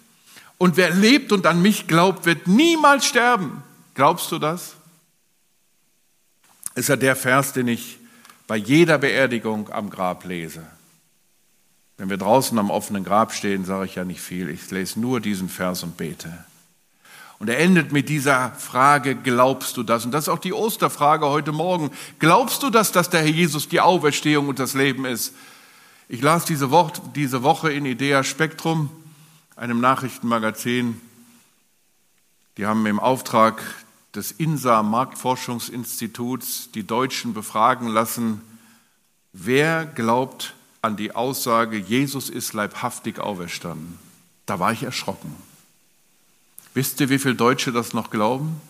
Und 0.58 0.76
wer 0.76 0.90
lebt 0.90 1.32
und 1.32 1.46
an 1.46 1.62
mich 1.62 1.86
glaubt, 1.86 2.26
wird 2.26 2.48
niemals 2.48 3.06
sterben. 3.06 3.62
Glaubst 3.94 4.30
du 4.30 4.38
das? 4.38 4.77
Ist 6.78 6.88
ja 6.88 6.94
der 6.94 7.16
Vers, 7.16 7.52
den 7.52 7.66
ich 7.66 7.98
bei 8.46 8.56
jeder 8.56 8.98
Beerdigung 8.98 9.68
am 9.72 9.90
Grab 9.90 10.24
lese. 10.24 10.64
Wenn 11.96 12.08
wir 12.08 12.18
draußen 12.18 12.56
am 12.56 12.70
offenen 12.70 13.02
Grab 13.02 13.32
stehen, 13.32 13.64
sage 13.64 13.86
ich 13.86 13.96
ja 13.96 14.04
nicht 14.04 14.20
viel. 14.20 14.48
Ich 14.48 14.70
lese 14.70 15.00
nur 15.00 15.20
diesen 15.20 15.48
Vers 15.48 15.82
und 15.82 15.96
bete. 15.96 16.44
Und 17.40 17.48
er 17.48 17.58
endet 17.58 17.90
mit 17.90 18.08
dieser 18.08 18.52
Frage, 18.52 19.16
glaubst 19.16 19.76
du 19.76 19.82
das? 19.82 20.04
Und 20.04 20.12
das 20.12 20.24
ist 20.24 20.28
auch 20.28 20.38
die 20.38 20.52
Osterfrage 20.52 21.26
heute 21.26 21.50
Morgen. 21.50 21.90
Glaubst 22.20 22.62
du 22.62 22.70
das, 22.70 22.92
dass 22.92 23.10
der 23.10 23.22
Herr 23.22 23.26
Jesus 23.26 23.68
die 23.68 23.80
Auferstehung 23.80 24.46
und 24.46 24.60
das 24.60 24.74
Leben 24.74 25.04
ist? 25.04 25.34
Ich 26.08 26.22
las 26.22 26.44
diese 26.44 26.70
Woche, 26.70 26.92
diese 27.16 27.42
Woche 27.42 27.72
in 27.72 27.86
Idea 27.86 28.22
Spektrum, 28.22 28.88
einem 29.56 29.80
Nachrichtenmagazin. 29.80 31.00
Die 32.56 32.66
haben 32.66 32.86
im 32.86 33.00
Auftrag 33.00 33.60
des 34.14 34.32
INSA 34.32 34.82
Marktforschungsinstituts 34.82 36.70
die 36.72 36.86
Deutschen 36.86 37.34
befragen 37.34 37.88
lassen, 37.88 38.40
wer 39.32 39.86
glaubt 39.86 40.54
an 40.82 40.96
die 40.96 41.14
Aussage, 41.14 41.76
Jesus 41.76 42.30
ist 42.30 42.52
leibhaftig 42.52 43.18
auferstanden. 43.18 43.98
Da 44.46 44.58
war 44.58 44.72
ich 44.72 44.82
erschrocken. 44.82 45.34
Wisst 46.74 47.00
ihr, 47.00 47.10
wie 47.10 47.18
viele 47.18 47.34
Deutsche 47.34 47.72
das 47.72 47.92
noch 47.92 48.10
glauben? 48.10 48.60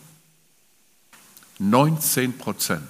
19 1.59 2.37
Prozent. 2.37 2.87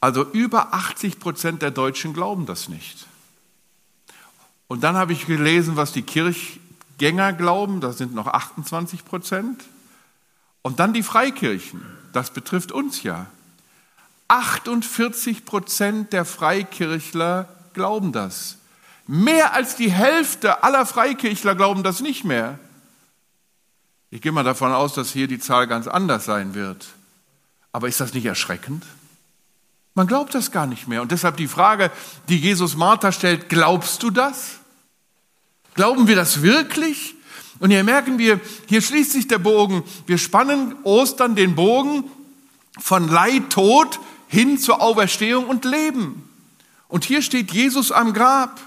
Also 0.00 0.24
über 0.32 0.74
80 0.74 1.18
Prozent 1.18 1.62
der 1.62 1.70
Deutschen 1.70 2.12
glauben 2.12 2.46
das 2.46 2.68
nicht. 2.68 3.06
Und 4.68 4.82
dann 4.82 4.96
habe 4.96 5.12
ich 5.12 5.26
gelesen, 5.26 5.76
was 5.76 5.92
die 5.92 6.02
Kirchgänger 6.02 6.65
glauben, 6.98 7.80
das 7.80 7.98
sind 7.98 8.14
noch 8.14 8.26
28 8.26 9.04
Prozent. 9.04 9.62
Und 10.62 10.80
dann 10.80 10.92
die 10.92 11.02
Freikirchen, 11.02 11.82
das 12.12 12.30
betrifft 12.30 12.72
uns 12.72 13.02
ja. 13.02 13.26
48 14.28 15.44
Prozent 15.44 16.12
der 16.12 16.24
Freikirchler 16.24 17.48
glauben 17.74 18.12
das. 18.12 18.56
Mehr 19.06 19.54
als 19.54 19.76
die 19.76 19.90
Hälfte 19.90 20.64
aller 20.64 20.84
Freikirchler 20.84 21.54
glauben 21.54 21.84
das 21.84 22.00
nicht 22.00 22.24
mehr. 22.24 22.58
Ich 24.10 24.20
gehe 24.20 24.32
mal 24.32 24.42
davon 24.42 24.72
aus, 24.72 24.94
dass 24.94 25.12
hier 25.12 25.28
die 25.28 25.38
Zahl 25.38 25.66
ganz 25.66 25.86
anders 25.86 26.24
sein 26.24 26.54
wird. 26.54 26.86
Aber 27.72 27.88
ist 27.88 28.00
das 28.00 28.14
nicht 28.14 28.24
erschreckend? 28.24 28.84
Man 29.94 30.06
glaubt 30.06 30.34
das 30.34 30.50
gar 30.50 30.66
nicht 30.66 30.88
mehr. 30.88 31.02
Und 31.02 31.12
deshalb 31.12 31.36
die 31.36 31.48
Frage, 31.48 31.90
die 32.28 32.38
Jesus 32.38 32.76
Martha 32.76 33.12
stellt, 33.12 33.48
glaubst 33.48 34.02
du 34.02 34.10
das? 34.10 34.58
Glauben 35.76 36.08
wir 36.08 36.16
das 36.16 36.42
wirklich? 36.42 37.14
Und 37.58 37.70
hier 37.70 37.84
merken 37.84 38.18
wir, 38.18 38.40
hier 38.66 38.82
schließt 38.82 39.12
sich 39.12 39.28
der 39.28 39.38
Bogen. 39.38 39.82
Wir 40.06 40.18
spannen 40.18 40.74
Ostern 40.82 41.36
den 41.36 41.54
Bogen 41.54 42.04
von 42.78 43.08
Leid, 43.08 43.50
Tod 43.50 43.98
hin 44.28 44.58
zur 44.58 44.80
Auferstehung 44.80 45.46
und 45.46 45.64
Leben. 45.64 46.28
Und 46.88 47.04
hier 47.04 47.22
steht 47.22 47.52
Jesus 47.52 47.92
am 47.92 48.12
Grab. 48.12 48.60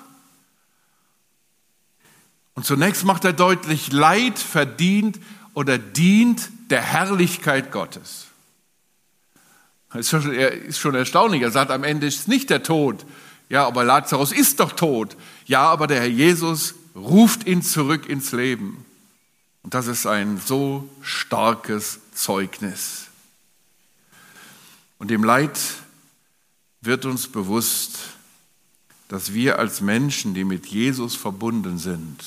Und 2.56 2.66
zunächst 2.66 3.06
macht 3.06 3.26
er 3.26 3.34
deutlich, 3.34 3.92
Leid 3.92 4.38
verdient 4.38 5.20
oder 5.54 5.78
dient 5.78 6.50
der 6.70 6.82
Herrlichkeit 6.82 7.72
Gottes. 7.72 8.26
Das 9.92 10.12
ist 10.14 10.80
schon, 10.80 10.94
er 10.94 11.00
erstaunlich. 11.00 11.42
Er 11.42 11.52
sagt, 11.52 11.72
am 11.72 11.84
Ende 11.84 12.08
ist 12.08 12.28
nicht 12.28 12.50
der 12.50 12.62
Tod. 12.62 13.06
Ja, 13.50 13.66
aber 13.66 13.84
Lazarus 13.84 14.32
ist 14.32 14.60
doch 14.60 14.74
tot. 14.74 15.18
Ja, 15.46 15.64
aber 15.70 15.88
der 15.88 16.02
Herr 16.02 16.08
Jesus 16.08 16.76
ruft 17.00 17.48
ihn 17.48 17.62
zurück 17.62 18.08
ins 18.08 18.32
Leben. 18.32 18.86
Und 19.64 19.74
das 19.74 19.88
ist 19.88 20.06
ein 20.06 20.40
so 20.44 20.88
starkes 21.02 22.00
Zeugnis. 22.14 23.08
Und 24.98 25.12
im 25.12 25.24
Leid 25.24 25.60
wird 26.82 27.06
uns 27.06 27.28
bewusst, 27.28 27.98
dass 29.08 29.34
wir 29.34 29.60
als 29.60 29.82
Menschen, 29.82 30.34
die 30.34 30.44
mit 30.44 30.68
Jesus 30.68 31.16
verbunden 31.16 31.78
sind, 31.78 32.24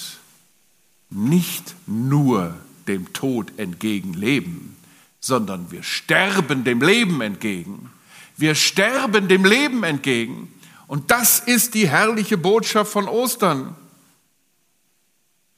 nicht 1.11 1.75
nur 1.87 2.57
dem 2.89 3.13
Tod 3.13 3.53
entgegenleben, 3.59 4.77
sondern 5.21 5.71
wir 5.71 5.83
sterben 5.83 6.65
dem 6.65 6.81
Leben 6.81 7.21
entgegen. 7.21 7.91
Wir 8.37 8.55
sterben 8.55 9.29
dem 9.29 9.45
Leben 9.45 9.85
entgegen. 9.85 10.53
Und 10.89 11.11
das 11.11 11.39
ist 11.39 11.75
die 11.75 11.89
herrliche 11.89 12.37
Botschaft 12.37 12.91
von 12.91 13.07
Ostern. 13.07 13.77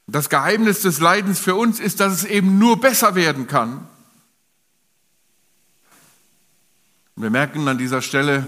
Das 0.07 0.29
Geheimnis 0.29 0.83
des 0.83 1.01
Leidens 1.01 1.39
für 1.39 1.55
uns 1.55 1.81
ist, 1.81 2.01
dass 2.01 2.13
es 2.13 2.25
eben 2.25 2.59
nur 2.59 2.81
besser 2.81 3.15
werden 3.15 3.47
kann. 3.47 3.89
wir 7.17 7.31
merken 7.31 7.67
an 7.69 7.79
dieser 7.79 8.03
Stelle, 8.03 8.45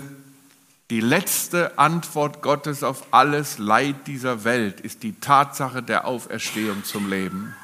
die 0.90 1.00
letzte 1.00 1.78
Antwort 1.78 2.42
Gottes 2.42 2.82
auf 2.82 3.12
alles 3.12 3.58
Leid 3.58 4.06
dieser 4.06 4.44
Welt 4.44 4.80
ist 4.80 5.02
die 5.02 5.18
Tatsache 5.18 5.82
der 5.82 6.04
Auferstehung 6.06 6.84
zum 6.84 7.08
Leben. 7.08 7.54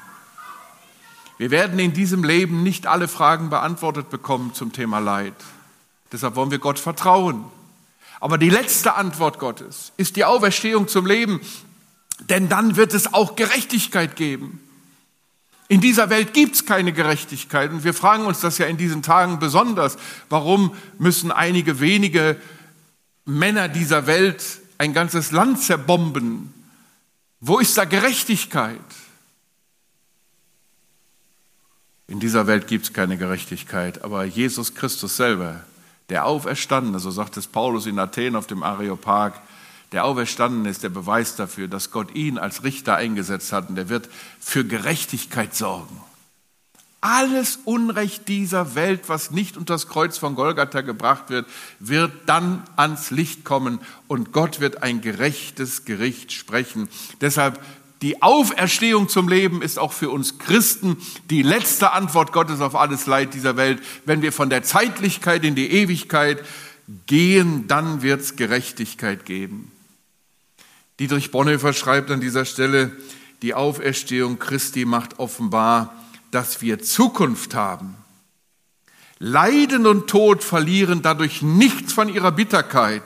Wir 1.37 1.51
werden 1.51 1.79
in 1.79 1.93
diesem 1.93 2.23
Leben 2.23 2.63
nicht 2.63 2.87
alle 2.87 3.07
Fragen 3.07 3.49
beantwortet 3.49 4.09
bekommen 4.09 4.53
zum 4.53 4.71
Thema 4.71 4.99
Leid. 4.99 5.35
Deshalb 6.11 6.35
wollen 6.35 6.51
wir 6.51 6.59
Gott 6.59 6.79
vertrauen. 6.79 7.45
Aber 8.19 8.37
die 8.37 8.49
letzte 8.49 8.95
Antwort 8.95 9.39
Gottes 9.39 9.91
ist 9.97 10.15
die 10.15 10.25
Auferstehung 10.25 10.87
zum 10.87 11.05
Leben, 11.05 11.41
denn 12.29 12.49
dann 12.49 12.75
wird 12.75 12.93
es 12.93 13.13
auch 13.13 13.35
Gerechtigkeit 13.35 14.15
geben. 14.15 14.59
In 15.67 15.81
dieser 15.81 16.09
Welt 16.09 16.33
gibt 16.33 16.55
es 16.55 16.65
keine 16.65 16.93
Gerechtigkeit 16.93 17.71
und 17.71 17.83
wir 17.83 17.93
fragen 17.93 18.25
uns 18.25 18.41
das 18.41 18.57
ja 18.57 18.65
in 18.65 18.77
diesen 18.77 19.01
Tagen 19.01 19.39
besonders. 19.39 19.97
Warum 20.29 20.75
müssen 20.99 21.31
einige 21.31 21.79
wenige 21.79 22.39
Männer 23.25 23.69
dieser 23.69 24.05
Welt 24.05 24.43
ein 24.77 24.93
ganzes 24.93 25.31
Land 25.31 25.61
zerbomben? 25.61 26.53
Wo 27.39 27.59
ist 27.59 27.77
da 27.77 27.85
Gerechtigkeit? 27.85 28.79
In 32.07 32.19
dieser 32.19 32.47
Welt 32.47 32.67
gibt 32.67 32.85
es 32.85 32.93
keine 32.93 33.17
Gerechtigkeit, 33.17 34.03
aber 34.03 34.25
Jesus 34.25 34.75
Christus 34.75 35.15
selber, 35.15 35.63
der 36.09 36.25
Auferstandene, 36.25 36.99
so 36.99 37.09
sagt 37.09 37.37
es 37.37 37.47
Paulus 37.47 37.85
in 37.85 37.97
Athen 37.97 38.35
auf 38.35 38.45
dem 38.45 38.61
Areopag, 38.61 39.41
der 39.93 40.05
Auferstandene 40.05 40.69
ist 40.69 40.83
der 40.83 40.89
Beweis 40.89 41.35
dafür, 41.35 41.67
dass 41.67 41.91
Gott 41.91 42.15
ihn 42.15 42.37
als 42.39 42.63
Richter 42.63 42.95
eingesetzt 42.95 43.53
hat 43.53 43.69
und 43.69 43.75
der 43.75 43.89
wird 43.89 44.09
für 44.39 44.65
Gerechtigkeit 44.65 45.55
sorgen. 45.55 46.01
Alles 46.99 47.59
Unrecht 47.65 48.27
dieser 48.27 48.75
Welt, 48.75 49.01
was 49.07 49.29
nicht 49.29 49.57
unter 49.57 49.73
das 49.73 49.89
Kreuz 49.89 50.17
von 50.17 50.35
Golgatha 50.35 50.81
gebracht 50.81 51.29
wird, 51.29 51.45
wird 51.79 52.11
dann 52.27 52.63
ans 52.75 53.11
Licht 53.11 53.43
kommen 53.43 53.79
und 54.07 54.31
Gott 54.31 54.61
wird 54.61 54.81
ein 54.81 55.01
gerechtes 55.01 55.85
Gericht 55.85 56.31
sprechen. 56.31 56.87
Deshalb 57.21 57.59
die 58.01 58.21
Auferstehung 58.21 59.09
zum 59.09 59.27
Leben 59.27 59.61
ist 59.61 59.77
auch 59.77 59.93
für 59.93 60.09
uns 60.09 60.39
Christen 60.39 60.97
die 61.29 61.43
letzte 61.43 61.91
Antwort 61.91 62.31
Gottes 62.31 62.61
auf 62.61 62.75
alles 62.75 63.05
Leid 63.05 63.33
dieser 63.33 63.57
Welt. 63.57 63.83
Wenn 64.05 64.21
wir 64.21 64.31
von 64.31 64.49
der 64.49 64.63
Zeitlichkeit 64.63 65.43
in 65.43 65.55
die 65.55 65.71
Ewigkeit 65.71 66.43
gehen, 67.05 67.67
dann 67.67 68.01
wird 68.01 68.21
es 68.21 68.37
Gerechtigkeit 68.37 69.25
geben. 69.25 69.72
Dietrich 70.99 71.31
Bonhoeffer 71.31 71.73
schreibt 71.73 72.11
an 72.11 72.21
dieser 72.21 72.45
Stelle, 72.45 72.95
die 73.41 73.53
Auferstehung 73.53 74.39
Christi 74.39 74.85
macht 74.85 75.19
offenbar, 75.19 75.93
dass 76.31 76.61
wir 76.61 76.79
Zukunft 76.79 77.55
haben. 77.55 77.95
Leiden 79.19 79.87
und 79.87 80.07
Tod 80.07 80.43
verlieren 80.43 81.01
dadurch 81.01 81.41
nichts 81.41 81.93
von 81.93 82.09
ihrer 82.09 82.31
Bitterkeit, 82.31 83.03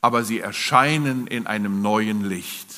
aber 0.00 0.22
sie 0.22 0.38
erscheinen 0.38 1.26
in 1.26 1.46
einem 1.46 1.82
neuen 1.82 2.24
Licht. 2.24 2.68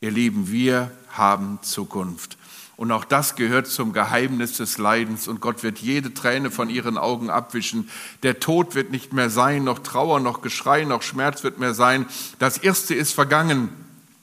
Ihr 0.00 0.10
Lieben, 0.10 0.50
wir 0.50 0.90
haben 1.10 1.58
Zukunft. 1.62 2.37
Und 2.78 2.92
auch 2.92 3.04
das 3.04 3.34
gehört 3.34 3.66
zum 3.66 3.92
Geheimnis 3.92 4.56
des 4.56 4.78
Leidens. 4.78 5.28
Und 5.28 5.40
Gott 5.40 5.62
wird 5.62 5.80
jede 5.80 6.14
Träne 6.14 6.50
von 6.50 6.70
ihren 6.70 6.96
Augen 6.96 7.28
abwischen. 7.28 7.90
Der 8.22 8.40
Tod 8.40 8.74
wird 8.74 8.90
nicht 8.90 9.12
mehr 9.12 9.28
sein, 9.28 9.64
noch 9.64 9.80
Trauer, 9.80 10.20
noch 10.20 10.40
Geschrei, 10.40 10.84
noch 10.84 11.02
Schmerz 11.02 11.42
wird 11.42 11.58
mehr 11.58 11.74
sein. 11.74 12.06
Das 12.38 12.56
Erste 12.56 12.94
ist 12.94 13.12
vergangen. 13.12 13.68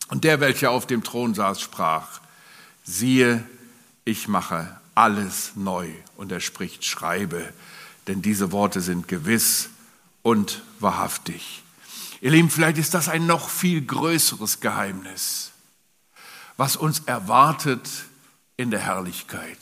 Und 0.08 0.24
der, 0.24 0.40
welcher 0.40 0.72
auf 0.72 0.88
dem 0.88 1.04
Thron 1.04 1.36
saß, 1.36 1.62
sprach, 1.62 2.22
siehe, 2.84 3.44
ich 4.06 4.28
mache 4.28 4.80
alles 4.96 5.52
neu. 5.56 5.90
Und 6.16 6.32
er 6.32 6.40
spricht, 6.40 6.86
schreibe, 6.86 7.54
denn 8.08 8.22
diese 8.22 8.52
Worte 8.52 8.82
sind 8.82 9.08
gewiss 9.08 9.70
und 10.24 10.64
wahrhaftig. 10.80 11.62
Ihr 12.22 12.32
Lieben, 12.32 12.50
vielleicht 12.50 12.78
ist 12.78 12.94
das 12.94 13.10
ein 13.10 13.28
noch 13.28 13.50
viel 13.50 13.86
größeres 13.86 14.62
Geheimnis 14.62 15.52
was 16.58 16.76
uns 16.76 17.02
erwartet 17.06 17.90
in 18.58 18.72
der 18.72 18.80
Herrlichkeit. 18.80 19.58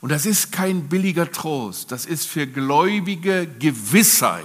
Und 0.00 0.10
das 0.10 0.24
ist 0.24 0.52
kein 0.52 0.88
billiger 0.88 1.30
Trost, 1.30 1.92
das 1.92 2.06
ist 2.06 2.26
für 2.26 2.46
Gläubige 2.46 3.46
Gewissheit, 3.46 4.44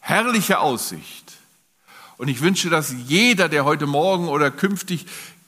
herrliche 0.00 0.58
Aussicht. 0.60 1.32
Und 2.18 2.28
ich 2.28 2.40
wünsche, 2.40 2.68
dass 2.68 2.94
jeder, 3.06 3.48
der 3.48 3.64
heute 3.64 3.86
Morgen 3.86 4.28
oder 4.28 4.50
künftig 4.50 5.06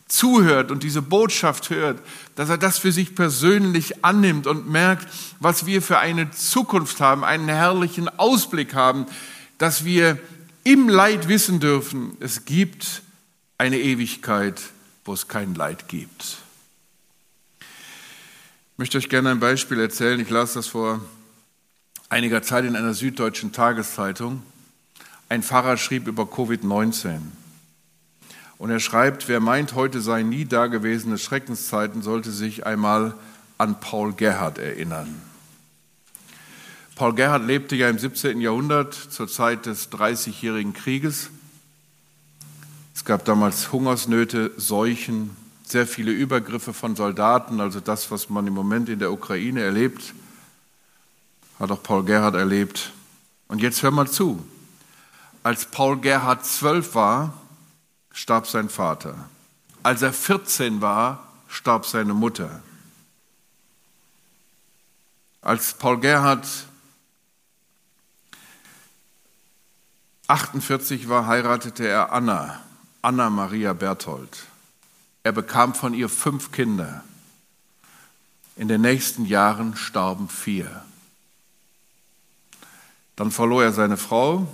zuhört 0.09 0.71
und 0.71 0.83
diese 0.83 1.03
Botschaft 1.03 1.71
hört, 1.71 2.01
dass 2.37 2.49
er 2.49 2.59
das 2.59 2.79
für 2.79 2.93
sich 2.93 3.15
persönlich 3.15 4.05
annimmt 4.05 4.47
und 4.47 4.69
merkt, 4.69 5.07
was 5.41 5.67
wir 5.67 5.83
für 5.83 5.99
eine 5.99 6.31
Zukunft 6.31 7.01
haben, 7.01 7.25
einen 7.25 7.49
herrlichen 7.49 8.09
Ausblick 8.09 8.75
haben, 8.75 9.07
dass 9.59 9.85
wir 9.85 10.19
im 10.63 10.89
Leid 10.89 11.29
wissen 11.29 11.61
dürfen, 11.61 12.17
es 12.21 12.45
gibt 12.45 13.03
eine 13.59 13.79
Ewigkeit, 13.79 14.61
wo 15.05 15.13
es 15.13 15.29
kein 15.29 15.55
Leid 15.55 15.89
gibt. 15.89 16.39
Ich 17.61 18.79
möchte 18.79 18.99
euch 18.99 19.09
gerne 19.09 19.31
ein 19.31 19.41
Beispiel 19.41 19.79
erzählen. 19.79 20.19
Ich 20.19 20.31
las 20.31 20.55
das 20.55 20.67
vor 20.67 21.01
einiger 22.09 22.43
Zeit 22.43 22.65
in 22.65 22.77
einer 22.77 22.95
süddeutschen 22.95 23.53
Tageszeitung. 23.53 24.43
Ein 25.29 25.43
Pfarrer 25.43 25.77
schrieb 25.77 26.07
über 26.07 26.25
Covid-19. 26.25 27.21
Und 28.59 28.71
er 28.71 28.81
schreibt, 28.81 29.29
wer 29.29 29.41
meint, 29.41 29.75
heute 29.75 30.01
seien 30.01 30.29
nie 30.29 30.45
dagewesene 30.45 31.19
Schreckenszeiten, 31.19 32.03
sollte 32.03 32.31
sich 32.31 32.67
einmal 32.67 33.15
an 33.59 33.81
Paul 33.81 34.13
Gerhard 34.15 34.59
erinnern. 34.59 35.21
Paul 36.95 37.15
Gerhard 37.15 37.45
lebte 37.45 37.75
ja 37.75 37.89
im 37.89 37.99
17. 37.99 38.41
Jahrhundert 38.41 38.95
zur 38.95 39.27
Zeit 39.27 39.67
des 39.67 39.91
Dreißigjährigen 39.91 40.73
Krieges 40.73 41.31
es 42.95 43.05
gab 43.05 43.25
damals 43.25 43.73
Hungersnöte, 43.73 44.53
Seuchen, 44.57 45.37
sehr 45.65 45.87
viele 45.87 46.13
Übergriffe 46.13 46.73
von 46.73 46.95
Soldaten, 46.95 47.61
also 47.61 47.81
das, 47.81 48.11
was 48.11 48.31
man 48.31 48.47
im 48.47 48.55
Moment 48.55 48.89
in 48.89 48.99
der 49.01 49.13
Ukraine 49.13 49.63
erlebt, 49.63 50.15
hat 51.59 51.71
auch 51.71 51.83
Paul 51.83 52.05
Gerhard 52.05 52.35
erlebt. 52.35 52.93
Und 53.49 53.61
jetzt 53.61 53.83
hör 53.83 53.91
mal 53.91 54.09
zu. 54.09 54.45
Als 55.43 55.67
Paul 55.67 55.99
Gerhard 55.99 56.47
zwölf 56.47 56.95
war, 56.95 57.35
starb 58.13 58.47
sein 58.47 58.69
Vater. 58.69 59.29
Als 59.83 60.03
er 60.03 60.13
14 60.13 60.81
war, 60.81 61.27
starb 61.49 61.87
seine 61.87 62.15
Mutter. 62.15 62.63
Als 65.43 65.75
Paul 65.75 66.01
Gerhard 66.01 66.47
48 70.27 71.09
war, 71.09 71.27
heiratete 71.27 71.87
er 71.87 72.13
Anna. 72.13 72.64
Anna 73.05 73.29
Maria 73.29 73.75
Berthold. 73.75 74.47
Er 75.25 75.33
bekam 75.33 75.75
von 75.75 75.93
ihr 75.93 76.09
fünf 76.09 76.53
Kinder. 76.53 77.05
In 78.57 78.67
den 78.67 78.81
nächsten 78.81 79.27
Jahren 79.27 79.77
starben 79.77 80.31
vier. 80.31 80.83
Dann 83.15 83.31
verlor 83.31 83.63
er 83.63 83.73
seine 83.75 83.99
Frau, 83.99 84.49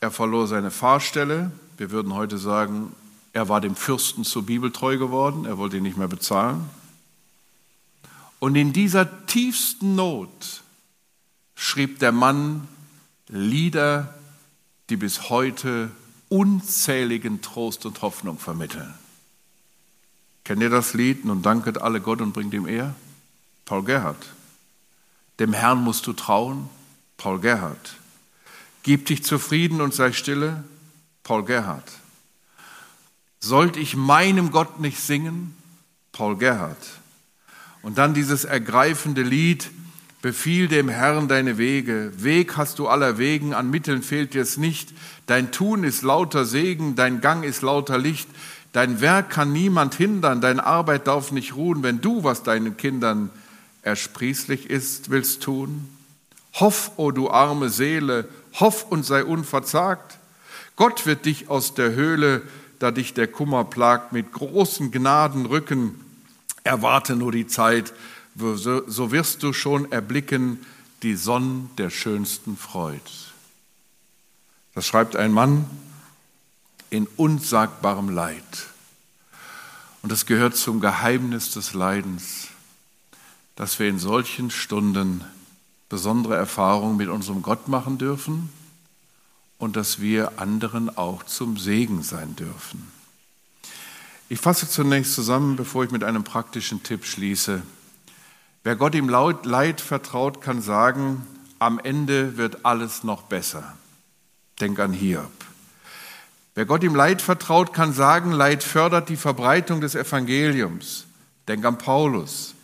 er 0.00 0.10
verlor 0.10 0.46
seine 0.46 0.70
Fahrstelle. 0.70 1.52
Wir 1.76 1.90
würden 1.90 2.14
heute 2.14 2.38
sagen, 2.38 2.96
er 3.34 3.50
war 3.50 3.60
dem 3.60 3.76
Fürsten 3.76 4.24
zur 4.24 4.46
Bibel 4.46 4.72
treu 4.72 4.96
geworden, 4.96 5.44
er 5.44 5.58
wollte 5.58 5.76
ihn 5.76 5.82
nicht 5.82 5.98
mehr 5.98 6.08
bezahlen. 6.08 6.70
Und 8.38 8.56
in 8.56 8.72
dieser 8.72 9.26
tiefsten 9.26 9.96
Not 9.96 10.62
schrieb 11.54 11.98
der 11.98 12.12
Mann 12.12 12.66
Lieder, 13.28 14.14
die 14.88 14.96
bis 14.96 15.28
heute 15.28 15.90
unzähligen 16.32 17.42
Trost 17.42 17.84
und 17.84 18.00
Hoffnung 18.00 18.38
vermitteln. 18.38 18.94
Kennt 20.44 20.62
ihr 20.62 20.70
das 20.70 20.94
Lied? 20.94 21.26
Nun 21.26 21.42
danket 21.42 21.76
alle 21.76 22.00
Gott 22.00 22.22
und 22.22 22.32
bringt 22.32 22.54
ihm 22.54 22.66
Ehr? 22.66 22.94
Paul 23.66 23.84
Gerhard. 23.84 24.32
Dem 25.40 25.52
Herrn 25.52 25.84
musst 25.84 26.06
du 26.06 26.14
trauen? 26.14 26.70
Paul 27.18 27.38
Gerhard. 27.38 27.96
Gib 28.82 29.04
dich 29.06 29.22
zufrieden 29.22 29.82
und 29.82 29.92
sei 29.92 30.12
stille? 30.12 30.64
Paul 31.22 31.44
Gerhard. 31.44 31.92
Sollte 33.38 33.78
ich 33.78 33.94
meinem 33.94 34.52
Gott 34.52 34.80
nicht 34.80 35.00
singen? 35.00 35.54
Paul 36.12 36.38
Gerhard. 36.38 36.82
Und 37.82 37.98
dann 37.98 38.14
dieses 38.14 38.44
ergreifende 38.44 39.22
Lied, 39.22 39.70
Befiehl 40.22 40.68
dem 40.68 40.88
Herrn 40.88 41.26
deine 41.26 41.58
Wege. 41.58 42.12
Weg 42.16 42.56
hast 42.56 42.78
du 42.78 42.86
aller 42.86 43.18
Wegen, 43.18 43.54
an 43.54 43.70
Mitteln 43.70 44.02
fehlt 44.02 44.34
dir's 44.34 44.56
nicht. 44.56 44.92
Dein 45.26 45.50
Tun 45.50 45.82
ist 45.82 46.02
lauter 46.02 46.44
Segen, 46.44 46.94
dein 46.94 47.20
Gang 47.20 47.42
ist 47.42 47.60
lauter 47.62 47.98
Licht. 47.98 48.28
Dein 48.72 49.00
Werk 49.00 49.30
kann 49.30 49.52
niemand 49.52 49.96
hindern, 49.96 50.40
deine 50.40 50.64
Arbeit 50.64 51.08
darf 51.08 51.32
nicht 51.32 51.56
ruhen, 51.56 51.82
wenn 51.82 52.00
du, 52.00 52.22
was 52.22 52.44
deinen 52.44 52.76
Kindern 52.76 53.30
ersprießlich 53.82 54.70
ist, 54.70 55.10
willst 55.10 55.42
tun. 55.42 55.88
Hoff, 56.54 56.92
o 56.96 57.06
oh 57.06 57.10
du 57.10 57.28
arme 57.28 57.68
Seele, 57.68 58.28
hoff 58.60 58.86
und 58.88 59.04
sei 59.04 59.24
unverzagt. 59.24 60.18
Gott 60.76 61.04
wird 61.04 61.26
dich 61.26 61.50
aus 61.50 61.74
der 61.74 61.94
Höhle, 61.94 62.42
da 62.78 62.92
dich 62.92 63.12
der 63.12 63.26
Kummer 63.26 63.64
plagt, 63.64 64.12
mit 64.12 64.32
großen 64.32 64.92
Gnaden 64.92 65.46
rücken. 65.46 66.00
Erwarte 66.62 67.16
nur 67.16 67.32
die 67.32 67.48
Zeit, 67.48 67.92
so 68.34 69.12
wirst 69.12 69.42
du 69.42 69.52
schon 69.52 69.90
erblicken 69.92 70.64
die 71.02 71.16
Sonne 71.16 71.68
der 71.78 71.90
schönsten 71.90 72.56
Freud. 72.56 73.00
Das 74.74 74.86
schreibt 74.86 75.16
ein 75.16 75.32
Mann 75.32 75.68
in 76.90 77.06
unsagbarem 77.16 78.08
Leid. 78.08 78.68
Und 80.02 80.10
das 80.10 80.26
gehört 80.26 80.56
zum 80.56 80.80
Geheimnis 80.80 81.52
des 81.52 81.74
Leidens, 81.74 82.48
dass 83.54 83.78
wir 83.78 83.88
in 83.88 83.98
solchen 83.98 84.50
Stunden 84.50 85.24
besondere 85.88 86.36
Erfahrungen 86.36 86.96
mit 86.96 87.08
unserem 87.08 87.42
Gott 87.42 87.68
machen 87.68 87.98
dürfen 87.98 88.50
und 89.58 89.76
dass 89.76 90.00
wir 90.00 90.40
anderen 90.40 90.96
auch 90.96 91.22
zum 91.24 91.56
Segen 91.56 92.02
sein 92.02 92.34
dürfen. 92.34 92.90
Ich 94.28 94.40
fasse 94.40 94.68
zunächst 94.68 95.14
zusammen, 95.14 95.56
bevor 95.56 95.84
ich 95.84 95.90
mit 95.90 96.02
einem 96.02 96.24
praktischen 96.24 96.82
Tipp 96.82 97.04
schließe. 97.04 97.62
Wer 98.64 98.76
Gott 98.76 98.94
im 98.94 99.08
Leid 99.08 99.80
vertraut, 99.80 100.40
kann 100.40 100.62
sagen, 100.62 101.26
am 101.58 101.80
Ende 101.80 102.36
wird 102.36 102.64
alles 102.64 103.02
noch 103.02 103.22
besser. 103.22 103.76
Denk 104.60 104.78
an 104.78 104.92
Hiob. 104.92 105.32
Wer 106.54 106.64
Gott 106.66 106.84
im 106.84 106.94
Leid 106.94 107.22
vertraut, 107.22 107.72
kann 107.72 107.92
sagen, 107.92 108.30
Leid 108.30 108.62
fördert 108.62 109.08
die 109.08 109.16
Verbreitung 109.16 109.80
des 109.80 109.96
Evangeliums. 109.96 111.06
Denk 111.48 111.64
an 111.64 111.78
Paulus. 111.78 112.54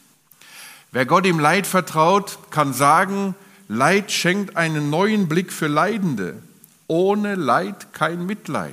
Wer 0.92 1.04
Gott 1.04 1.26
im 1.26 1.40
Leid 1.40 1.66
vertraut, 1.66 2.38
kann 2.50 2.72
sagen, 2.72 3.34
Leid 3.66 4.12
schenkt 4.12 4.56
einen 4.56 4.90
neuen 4.90 5.26
Blick 5.26 5.52
für 5.52 5.66
Leidende. 5.66 6.40
Ohne 6.86 7.34
Leid 7.34 7.92
kein 7.92 8.24
Mitleid. 8.24 8.72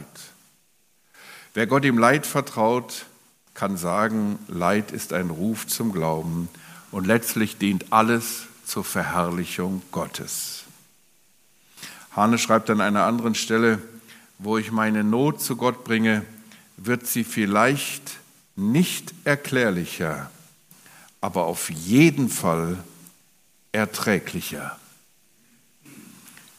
Wer 1.56 1.66
Gott 1.66 1.86
im 1.86 1.98
Leid 1.98 2.28
vertraut, 2.28 3.08
kann 3.56 3.78
sagen, 3.78 4.38
Leid 4.48 4.92
ist 4.92 5.12
ein 5.12 5.32
Ruf 5.32 5.66
zum 5.66 5.92
Glauben 5.92 6.50
und 6.92 7.06
letztlich 7.06 7.58
dient 7.58 7.92
alles 7.92 8.44
zur 8.66 8.84
Verherrlichung 8.84 9.82
Gottes. 9.92 10.64
Hane 12.16 12.38
schreibt 12.38 12.70
an 12.70 12.82
einer 12.82 13.06
anderen 13.06 13.36
Stelle, 13.36 13.82
wo 14.40 14.58
ich 14.58 14.72
meine 14.72 15.04
Not 15.04 15.42
zu 15.42 15.56
Gott 15.56 15.84
bringe, 15.84 16.26
wird 16.78 17.08
sie 17.08 17.24
vielleicht 17.24 18.20
nicht 18.56 19.14
erklärlicher, 19.24 20.30
aber 21.22 21.46
auf 21.46 21.70
jeden 21.70 22.30
Fall 22.30 22.84
erträglicher. 23.72 24.78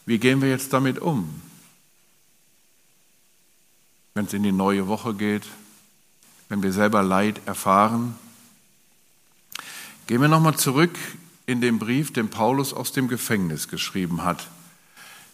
Wie 0.05 0.19
gehen 0.19 0.41
wir 0.41 0.49
jetzt 0.49 0.71
damit 0.73 0.99
um? 0.99 1.41
Wenn 4.13 4.25
es 4.25 4.33
in 4.33 4.43
die 4.43 4.51
neue 4.51 4.87
Woche 4.87 5.13
geht, 5.13 5.43
wenn 6.49 6.63
wir 6.63 6.71
selber 6.71 7.03
Leid 7.03 7.41
erfahren. 7.45 8.15
Gehen 10.07 10.21
wir 10.21 10.29
nochmal 10.29 10.55
zurück 10.55 10.97
in 11.47 11.59
den 11.59 11.79
Brief, 11.79 12.13
den 12.13 12.29
Paulus 12.29 12.73
aus 12.73 12.93
dem 12.93 13.09
Gefängnis 13.09 13.67
geschrieben 13.67 14.23
hat. 14.23 14.47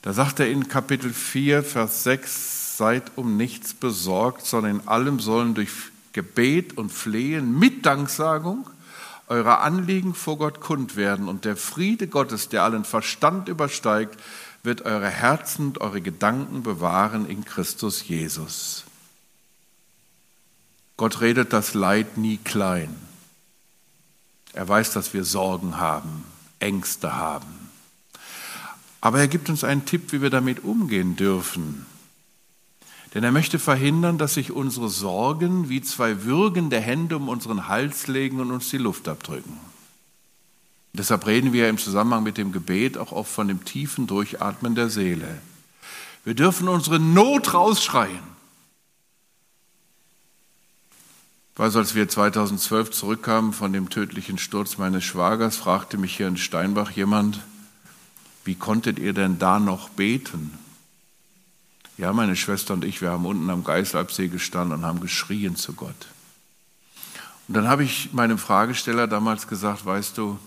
Da 0.02 0.14
sagt 0.14 0.40
er 0.40 0.50
in 0.50 0.68
Kapitel 0.68 1.14
4, 1.14 1.64
Vers 1.64 2.04
6, 2.04 2.78
seid 2.78 3.12
um 3.16 3.38
nichts 3.38 3.76
besorgt, 3.76 4.48
sondern 4.48 4.80
in 4.80 4.88
allem 4.88 5.20
sollen 5.20 5.54
durch 5.54 5.70
Gebet 6.14 6.76
und 6.76 6.92
Flehen 6.92 7.58
mit 7.60 7.86
Danksagung 7.86 8.68
eure 9.28 9.60
Anliegen 9.60 10.16
vor 10.16 10.40
Gott 10.40 10.60
kund 10.60 10.96
werden 10.96 11.28
und 11.28 11.46
der 11.46 11.56
Friede 11.56 12.08
Gottes, 12.08 12.50
der 12.50 12.64
allen 12.64 12.84
Verstand 12.84 13.50
übersteigt, 13.50 14.20
wird 14.64 14.82
eure 14.82 15.10
Herzen 15.10 15.68
und 15.68 15.82
eure 15.82 16.02
Gedanken 16.02 16.64
bewahren 16.64 17.28
in 17.28 17.46
Christus 17.46 18.08
Jesus. 18.08 18.86
Gott 20.98 21.22
redet 21.22 21.54
das 21.54 21.76
Leid 21.76 22.18
nie 22.18 22.38
klein. 22.38 23.13
Er 24.54 24.68
weiß, 24.68 24.94
dass 24.94 25.14
wir 25.14 25.24
Sorgen 25.24 25.78
haben, 25.78 26.24
Ängste 26.60 27.16
haben. 27.16 27.70
Aber 29.02 29.20
er 29.20 29.28
gibt 29.28 29.50
uns 29.50 29.64
einen 29.64 29.86
Tipp, 29.86 30.12
wie 30.14 30.22
wir 30.22 30.30
damit 30.30 30.64
umgehen 30.64 31.16
dürfen. 31.16 31.86
Denn 33.14 33.24
er 33.24 33.32
möchte 33.32 33.60
verhindern, 33.60 34.18
dass 34.18 34.36
sich 34.36 34.52
unsere 34.52 34.90
Sorgen 34.90 35.70
wie 35.70 35.82
zwei 35.82 36.24
würgende 36.24 36.80
Hände 36.80 37.18
um 37.18 37.30
unseren 37.30 37.68
Hals 37.68 38.08
legen 38.08 38.40
und 38.40 38.52
uns 38.52 38.70
die 38.70 38.78
Luft 38.78 39.08
abdrücken. 39.08 39.60
Deshalb 40.94 41.26
reden 41.26 41.54
wir 41.54 41.70
im 41.70 41.78
Zusammenhang 41.78 42.24
mit 42.24 42.38
dem 42.38 42.52
Gebet 42.52 42.98
auch 42.98 43.12
oft 43.12 43.32
von 43.32 43.48
dem 43.48 43.66
tiefen 43.66 44.08
Durchatmen 44.08 44.76
der 44.76 44.90
Seele. 44.90 45.42
Wir 46.24 46.36
dürfen 46.36 46.68
unsere 46.68 47.00
Not 47.00 47.54
rausschreien. 47.54 48.33
Weil 51.56 51.76
als 51.76 51.94
wir 51.94 52.10
2012 52.10 52.92
zurückkamen 52.92 53.54
von 53.54 53.74
dem 53.74 53.90
tödlichen 53.90 54.38
Sturz 54.38 54.78
meines 54.78 55.04
Schwagers, 55.04 55.56
fragte 55.56 55.98
mich 55.98 56.18
hier 56.18 56.28
in 56.28 56.38
Steinbach 56.38 56.92
jemand, 56.92 57.42
wie 58.44 58.56
konntet 58.56 58.98
ihr 58.98 59.14
denn 59.14 59.38
da 59.38 59.60
noch 59.60 59.90
beten? 59.90 60.58
Ja, 61.98 62.12
meine 62.12 62.36
Schwester 62.36 62.74
und 62.74 62.84
ich, 62.84 63.02
wir 63.02 63.12
haben 63.12 63.26
unten 63.26 63.50
am 63.52 63.64
Geißleibsee 63.64 64.28
gestanden 64.30 64.80
und 64.80 64.86
haben 64.86 65.00
geschrien 65.00 65.56
zu 65.56 65.74
Gott. 65.74 66.08
Und 67.48 67.56
dann 67.56 67.68
habe 67.68 67.84
ich 67.84 68.14
meinem 68.14 68.40
Fragesteller 68.40 69.08
damals 69.08 69.48
gesagt, 69.48 69.86
weißt 69.86 70.18
du, 70.18 70.40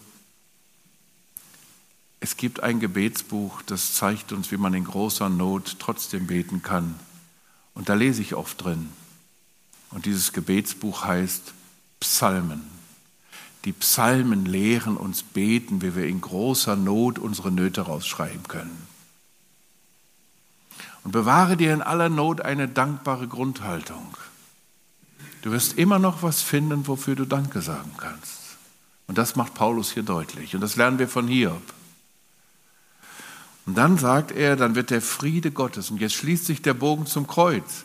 es 2.19 2.37
gibt 2.37 2.63
ein 2.63 2.81
Gebetsbuch, 2.81 3.63
das 3.63 3.93
zeigt 3.95 4.33
uns, 4.33 4.51
wie 4.51 4.57
man 4.57 4.75
in 4.75 4.85
großer 4.85 5.29
Not 5.29 5.77
trotzdem 5.79 6.27
beten 6.27 6.63
kann. 6.63 6.99
Und 7.75 7.89
da 7.89 7.95
lese 7.95 8.23
ich 8.23 8.35
oft 8.35 8.65
drin. 8.65 8.89
Und 9.91 10.07
dieses 10.07 10.33
Gebetsbuch 10.33 11.05
heißt 11.05 11.53
Psalmen. 12.01 12.63
Die 13.65 13.73
Psalmen 13.73 14.47
lehren 14.47 14.97
uns 14.97 15.23
beten, 15.23 15.83
wie 15.83 15.97
wir 15.97 16.07
in 16.07 16.21
großer 16.21 16.77
Not 16.77 17.19
unsere 17.19 17.51
Nöte 17.51 17.83
rausschreiben 17.83 18.47
können. 18.47 18.87
Und 21.03 21.13
bewahre 21.13 21.57
dir 21.57 21.73
in 21.73 21.83
aller 21.83 22.09
Not 22.09 22.41
eine 22.41 22.69
dankbare 22.69 23.29
Grundhaltung. 23.29 24.17
Du 25.43 25.53
wirst 25.53 25.79
immer 25.79 25.99
noch 25.99 26.23
was 26.23 26.43
finden, 26.43 26.87
wofür 26.87 27.15
du 27.15 27.25
Danke 27.25 27.61
sagen 27.61 27.93
kannst. 27.97 28.57
Und 29.07 29.17
das 29.19 29.37
macht 29.37 29.55
Paulus 29.55 29.93
hier 29.93 30.03
deutlich. 30.03 30.55
Und 30.55 30.61
das 30.61 30.77
lernen 30.77 30.99
wir 30.99 31.09
von 31.09 31.29
Hiob. 31.29 31.63
Und 33.67 33.77
dann 33.77 33.99
sagt 33.99 34.31
er, 34.31 34.57
dann 34.57 34.75
wird 34.75 34.91
der 34.91 35.03
Friede 35.03 35.51
Gottes, 35.51 35.91
und 35.91 36.01
jetzt 36.01 36.15
schließt 36.15 36.47
sich 36.47 36.63
der 36.63 36.75
Bogen 36.75 37.07
zum 37.07 37.27
Kreuz, 37.27 37.85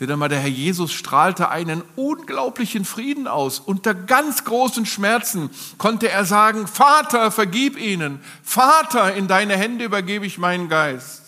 Seht 0.00 0.10
einmal, 0.10 0.30
der 0.30 0.40
Herr 0.40 0.48
Jesus 0.48 0.94
strahlte 0.94 1.50
einen 1.50 1.82
unglaublichen 1.94 2.86
Frieden 2.86 3.28
aus. 3.28 3.60
Unter 3.60 3.92
ganz 3.92 4.44
großen 4.44 4.86
Schmerzen 4.86 5.50
konnte 5.76 6.08
er 6.08 6.24
sagen, 6.24 6.66
Vater, 6.66 7.30
vergib 7.30 7.78
ihnen. 7.78 8.18
Vater, 8.42 9.14
in 9.14 9.28
deine 9.28 9.58
Hände 9.58 9.84
übergebe 9.84 10.24
ich 10.24 10.38
meinen 10.38 10.70
Geist. 10.70 11.24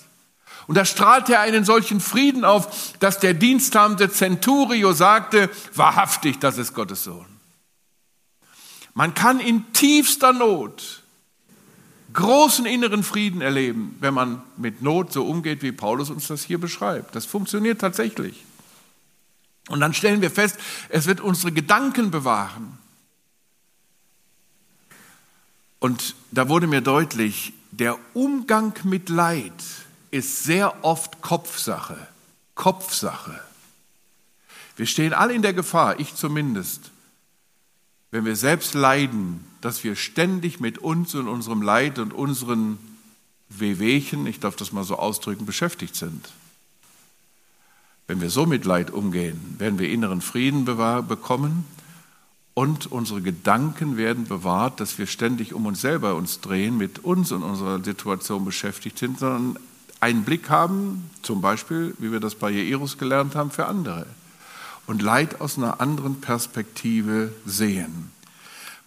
Und 0.68 0.76
da 0.76 0.86
strahlte 0.86 1.34
er 1.34 1.40
einen 1.40 1.66
solchen 1.66 2.00
Frieden 2.00 2.46
auf, 2.46 2.94
dass 2.98 3.18
der 3.18 3.34
diensthabende 3.34 4.10
Centurio 4.10 4.94
sagte, 4.94 5.50
wahrhaftig, 5.74 6.38
das 6.38 6.56
ist 6.56 6.72
Gottes 6.72 7.04
Sohn. 7.04 7.26
Man 8.94 9.12
kann 9.12 9.38
in 9.38 9.70
tiefster 9.74 10.32
Not 10.32 11.02
großen 12.14 12.64
inneren 12.64 13.02
Frieden 13.02 13.42
erleben, 13.42 13.96
wenn 14.00 14.14
man 14.14 14.40
mit 14.56 14.80
Not 14.80 15.12
so 15.12 15.26
umgeht, 15.26 15.60
wie 15.60 15.72
Paulus 15.72 16.08
uns 16.08 16.28
das 16.28 16.42
hier 16.42 16.58
beschreibt. 16.58 17.14
Das 17.14 17.26
funktioniert 17.26 17.78
tatsächlich. 17.78 18.46
Und 19.68 19.80
dann 19.80 19.94
stellen 19.94 20.20
wir 20.20 20.30
fest, 20.30 20.58
es 20.88 21.06
wird 21.06 21.20
unsere 21.20 21.52
Gedanken 21.52 22.10
bewahren. 22.10 22.78
Und 25.78 26.14
da 26.30 26.48
wurde 26.48 26.66
mir 26.66 26.80
deutlich, 26.80 27.52
der 27.70 27.98
Umgang 28.14 28.74
mit 28.84 29.08
Leid 29.08 29.52
ist 30.10 30.44
sehr 30.44 30.84
oft 30.84 31.22
Kopfsache. 31.22 31.96
Kopfsache. 32.54 33.40
Wir 34.76 34.86
stehen 34.86 35.12
alle 35.12 35.34
in 35.34 35.42
der 35.42 35.54
Gefahr, 35.54 35.98
ich 35.98 36.14
zumindest, 36.14 36.90
wenn 38.10 38.24
wir 38.24 38.36
selbst 38.36 38.74
leiden, 38.74 39.44
dass 39.60 39.84
wir 39.84 39.96
ständig 39.96 40.60
mit 40.60 40.78
uns 40.78 41.14
und 41.14 41.28
unserem 41.28 41.62
Leid 41.62 41.98
und 41.98 42.12
unseren 42.12 42.78
Wehwehchen, 43.48 44.26
ich 44.26 44.38
darf 44.38 44.56
das 44.56 44.72
mal 44.72 44.84
so 44.84 44.96
ausdrücken, 44.96 45.46
beschäftigt 45.46 45.96
sind. 45.96 46.28
Wenn 48.06 48.20
wir 48.20 48.30
so 48.30 48.46
mit 48.46 48.64
Leid 48.64 48.90
umgehen, 48.90 49.56
werden 49.58 49.78
wir 49.78 49.88
inneren 49.88 50.20
Frieden 50.20 50.64
bekommen 50.64 51.64
und 52.54 52.90
unsere 52.90 53.22
Gedanken 53.22 53.96
werden 53.96 54.26
bewahrt, 54.26 54.80
dass 54.80 54.98
wir 54.98 55.06
ständig 55.06 55.54
um 55.54 55.66
uns 55.66 55.80
selber 55.80 56.14
uns 56.14 56.40
drehen, 56.40 56.76
mit 56.76 56.98
uns 57.00 57.32
und 57.32 57.42
unserer 57.42 57.82
Situation 57.82 58.44
beschäftigt 58.44 58.98
sind, 58.98 59.18
sondern 59.18 59.58
einen 60.00 60.24
Blick 60.24 60.50
haben, 60.50 61.10
zum 61.22 61.40
Beispiel, 61.40 61.94
wie 61.98 62.12
wir 62.12 62.20
das 62.20 62.34
bei 62.34 62.50
Jairus 62.50 62.98
gelernt 62.98 63.34
haben, 63.36 63.50
für 63.50 63.66
andere. 63.66 64.06
Und 64.86 65.00
Leid 65.00 65.40
aus 65.40 65.56
einer 65.56 65.80
anderen 65.80 66.20
Perspektive 66.20 67.32
sehen. 67.46 68.10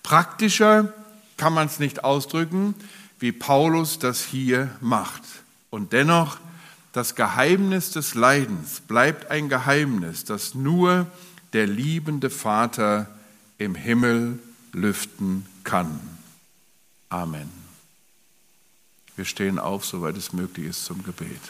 Praktischer 0.04 0.94
kann 1.38 1.54
man 1.54 1.68
es 1.68 1.80
nicht 1.80 2.04
ausdrücken, 2.04 2.76
wie 3.20 3.32
Paulus 3.32 3.98
das 3.98 4.24
hier 4.24 4.70
macht. 4.82 5.24
Und 5.70 5.94
dennoch 5.94 6.38
das 6.96 7.16
Geheimnis 7.16 7.92
des 7.92 8.16
Leidens 8.16 8.80
bleibt 8.80 9.30
ein 9.30 9.50
Geheimnis, 9.50 10.24
das 10.24 10.56
nur 10.56 11.08
der 11.52 11.68
liebende 11.68 12.30
Vater 12.30 13.10
im 13.58 13.76
Himmel 13.76 14.40
lüften 14.72 15.46
kann. 15.66 16.00
Amen. 17.10 17.50
Wir 19.18 19.26
stehen 19.26 19.60
auf, 19.60 19.86
soweit 19.86 20.16
es 20.16 20.32
möglich 20.32 20.68
ist, 20.68 20.86
zum 20.86 21.04
Gebet. 21.04 21.42